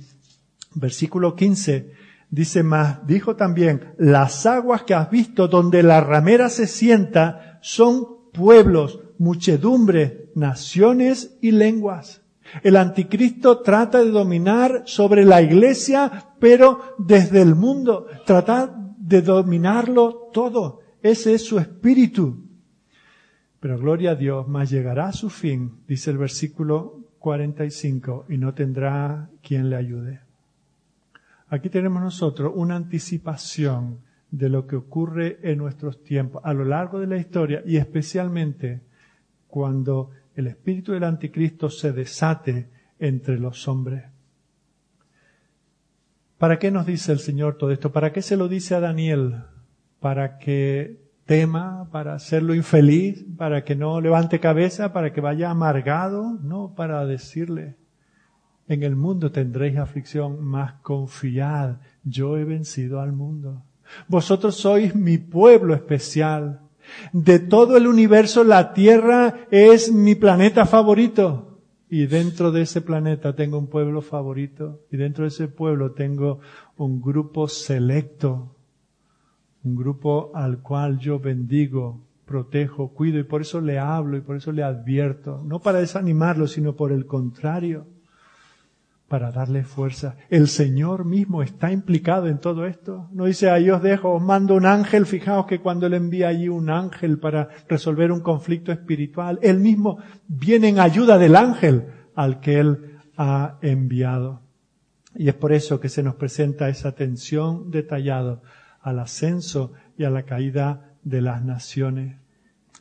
versículo 0.74 1.36
15, 1.36 1.92
dice 2.30 2.64
más, 2.64 3.06
dijo 3.06 3.36
también, 3.36 3.94
las 3.98 4.46
aguas 4.46 4.84
que 4.84 4.96
has 4.96 5.10
visto 5.10 5.48
donde 5.48 5.84
la 5.84 6.02
ramera 6.02 6.50
se 6.50 6.68
sienta 6.68 7.60
son 7.62 8.32
pueblos, 8.34 9.00
muchedumbres, 9.18 10.14
naciones 10.36 11.38
y 11.42 11.52
lenguas. 11.52 12.22
El 12.64 12.78
anticristo 12.78 13.60
trata 13.60 14.00
de 14.04 14.10
dominar 14.10 14.84
sobre 14.86 15.26
la 15.26 15.42
iglesia, 15.42 16.30
pero 16.40 16.96
desde 16.98 17.42
el 17.42 17.56
mundo, 17.56 18.08
de 19.08 19.22
dominarlo 19.22 20.30
todo. 20.34 20.82
Ese 21.02 21.34
es 21.34 21.46
su 21.46 21.58
espíritu. 21.60 22.44
Pero 23.60 23.80
gloria 23.80 24.12
a 24.12 24.16
Dios, 24.16 24.48
más 24.48 24.70
llegará 24.70 25.08
a 25.08 25.14
su 25.14 25.30
fin, 25.30 25.80
dice 25.88 26.12
el 26.12 26.18
versículo 26.18 27.00
45, 27.20 28.26
y 28.30 28.38
no 28.38 28.54
tendrá 28.54 29.30
quien 29.42 29.70
le 29.70 29.78
ayude. 29.78 30.20
Aquí 31.48 31.70
tenemos 31.70 32.02
nosotros 32.04 32.52
una 32.56 32.76
anticipación 32.76 34.00
de 34.30 34.50
lo 34.50 34.68
que 34.68 34.76
ocurre 34.76 35.40
en 35.42 35.58
nuestros 35.58 36.04
tiempos, 36.04 36.42
a 36.44 36.54
lo 36.54 36.66
largo 36.66 37.00
de 37.00 37.08
la 37.08 37.18
historia 37.18 37.64
y 37.66 37.78
especialmente 37.78 38.82
cuando 39.48 40.12
el 40.36 40.48
espíritu 40.48 40.92
del 40.92 41.06
anticristo 41.06 41.70
se 41.70 41.94
desate 41.94 42.70
entre 43.00 43.40
los 43.40 43.68
hombres. 43.70 44.04
¿Para 46.38 46.60
qué 46.60 46.72
nos 46.72 46.86
dice 46.86 47.12
el 47.12 47.20
Señor 47.20 47.58
todo 47.58 47.72
esto? 47.72 47.92
¿Para 47.92 48.14
qué 48.14 48.22
se 48.22 48.38
lo 48.38 48.48
dice 48.48 48.76
a 48.76 48.80
Daniel? 48.80 49.44
Para 50.00 50.38
que 50.38 51.08
tema 51.28 51.90
para 51.92 52.16
hacerlo 52.16 52.56
infeliz, 52.56 53.26
para 53.38 53.64
que 53.64 53.76
no 53.76 54.02
levante 54.02 54.40
cabeza, 54.40 54.94
para 54.94 55.12
que 55.14 55.22
vaya 55.22 55.52
amargado, 55.52 56.40
no, 56.42 56.74
para 56.76 57.06
decirle, 57.06 57.76
en 58.68 58.82
el 58.82 58.96
mundo 58.96 59.32
tendréis 59.32 59.78
aflicción, 59.78 60.44
más 60.44 60.74
confiad, 60.82 61.76
yo 62.04 62.38
he 62.38 62.46
vencido 62.46 63.02
al 63.02 63.12
mundo. 63.12 63.64
Vosotros 64.08 64.56
sois 64.56 64.96
mi 64.96 65.18
pueblo 65.18 65.74
especial. 65.74 66.62
De 67.12 67.40
todo 67.40 67.78
el 67.78 67.88
universo 67.88 68.44
la 68.44 68.74
Tierra 68.74 69.48
es 69.52 69.92
mi 69.92 70.16
planeta 70.16 70.66
favorito. 70.66 71.47
Y 71.90 72.06
dentro 72.06 72.52
de 72.52 72.64
ese 72.64 72.82
planeta 72.82 73.36
tengo 73.36 73.58
un 73.58 73.68
pueblo 73.68 74.02
favorito. 74.02 74.82
Y 74.92 74.98
dentro 74.98 75.24
de 75.24 75.30
ese 75.30 75.48
pueblo 75.48 75.92
tengo 75.92 76.40
un 76.78 77.02
grupo 77.02 77.48
selecto 77.48 78.58
un 79.68 79.76
grupo 79.76 80.32
al 80.34 80.62
cual 80.62 80.98
yo 80.98 81.20
bendigo, 81.20 82.02
protejo, 82.26 82.90
cuido 82.90 83.20
y 83.20 83.24
por 83.24 83.42
eso 83.42 83.60
le 83.60 83.80
hablo 83.80 84.18
y 84.18 84.22
por 84.22 84.38
eso 84.38 84.52
le 84.52 84.64
advierto, 84.64 85.44
no 85.46 85.60
para 85.60 85.80
desanimarlo, 85.80 86.48
sino 86.48 86.76
por 86.76 86.92
el 86.92 87.06
contrario, 87.06 87.86
para 89.08 89.32
darle 89.32 89.64
fuerza. 89.64 90.18
El 90.30 90.48
Señor 90.48 91.06
mismo 91.06 91.42
está 91.42 91.72
implicado 91.72 92.28
en 92.28 92.40
todo 92.40 92.66
esto. 92.66 93.08
No 93.12 93.26
dice, 93.26 93.50
ahí 93.50 93.70
os 93.70 93.82
dejo, 93.82 94.14
os 94.14 94.22
mando 94.22 94.56
un 94.56 94.66
ángel. 94.66 95.06
Fijaos 95.06 95.46
que 95.46 95.60
cuando 95.60 95.88
Él 95.88 95.94
envía 95.94 96.28
allí 96.28 96.50
un 96.50 96.70
ángel 96.70 97.18
para 97.20 97.50
resolver 97.70 98.12
un 98.12 98.20
conflicto 98.20 98.72
espiritual, 98.72 99.40
Él 99.42 99.60
mismo 99.60 100.00
viene 100.28 100.70
en 100.70 100.80
ayuda 100.80 101.18
del 101.18 101.36
ángel 101.36 101.88
al 102.16 102.40
que 102.42 102.60
Él 102.60 103.00
ha 103.18 103.58
enviado. 103.62 104.42
Y 105.16 105.30
es 105.30 105.36
por 105.36 105.54
eso 105.54 105.80
que 105.80 105.90
se 105.90 106.04
nos 106.04 106.16
presenta 106.16 106.70
esa 106.70 106.94
tensión 106.94 107.72
detallada 107.72 108.42
al 108.82 109.00
ascenso 109.00 109.74
y 109.98 110.04
a 110.04 110.10
la 110.10 110.24
caída 110.24 110.94
de 111.04 111.22
las 111.22 111.44
naciones. 111.44 112.18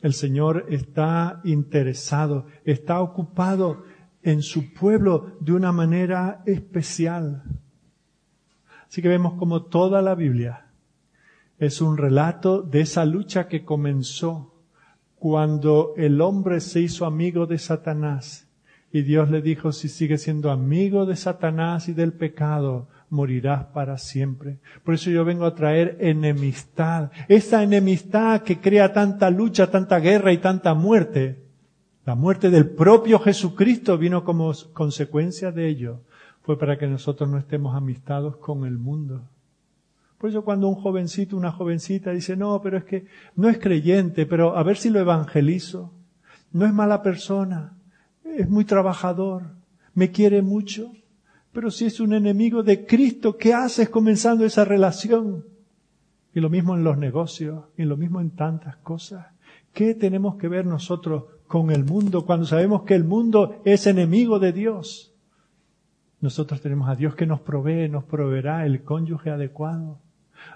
El 0.01 0.13
Señor 0.13 0.65
está 0.69 1.41
interesado, 1.43 2.45
está 2.65 3.01
ocupado 3.01 3.83
en 4.27 4.41
su 4.41 4.73
pueblo 4.73 5.37
de 5.39 5.53
una 5.53 5.71
manera 5.71 6.43
especial. 6.45 7.43
Así 8.85 9.01
que 9.01 9.07
vemos 9.07 9.35
como 9.35 9.63
toda 9.63 10.01
la 10.01 10.15
Biblia 10.15 10.65
es 11.57 11.79
un 11.79 11.95
relato 11.95 12.61
de 12.61 12.81
esa 12.81 13.05
lucha 13.05 13.47
que 13.47 13.63
comenzó 13.63 14.53
cuando 15.15 15.93
el 15.95 16.19
hombre 16.19 16.59
se 16.59 16.81
hizo 16.81 17.05
amigo 17.05 17.45
de 17.45 17.57
Satanás 17.57 18.49
y 18.91 19.03
Dios 19.03 19.31
le 19.31 19.41
dijo, 19.41 19.71
si 19.71 19.87
sigue 19.87 20.17
siendo 20.17 20.51
amigo 20.51 21.05
de 21.05 21.15
Satanás 21.15 21.87
y 21.87 21.93
del 21.93 22.11
pecado, 22.11 22.89
morirás 23.09 23.67
para 23.67 23.97
siempre. 23.97 24.59
Por 24.83 24.95
eso 24.95 25.09
yo 25.09 25.23
vengo 25.23 25.45
a 25.45 25.55
traer 25.55 25.97
enemistad. 26.01 27.11
Esa 27.29 27.63
enemistad 27.63 28.41
que 28.41 28.59
crea 28.59 28.91
tanta 28.91 29.29
lucha, 29.29 29.71
tanta 29.71 29.99
guerra 29.99 30.33
y 30.33 30.39
tanta 30.39 30.73
muerte. 30.73 31.46
La 32.07 32.15
muerte 32.15 32.49
del 32.49 32.69
propio 32.69 33.19
Jesucristo 33.19 33.97
vino 33.97 34.23
como 34.23 34.53
consecuencia 34.71 35.51
de 35.51 35.67
ello. 35.67 35.99
Fue 36.41 36.57
para 36.57 36.77
que 36.77 36.87
nosotros 36.87 37.29
no 37.29 37.37
estemos 37.37 37.75
amistados 37.75 38.37
con 38.37 38.65
el 38.65 38.77
mundo. 38.77 39.23
Por 40.17 40.29
eso 40.29 40.45
cuando 40.45 40.69
un 40.69 40.75
jovencito, 40.75 41.35
una 41.35 41.51
jovencita 41.51 42.11
dice, 42.11 42.37
no, 42.37 42.61
pero 42.61 42.77
es 42.77 42.85
que 42.85 43.07
no 43.35 43.49
es 43.49 43.59
creyente, 43.59 44.25
pero 44.25 44.55
a 44.55 44.63
ver 44.63 44.77
si 44.77 44.89
lo 44.89 45.01
evangelizo. 45.01 45.91
No 46.53 46.65
es 46.65 46.71
mala 46.71 47.01
persona, 47.01 47.73
es 48.23 48.49
muy 48.49 48.63
trabajador, 48.63 49.43
me 49.93 50.09
quiere 50.09 50.41
mucho. 50.41 50.93
Pero 51.51 51.71
si 51.71 51.87
es 51.87 51.99
un 51.99 52.13
enemigo 52.13 52.63
de 52.63 52.85
Cristo, 52.85 53.35
¿qué 53.35 53.53
haces 53.53 53.89
comenzando 53.89 54.45
esa 54.45 54.63
relación? 54.63 55.43
Y 56.33 56.39
lo 56.39 56.49
mismo 56.49 56.73
en 56.73 56.85
los 56.85 56.97
negocios, 56.97 57.65
y 57.77 57.83
lo 57.83 57.97
mismo 57.97 58.21
en 58.21 58.29
tantas 58.29 58.77
cosas. 58.77 59.27
¿Qué 59.73 59.93
tenemos 59.93 60.37
que 60.37 60.47
ver 60.47 60.65
nosotros 60.65 61.25
con 61.47 61.71
el 61.71 61.85
mundo 61.85 62.25
cuando 62.25 62.45
sabemos 62.45 62.83
que 62.83 62.95
el 62.95 63.03
mundo 63.03 63.61
es 63.65 63.87
enemigo 63.87 64.39
de 64.39 64.51
Dios? 64.51 65.13
Nosotros 66.19 66.61
tenemos 66.61 66.89
a 66.89 66.95
Dios 66.95 67.15
que 67.15 67.25
nos 67.25 67.41
provee, 67.41 67.89
nos 67.89 68.03
proveerá 68.03 68.65
el 68.65 68.83
cónyuge 68.83 69.29
adecuado, 69.29 69.99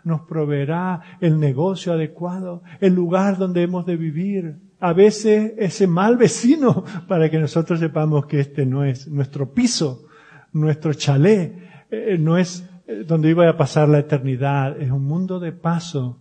nos 0.03 0.21
proveerá 0.21 1.01
el 1.21 1.39
negocio 1.39 1.93
adecuado, 1.93 2.63
el 2.79 2.95
lugar 2.95 3.37
donde 3.37 3.61
hemos 3.61 3.85
de 3.85 3.95
vivir, 3.95 4.55
a 4.79 4.93
veces 4.93 5.53
ese 5.57 5.85
mal 5.85 6.17
vecino 6.17 6.83
para 7.07 7.29
que 7.29 7.39
nosotros 7.39 7.79
sepamos 7.79 8.25
que 8.25 8.39
este 8.39 8.65
no 8.65 8.83
es 8.83 9.07
nuestro 9.07 9.53
piso, 9.53 10.07
nuestro 10.53 10.93
chalet, 10.93 11.55
eh, 11.91 12.17
no 12.19 12.37
es 12.37 12.67
eh, 12.87 13.03
donde 13.05 13.29
iba 13.29 13.47
a 13.47 13.57
pasar 13.57 13.87
la 13.87 13.99
eternidad, 13.99 14.81
es 14.81 14.91
un 14.91 15.05
mundo 15.05 15.39
de 15.39 15.51
paso 15.51 16.19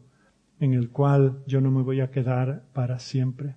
en 0.61 0.75
el 0.75 0.91
cual 0.91 1.43
yo 1.47 1.63
no 1.63 1.71
me 1.71 1.83
voy 1.83 2.01
a 2.03 2.11
quedar 2.11 2.65
para 2.75 2.99
siempre. 2.99 3.57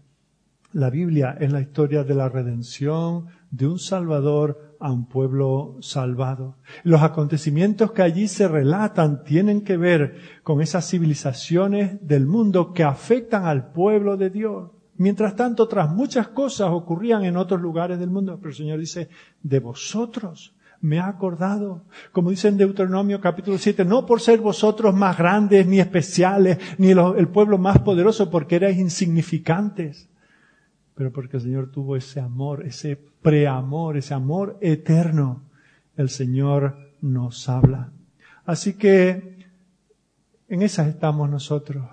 La 0.73 0.89
Biblia 0.89 1.37
es 1.39 1.51
la 1.51 1.61
historia 1.61 2.03
de 2.03 2.15
la 2.15 2.29
redención 2.29 3.27
de 3.51 3.67
un 3.67 3.77
Salvador 3.77 4.75
a 4.79 4.91
un 4.91 5.05
pueblo 5.05 5.77
salvado. 5.81 6.57
Los 6.83 7.03
acontecimientos 7.03 7.91
que 7.91 8.01
allí 8.01 8.27
se 8.27 8.47
relatan 8.47 9.23
tienen 9.23 9.61
que 9.61 9.77
ver 9.77 10.15
con 10.41 10.61
esas 10.61 10.89
civilizaciones 10.89 12.05
del 12.07 12.25
mundo 12.25 12.73
que 12.73 12.83
afectan 12.83 13.45
al 13.45 13.71
pueblo 13.71 14.17
de 14.17 14.31
Dios. 14.31 14.71
Mientras 14.97 15.35
tanto, 15.35 15.63
otras 15.63 15.91
muchas 15.91 16.29
cosas 16.29 16.69
ocurrían 16.71 17.23
en 17.23 17.37
otros 17.37 17.61
lugares 17.61 17.99
del 17.99 18.09
mundo, 18.09 18.37
pero 18.39 18.49
el 18.49 18.55
Señor 18.55 18.79
dice, 18.79 19.09
de 19.43 19.59
vosotros 19.59 20.55
me 20.81 20.99
ha 20.99 21.07
acordado. 21.07 21.83
Como 22.11 22.31
dice 22.31 22.47
en 22.47 22.57
Deuteronomio 22.57 23.21
capítulo 23.21 23.59
7, 23.59 23.85
no 23.85 24.07
por 24.07 24.21
ser 24.21 24.39
vosotros 24.39 24.93
más 24.95 25.19
grandes, 25.19 25.67
ni 25.67 25.79
especiales, 25.79 26.57
ni 26.79 26.89
el 26.89 27.27
pueblo 27.27 27.59
más 27.59 27.79
poderoso, 27.79 28.31
porque 28.31 28.55
erais 28.55 28.77
insignificantes, 28.79 30.09
pero 30.95 31.11
porque 31.11 31.37
el 31.37 31.43
Señor 31.43 31.71
tuvo 31.71 31.95
ese 31.95 32.19
amor, 32.19 32.65
ese 32.65 32.99
preamor, 33.21 33.97
ese 33.97 34.13
amor 34.13 34.57
eterno. 34.61 35.43
El 35.95 36.09
Señor 36.09 36.77
nos 37.01 37.49
habla. 37.49 37.91
Así 38.45 38.73
que 38.73 39.47
en 40.47 40.61
esas 40.61 40.87
estamos 40.87 41.29
nosotros. 41.29 41.85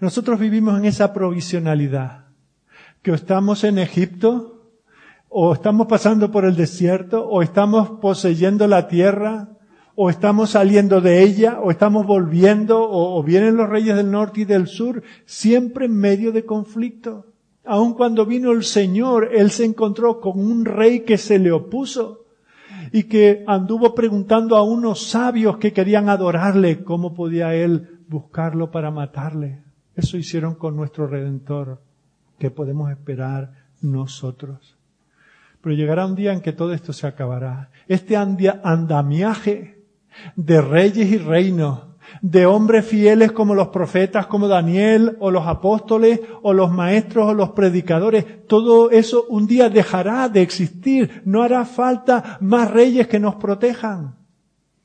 Nosotros 0.00 0.38
vivimos 0.38 0.78
en 0.78 0.84
esa 0.84 1.12
provisionalidad, 1.12 2.26
que 3.02 3.12
estamos 3.12 3.64
en 3.64 3.78
Egipto, 3.78 4.70
o 5.28 5.54
estamos 5.54 5.86
pasando 5.86 6.30
por 6.30 6.44
el 6.44 6.56
desierto, 6.56 7.26
o 7.28 7.42
estamos 7.42 7.98
poseyendo 8.00 8.66
la 8.66 8.86
tierra, 8.86 9.48
o 9.94 10.10
estamos 10.10 10.50
saliendo 10.50 11.00
de 11.00 11.22
ella, 11.22 11.58
o 11.60 11.70
estamos 11.70 12.06
volviendo, 12.06 12.88
o, 12.88 13.22
vienen 13.22 13.56
los 13.56 13.68
reyes 13.68 13.96
del 13.96 14.10
norte 14.10 14.42
y 14.42 14.44
del 14.44 14.66
sur, 14.66 15.02
siempre 15.24 15.86
en 15.86 15.96
medio 15.96 16.32
de 16.32 16.44
conflicto. 16.44 17.31
Aun 17.64 17.94
cuando 17.94 18.26
vino 18.26 18.50
el 18.50 18.64
Señor, 18.64 19.30
Él 19.32 19.50
se 19.50 19.64
encontró 19.64 20.20
con 20.20 20.38
un 20.38 20.64
rey 20.64 21.00
que 21.00 21.16
se 21.16 21.38
le 21.38 21.52
opuso 21.52 22.24
y 22.92 23.04
que 23.04 23.44
anduvo 23.46 23.94
preguntando 23.94 24.56
a 24.56 24.62
unos 24.62 25.06
sabios 25.06 25.58
que 25.58 25.72
querían 25.72 26.08
adorarle 26.08 26.82
cómo 26.82 27.14
podía 27.14 27.54
Él 27.54 28.00
buscarlo 28.08 28.70
para 28.70 28.90
matarle. 28.90 29.62
Eso 29.94 30.16
hicieron 30.16 30.54
con 30.54 30.76
nuestro 30.76 31.06
Redentor. 31.06 31.80
¿Qué 32.38 32.50
podemos 32.50 32.90
esperar 32.90 33.52
nosotros? 33.80 34.76
Pero 35.60 35.76
llegará 35.76 36.06
un 36.06 36.16
día 36.16 36.32
en 36.32 36.40
que 36.40 36.52
todo 36.52 36.72
esto 36.72 36.92
se 36.92 37.06
acabará. 37.06 37.70
Este 37.86 38.16
andamiaje 38.16 39.80
de 40.34 40.60
reyes 40.60 41.10
y 41.10 41.18
reinos, 41.18 41.84
de 42.22 42.46
hombres 42.46 42.86
fieles 42.86 43.32
como 43.32 43.54
los 43.54 43.68
profetas, 43.68 44.26
como 44.28 44.46
Daniel, 44.46 45.16
o 45.18 45.32
los 45.32 45.46
apóstoles, 45.46 46.20
o 46.42 46.52
los 46.52 46.70
maestros, 46.70 47.28
o 47.28 47.34
los 47.34 47.50
predicadores, 47.50 48.46
todo 48.46 48.92
eso 48.92 49.26
un 49.28 49.48
día 49.48 49.68
dejará 49.68 50.28
de 50.28 50.40
existir. 50.40 51.22
No 51.24 51.42
hará 51.42 51.64
falta 51.64 52.38
más 52.40 52.70
reyes 52.70 53.08
que 53.08 53.18
nos 53.18 53.34
protejan, 53.34 54.14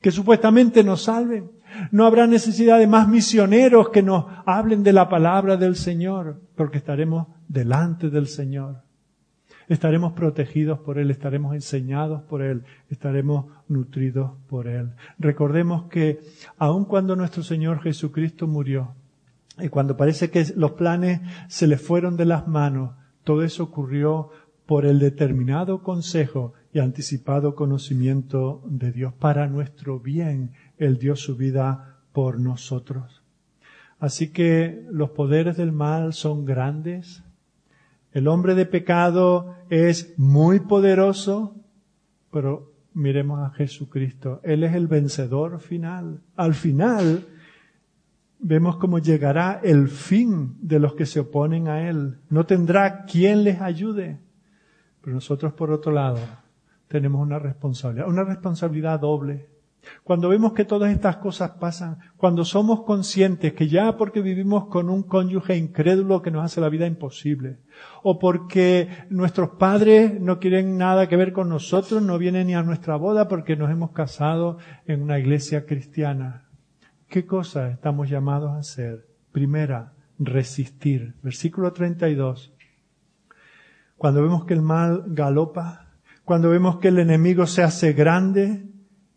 que 0.00 0.10
supuestamente 0.10 0.82
nos 0.82 1.04
salven. 1.04 1.52
No 1.92 2.06
habrá 2.06 2.26
necesidad 2.26 2.78
de 2.78 2.88
más 2.88 3.06
misioneros 3.06 3.90
que 3.90 4.02
nos 4.02 4.24
hablen 4.44 4.82
de 4.82 4.92
la 4.92 5.08
palabra 5.08 5.56
del 5.56 5.76
Señor, 5.76 6.40
porque 6.56 6.78
estaremos 6.78 7.28
delante 7.46 8.10
del 8.10 8.26
Señor 8.26 8.87
estaremos 9.68 10.12
protegidos 10.12 10.78
por 10.80 10.98
Él, 10.98 11.10
estaremos 11.10 11.54
enseñados 11.54 12.22
por 12.22 12.42
Él, 12.42 12.64
estaremos 12.90 13.46
nutridos 13.68 14.32
por 14.48 14.66
Él. 14.66 14.92
Recordemos 15.18 15.84
que 15.84 16.20
aun 16.56 16.84
cuando 16.84 17.16
nuestro 17.16 17.42
Señor 17.42 17.80
Jesucristo 17.80 18.46
murió, 18.46 18.94
y 19.60 19.68
cuando 19.68 19.96
parece 19.96 20.30
que 20.30 20.46
los 20.56 20.72
planes 20.72 21.20
se 21.48 21.66
le 21.66 21.78
fueron 21.78 22.16
de 22.16 22.24
las 22.24 22.46
manos, 22.46 22.92
todo 23.24 23.42
eso 23.42 23.64
ocurrió 23.64 24.30
por 24.66 24.86
el 24.86 24.98
determinado 24.98 25.82
consejo 25.82 26.52
y 26.72 26.78
anticipado 26.78 27.54
conocimiento 27.54 28.62
de 28.66 28.92
Dios. 28.92 29.14
Para 29.14 29.46
nuestro 29.46 29.98
bien, 29.98 30.52
Él 30.76 30.98
dio 30.98 31.16
su 31.16 31.36
vida 31.36 31.98
por 32.12 32.38
nosotros. 32.38 33.22
Así 33.98 34.30
que 34.30 34.86
los 34.90 35.10
poderes 35.10 35.56
del 35.56 35.72
mal 35.72 36.12
son 36.12 36.44
grandes, 36.44 37.24
el 38.12 38.28
hombre 38.28 38.54
de 38.54 38.66
pecado 38.66 39.54
es 39.70 40.18
muy 40.18 40.60
poderoso, 40.60 41.54
pero 42.30 42.72
miremos 42.94 43.40
a 43.40 43.50
Jesucristo. 43.50 44.40
Él 44.42 44.64
es 44.64 44.74
el 44.74 44.86
vencedor 44.86 45.60
final. 45.60 46.20
Al 46.36 46.54
final, 46.54 47.26
vemos 48.38 48.76
cómo 48.76 48.98
llegará 48.98 49.60
el 49.62 49.88
fin 49.88 50.56
de 50.60 50.78
los 50.78 50.94
que 50.94 51.06
se 51.06 51.20
oponen 51.20 51.68
a 51.68 51.88
Él. 51.88 52.18
No 52.30 52.46
tendrá 52.46 53.04
quien 53.04 53.44
les 53.44 53.60
ayude. 53.60 54.20
Pero 55.00 55.14
nosotros, 55.14 55.52
por 55.52 55.70
otro 55.70 55.92
lado, 55.92 56.18
tenemos 56.88 57.20
una 57.20 57.38
responsabilidad, 57.38 58.08
una 58.08 58.24
responsabilidad 58.24 59.00
doble. 59.00 59.48
Cuando 60.04 60.28
vemos 60.28 60.52
que 60.52 60.64
todas 60.64 60.92
estas 60.92 61.16
cosas 61.16 61.52
pasan, 61.52 61.98
cuando 62.16 62.44
somos 62.44 62.82
conscientes 62.82 63.52
que 63.52 63.68
ya 63.68 63.96
porque 63.96 64.20
vivimos 64.20 64.66
con 64.66 64.90
un 64.90 65.02
cónyuge 65.02 65.56
incrédulo 65.56 66.22
que 66.22 66.30
nos 66.30 66.44
hace 66.44 66.60
la 66.60 66.68
vida 66.68 66.86
imposible, 66.86 67.58
o 68.02 68.18
porque 68.18 68.88
nuestros 69.10 69.50
padres 69.50 70.20
no 70.20 70.38
quieren 70.38 70.76
nada 70.78 71.08
que 71.08 71.16
ver 71.16 71.32
con 71.32 71.48
nosotros, 71.48 72.02
no 72.02 72.18
vienen 72.18 72.48
ni 72.48 72.54
a 72.54 72.62
nuestra 72.62 72.96
boda 72.96 73.28
porque 73.28 73.56
nos 73.56 73.70
hemos 73.70 73.92
casado 73.92 74.58
en 74.86 75.02
una 75.02 75.18
iglesia 75.18 75.66
cristiana, 75.66 76.48
¿qué 77.08 77.26
cosas 77.26 77.72
estamos 77.72 78.08
llamados 78.08 78.52
a 78.52 78.58
hacer? 78.58 79.06
Primera, 79.32 79.92
resistir. 80.18 81.14
Versículo 81.22 81.72
32. 81.72 82.52
Cuando 83.96 84.22
vemos 84.22 84.44
que 84.44 84.54
el 84.54 84.62
mal 84.62 85.04
galopa, 85.08 85.88
cuando 86.24 86.50
vemos 86.50 86.78
que 86.78 86.88
el 86.88 86.98
enemigo 86.98 87.46
se 87.46 87.62
hace 87.62 87.92
grande, 87.92 88.67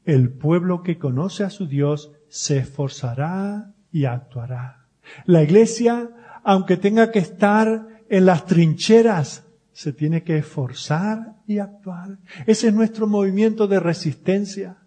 el 0.05 0.31
pueblo 0.31 0.83
que 0.83 0.97
conoce 0.97 1.43
a 1.43 1.49
su 1.49 1.67
Dios 1.67 2.11
se 2.27 2.57
esforzará 2.57 3.73
y 3.91 4.05
actuará. 4.05 4.85
La 5.25 5.43
iglesia, 5.43 6.09
aunque 6.43 6.77
tenga 6.77 7.11
que 7.11 7.19
estar 7.19 7.87
en 8.09 8.25
las 8.25 8.45
trincheras, 8.45 9.45
se 9.73 9.93
tiene 9.93 10.23
que 10.23 10.37
esforzar 10.37 11.35
y 11.47 11.59
actuar. 11.59 12.17
Ese 12.45 12.67
es 12.67 12.73
nuestro 12.73 13.07
movimiento 13.07 13.67
de 13.67 13.79
resistencia. 13.79 14.77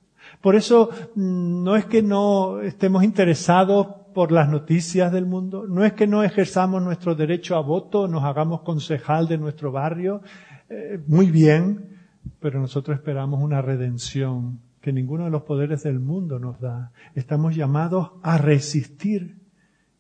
Por 0.41 0.57
eso 0.57 0.91
mm, 1.15 1.63
no 1.65 1.77
es 1.77 1.87
que 1.87 2.03
no 2.03 2.61
estemos 2.61 3.05
interesados 3.05 3.87
por 4.15 4.31
las 4.31 4.49
noticias 4.49 5.11
del 5.11 5.27
mundo, 5.27 5.67
no 5.67 5.85
es 5.85 5.95
que 5.95 6.07
no 6.07 6.23
ejerzamos 6.23 6.81
nuestro 6.83 7.17
derecho 7.17 7.57
a 7.57 7.61
voto, 7.61 8.07
nos 8.07 8.23
hagamos 8.23 8.61
concejal 8.61 9.27
de 9.27 9.39
nuestro 9.39 9.73
barrio, 9.73 10.23
eh, 10.69 11.01
muy 11.09 11.31
bien, 11.31 11.99
pero 12.39 12.61
nosotros 12.61 12.97
esperamos 12.97 13.43
una 13.43 13.61
redención 13.61 14.61
que 14.85 14.93
ninguno 14.93 15.25
de 15.25 15.31
los 15.31 15.45
poderes 15.45 15.83
del 15.83 15.99
mundo 15.99 16.39
nos 16.39 16.61
da. 16.61 16.93
Estamos 17.15 17.57
llamados 17.57 18.11
a 18.23 18.37
resistir. 18.37 19.39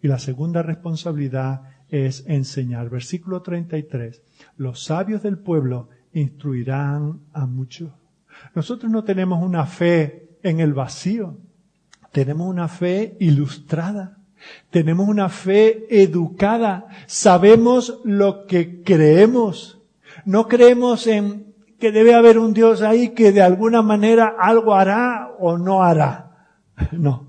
Y 0.03 0.09
la 0.09 0.19
segunda 0.19 0.63
responsabilidad 0.63 1.63
es 1.89 2.23
enseñar. 2.27 2.91
Versículo 2.91 3.41
33. 3.41 4.21
Los 4.59 4.85
sabios 4.85 5.23
del 5.23 5.39
pueblo 5.39 5.89
instruirán 6.13 7.21
a 7.33 7.47
muchos. 7.47 7.93
Nosotros 8.55 8.93
no 8.93 9.05
tenemos 9.05 9.43
una 9.43 9.65
fe 9.65 10.37
en 10.43 10.61
el 10.61 10.75
vacío. 10.75 11.39
Tenemos 12.13 12.47
una 12.47 12.69
fe 12.69 13.17
ilustrada. 13.21 14.19
Tenemos 14.69 15.09
una 15.09 15.31
fe 15.31 15.87
educada. 15.89 16.89
Sabemos 17.07 18.03
lo 18.05 18.45
que 18.45 18.83
creemos. 18.83 19.81
No 20.27 20.47
creemos 20.47 21.07
en 21.07 21.54
que 21.85 21.93
debe 21.93 22.15
haber 22.15 22.39
un 22.39 22.55
Dios 22.55 22.81
ahí 22.81 23.11
que 23.11 23.31
de 23.31 23.43
alguna 23.43 23.83
manera 23.83 24.37
algo 24.41 24.75
hará 24.75 25.33
o 25.39 25.59
no 25.59 25.83
hará. 25.83 26.31
No, 26.93 27.27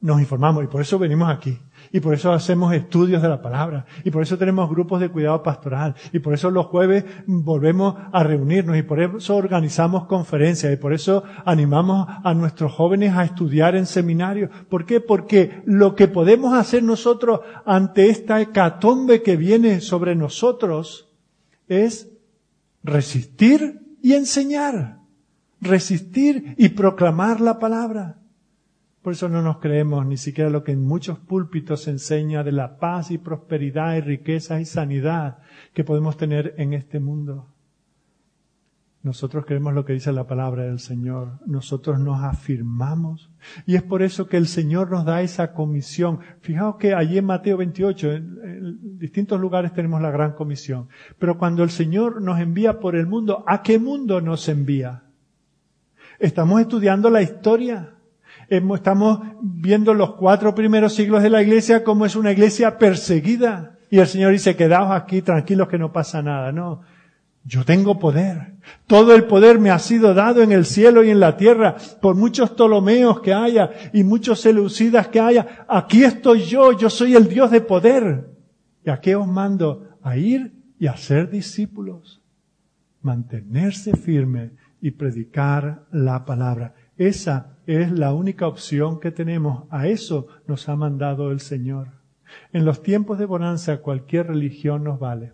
nos 0.00 0.20
informamos 0.20 0.64
y 0.64 0.68
por 0.68 0.80
eso 0.80 0.98
venimos 0.98 1.28
aquí. 1.28 1.58
Y 1.92 2.00
por 2.00 2.14
eso 2.14 2.32
hacemos 2.32 2.72
estudios 2.72 3.20
de 3.20 3.28
la 3.28 3.42
palabra. 3.42 3.84
Y 4.02 4.10
por 4.10 4.22
eso 4.22 4.38
tenemos 4.38 4.70
grupos 4.70 5.00
de 5.00 5.10
cuidado 5.10 5.42
pastoral. 5.42 5.94
Y 6.14 6.20
por 6.20 6.32
eso 6.32 6.50
los 6.50 6.64
jueves 6.64 7.04
volvemos 7.26 7.96
a 8.10 8.22
reunirnos. 8.22 8.78
Y 8.78 8.82
por 8.82 9.00
eso 9.00 9.36
organizamos 9.36 10.06
conferencias. 10.06 10.72
Y 10.72 10.76
por 10.76 10.94
eso 10.94 11.22
animamos 11.44 12.08
a 12.24 12.32
nuestros 12.32 12.72
jóvenes 12.72 13.14
a 13.14 13.24
estudiar 13.24 13.76
en 13.76 13.84
seminarios. 13.84 14.50
¿Por 14.70 14.86
qué? 14.86 15.02
Porque 15.02 15.62
lo 15.66 15.94
que 15.94 16.08
podemos 16.08 16.54
hacer 16.54 16.82
nosotros 16.82 17.40
ante 17.66 18.08
esta 18.08 18.40
hecatombe 18.40 19.22
que 19.22 19.36
viene 19.36 19.82
sobre 19.82 20.16
nosotros 20.16 21.10
es 21.68 22.13
resistir 22.84 23.80
y 24.02 24.12
enseñar, 24.12 25.00
resistir 25.60 26.54
y 26.58 26.68
proclamar 26.68 27.40
la 27.40 27.58
palabra. 27.58 28.18
Por 29.02 29.14
eso 29.14 29.28
no 29.28 29.42
nos 29.42 29.58
creemos 29.58 30.06
ni 30.06 30.16
siquiera 30.16 30.48
lo 30.48 30.64
que 30.64 30.72
en 30.72 30.82
muchos 30.82 31.18
púlpitos 31.18 31.82
se 31.82 31.90
enseña 31.90 32.42
de 32.42 32.52
la 32.52 32.78
paz 32.78 33.10
y 33.10 33.18
prosperidad 33.18 33.96
y 33.96 34.00
riqueza 34.00 34.60
y 34.60 34.64
sanidad 34.64 35.38
que 35.72 35.84
podemos 35.84 36.16
tener 36.16 36.54
en 36.58 36.72
este 36.72 37.00
mundo. 37.00 37.48
Nosotros 39.02 39.44
creemos 39.44 39.74
lo 39.74 39.84
que 39.84 39.92
dice 39.92 40.12
la 40.12 40.26
palabra 40.26 40.64
del 40.64 40.78
Señor. 40.78 41.40
Nosotros 41.44 42.00
nos 42.00 42.22
afirmamos. 42.22 43.30
Y 43.66 43.76
es 43.76 43.82
por 43.82 44.02
eso 44.02 44.26
que 44.26 44.36
el 44.36 44.46
Señor 44.46 44.90
nos 44.90 45.04
da 45.04 45.22
esa 45.22 45.52
comisión. 45.52 46.20
Fijaos 46.40 46.76
que 46.76 46.94
allí 46.94 47.18
en 47.18 47.24
Mateo 47.26 47.56
28, 47.56 48.12
en, 48.12 48.98
distintos 48.98 49.40
lugares 49.40 49.72
tenemos 49.72 50.00
la 50.00 50.10
gran 50.10 50.32
comisión. 50.32 50.88
Pero 51.18 51.38
cuando 51.38 51.62
el 51.62 51.70
Señor 51.70 52.20
nos 52.22 52.40
envía 52.40 52.80
por 52.80 52.96
el 52.96 53.06
mundo, 53.06 53.44
¿a 53.46 53.62
qué 53.62 53.78
mundo 53.78 54.20
nos 54.20 54.48
envía? 54.48 55.02
Estamos 56.18 56.60
estudiando 56.60 57.10
la 57.10 57.22
historia. 57.22 57.90
Estamos 58.48 59.20
viendo 59.40 59.94
los 59.94 60.14
cuatro 60.14 60.54
primeros 60.54 60.94
siglos 60.94 61.22
de 61.22 61.30
la 61.30 61.42
iglesia 61.42 61.82
como 61.82 62.06
es 62.06 62.16
una 62.16 62.32
iglesia 62.32 62.78
perseguida. 62.78 63.78
Y 63.90 63.98
el 63.98 64.06
Señor 64.06 64.32
dice, 64.32 64.56
quedaos 64.56 64.90
aquí 64.90 65.22
tranquilos 65.22 65.68
que 65.68 65.78
no 65.78 65.92
pasa 65.92 66.22
nada. 66.22 66.52
No, 66.52 66.82
yo 67.44 67.64
tengo 67.64 67.98
poder. 67.98 68.54
Todo 68.86 69.14
el 69.14 69.24
poder 69.24 69.58
me 69.58 69.70
ha 69.70 69.78
sido 69.78 70.14
dado 70.14 70.42
en 70.42 70.50
el 70.50 70.64
cielo 70.64 71.04
y 71.04 71.10
en 71.10 71.20
la 71.20 71.36
tierra, 71.36 71.76
por 72.00 72.16
muchos 72.16 72.50
Ptolomeos 72.50 73.20
que 73.20 73.34
haya 73.34 73.70
y 73.92 74.02
muchos 74.02 74.40
Seleucidas 74.40 75.08
que 75.08 75.20
haya. 75.20 75.66
Aquí 75.68 76.04
estoy 76.04 76.42
yo, 76.42 76.72
yo 76.72 76.88
soy 76.88 77.14
el 77.14 77.28
Dios 77.28 77.50
de 77.50 77.60
poder. 77.60 78.30
¿Y 78.84 78.90
a 78.90 79.00
qué 79.00 79.14
os 79.14 79.26
mando? 79.26 79.98
A 80.02 80.16
ir 80.16 80.54
y 80.78 80.86
a 80.86 80.96
ser 80.96 81.30
discípulos. 81.30 82.22
Mantenerse 83.02 83.94
firme 83.94 84.52
y 84.80 84.92
predicar 84.92 85.84
la 85.92 86.24
palabra. 86.24 86.74
Esa 86.96 87.58
es 87.66 87.92
la 87.92 88.14
única 88.14 88.46
opción 88.46 89.00
que 89.00 89.10
tenemos. 89.10 89.64
A 89.70 89.88
eso 89.88 90.28
nos 90.46 90.70
ha 90.70 90.76
mandado 90.76 91.30
el 91.30 91.40
Señor. 91.40 91.88
En 92.54 92.64
los 92.64 92.82
tiempos 92.82 93.18
de 93.18 93.26
bonanza 93.26 93.78
cualquier 93.78 94.28
religión 94.28 94.84
nos 94.84 94.98
vale 94.98 95.32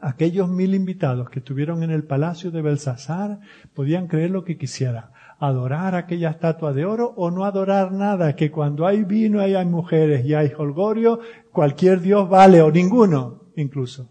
aquellos 0.00 0.48
mil 0.48 0.74
invitados 0.74 1.30
que 1.30 1.40
estuvieron 1.40 1.82
en 1.82 1.90
el 1.90 2.04
palacio 2.04 2.50
de 2.50 2.62
Belsasar 2.62 3.40
podían 3.74 4.06
creer 4.06 4.30
lo 4.30 4.44
que 4.44 4.56
quisieran, 4.56 5.10
adorar 5.38 5.94
aquella 5.94 6.30
estatua 6.30 6.72
de 6.72 6.84
oro 6.84 7.12
o 7.16 7.30
no 7.30 7.44
adorar 7.44 7.92
nada, 7.92 8.34
que 8.36 8.50
cuando 8.50 8.86
hay 8.86 9.04
vino 9.04 9.46
y 9.46 9.54
hay 9.54 9.66
mujeres 9.66 10.24
y 10.24 10.34
hay 10.34 10.52
holgorio, 10.56 11.20
cualquier 11.52 12.00
dios 12.00 12.28
vale 12.28 12.62
o 12.62 12.70
ninguno 12.70 13.44
incluso. 13.56 14.10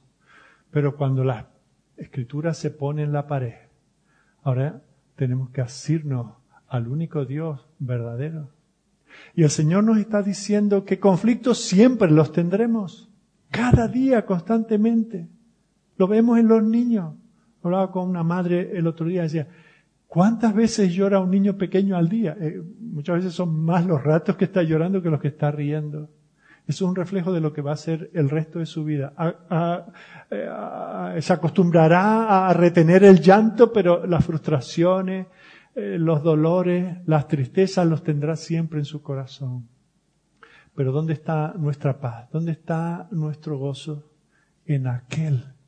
Pero 0.72 0.96
cuando 0.96 1.24
la 1.24 1.50
escritura 1.98 2.54
se 2.54 2.70
pone 2.70 3.04
en 3.04 3.12
la 3.12 3.28
pared, 3.28 3.56
ahora 4.44 4.82
tenemos 5.16 5.50
que 5.50 5.62
asirnos 5.62 6.34
al 6.68 6.88
único 6.88 7.26
Dios 7.26 7.68
verdadero. 7.80 8.52
Y 9.36 9.44
el 9.44 9.50
Señor 9.50 9.84
nos 9.84 9.98
está 9.98 10.22
diciendo 10.22 10.86
que 10.86 11.00
conflictos 11.00 11.60
siempre 11.60 12.12
los 12.12 12.32
tendremos, 12.32 13.10
cada 13.50 13.88
día, 13.88 14.26
constantemente. 14.26 15.28
Lo 16.00 16.08
vemos 16.08 16.40
en 16.40 16.48
los 16.48 16.64
niños. 16.64 17.14
Hablaba 17.62 17.92
con 17.92 18.10
una 18.10 18.24
madre 18.24 18.72
el 18.74 18.88
otro 18.88 19.06
día 19.06 19.24
decía, 19.24 19.50
¿cuántas 20.08 20.56
veces 20.56 20.94
llora 20.94 21.20
un 21.20 21.30
niño 21.30 21.58
pequeño 21.58 21.98
al 21.98 22.08
día? 22.08 22.38
Eh, 22.40 22.64
muchas 22.80 23.18
veces 23.18 23.34
son 23.34 23.66
más 23.66 23.86
los 23.86 24.02
ratos 24.02 24.38
que 24.38 24.46
está 24.46 24.64
llorando 24.64 25.02
que 25.02 25.10
los 25.10 25.20
que 25.20 25.28
está 25.28 25.52
riendo. 25.52 26.10
Eso 26.66 26.86
es 26.86 26.90
un 26.90 26.96
reflejo 26.96 27.34
de 27.34 27.42
lo 27.42 27.52
que 27.52 27.62
va 27.62 27.74
a 27.74 27.76
ser 27.76 28.10
el 28.14 28.30
resto 28.30 28.60
de 28.60 28.66
su 28.66 28.86
vida. 28.86 29.14
se 31.20 31.34
acostumbrará 31.34 32.48
a 32.48 32.54
retener 32.54 33.04
el 33.04 33.20
llanto, 33.20 33.74
pero 33.74 34.06
las 34.06 34.24
frustraciones, 34.24 35.28
eh, 35.76 35.98
los 36.00 36.24
dolores, 36.24 37.00
las 37.08 37.28
tristezas 37.28 37.86
los 37.86 38.04
tendrá 38.04 38.38
siempre 38.38 38.80
en 38.80 38.86
su 38.86 39.02
corazón. 39.02 39.68
Pero 40.76 40.94
¿dónde 40.94 41.12
está 41.12 41.56
nuestra 41.58 42.00
paz? 42.00 42.30
¿Dónde 42.32 42.54
está 42.54 43.10
nuestro 43.12 43.58
gozo? 43.58 44.06
En 44.66 44.88
aquel 44.88 45.59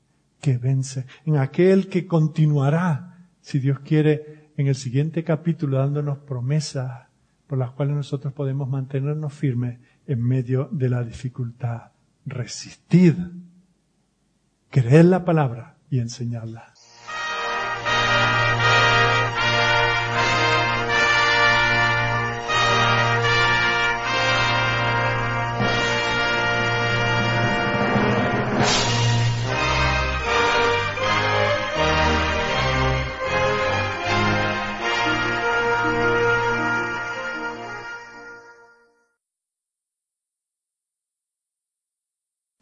que 0.42 0.58
vence, 0.58 1.06
en 1.26 1.38
aquel 1.38 1.88
que 1.88 2.08
continuará, 2.08 3.28
si 3.42 3.60
Dios 3.60 3.80
quiere, 3.80 4.52
en 4.58 4.68
el 4.68 4.76
siguiente 4.76 5.24
capítulo 5.24 5.78
dándonos 5.78 6.20
promesas 6.20 7.08
por 7.48 7.58
las 7.58 7.72
cuales 7.72 7.96
nosotros 7.96 8.34
podemos 8.34 8.70
mantenernos 8.70 9.34
firmes 9.34 9.80
en 10.08 10.22
medio 10.22 10.70
de 10.72 10.90
la 10.90 11.04
dificultad. 11.04 11.92
Resistid, 12.26 13.16
creed 14.70 15.06
la 15.06 15.26
palabra 15.26 15.78
y 15.90 16.00
enseñarla. 16.00 16.71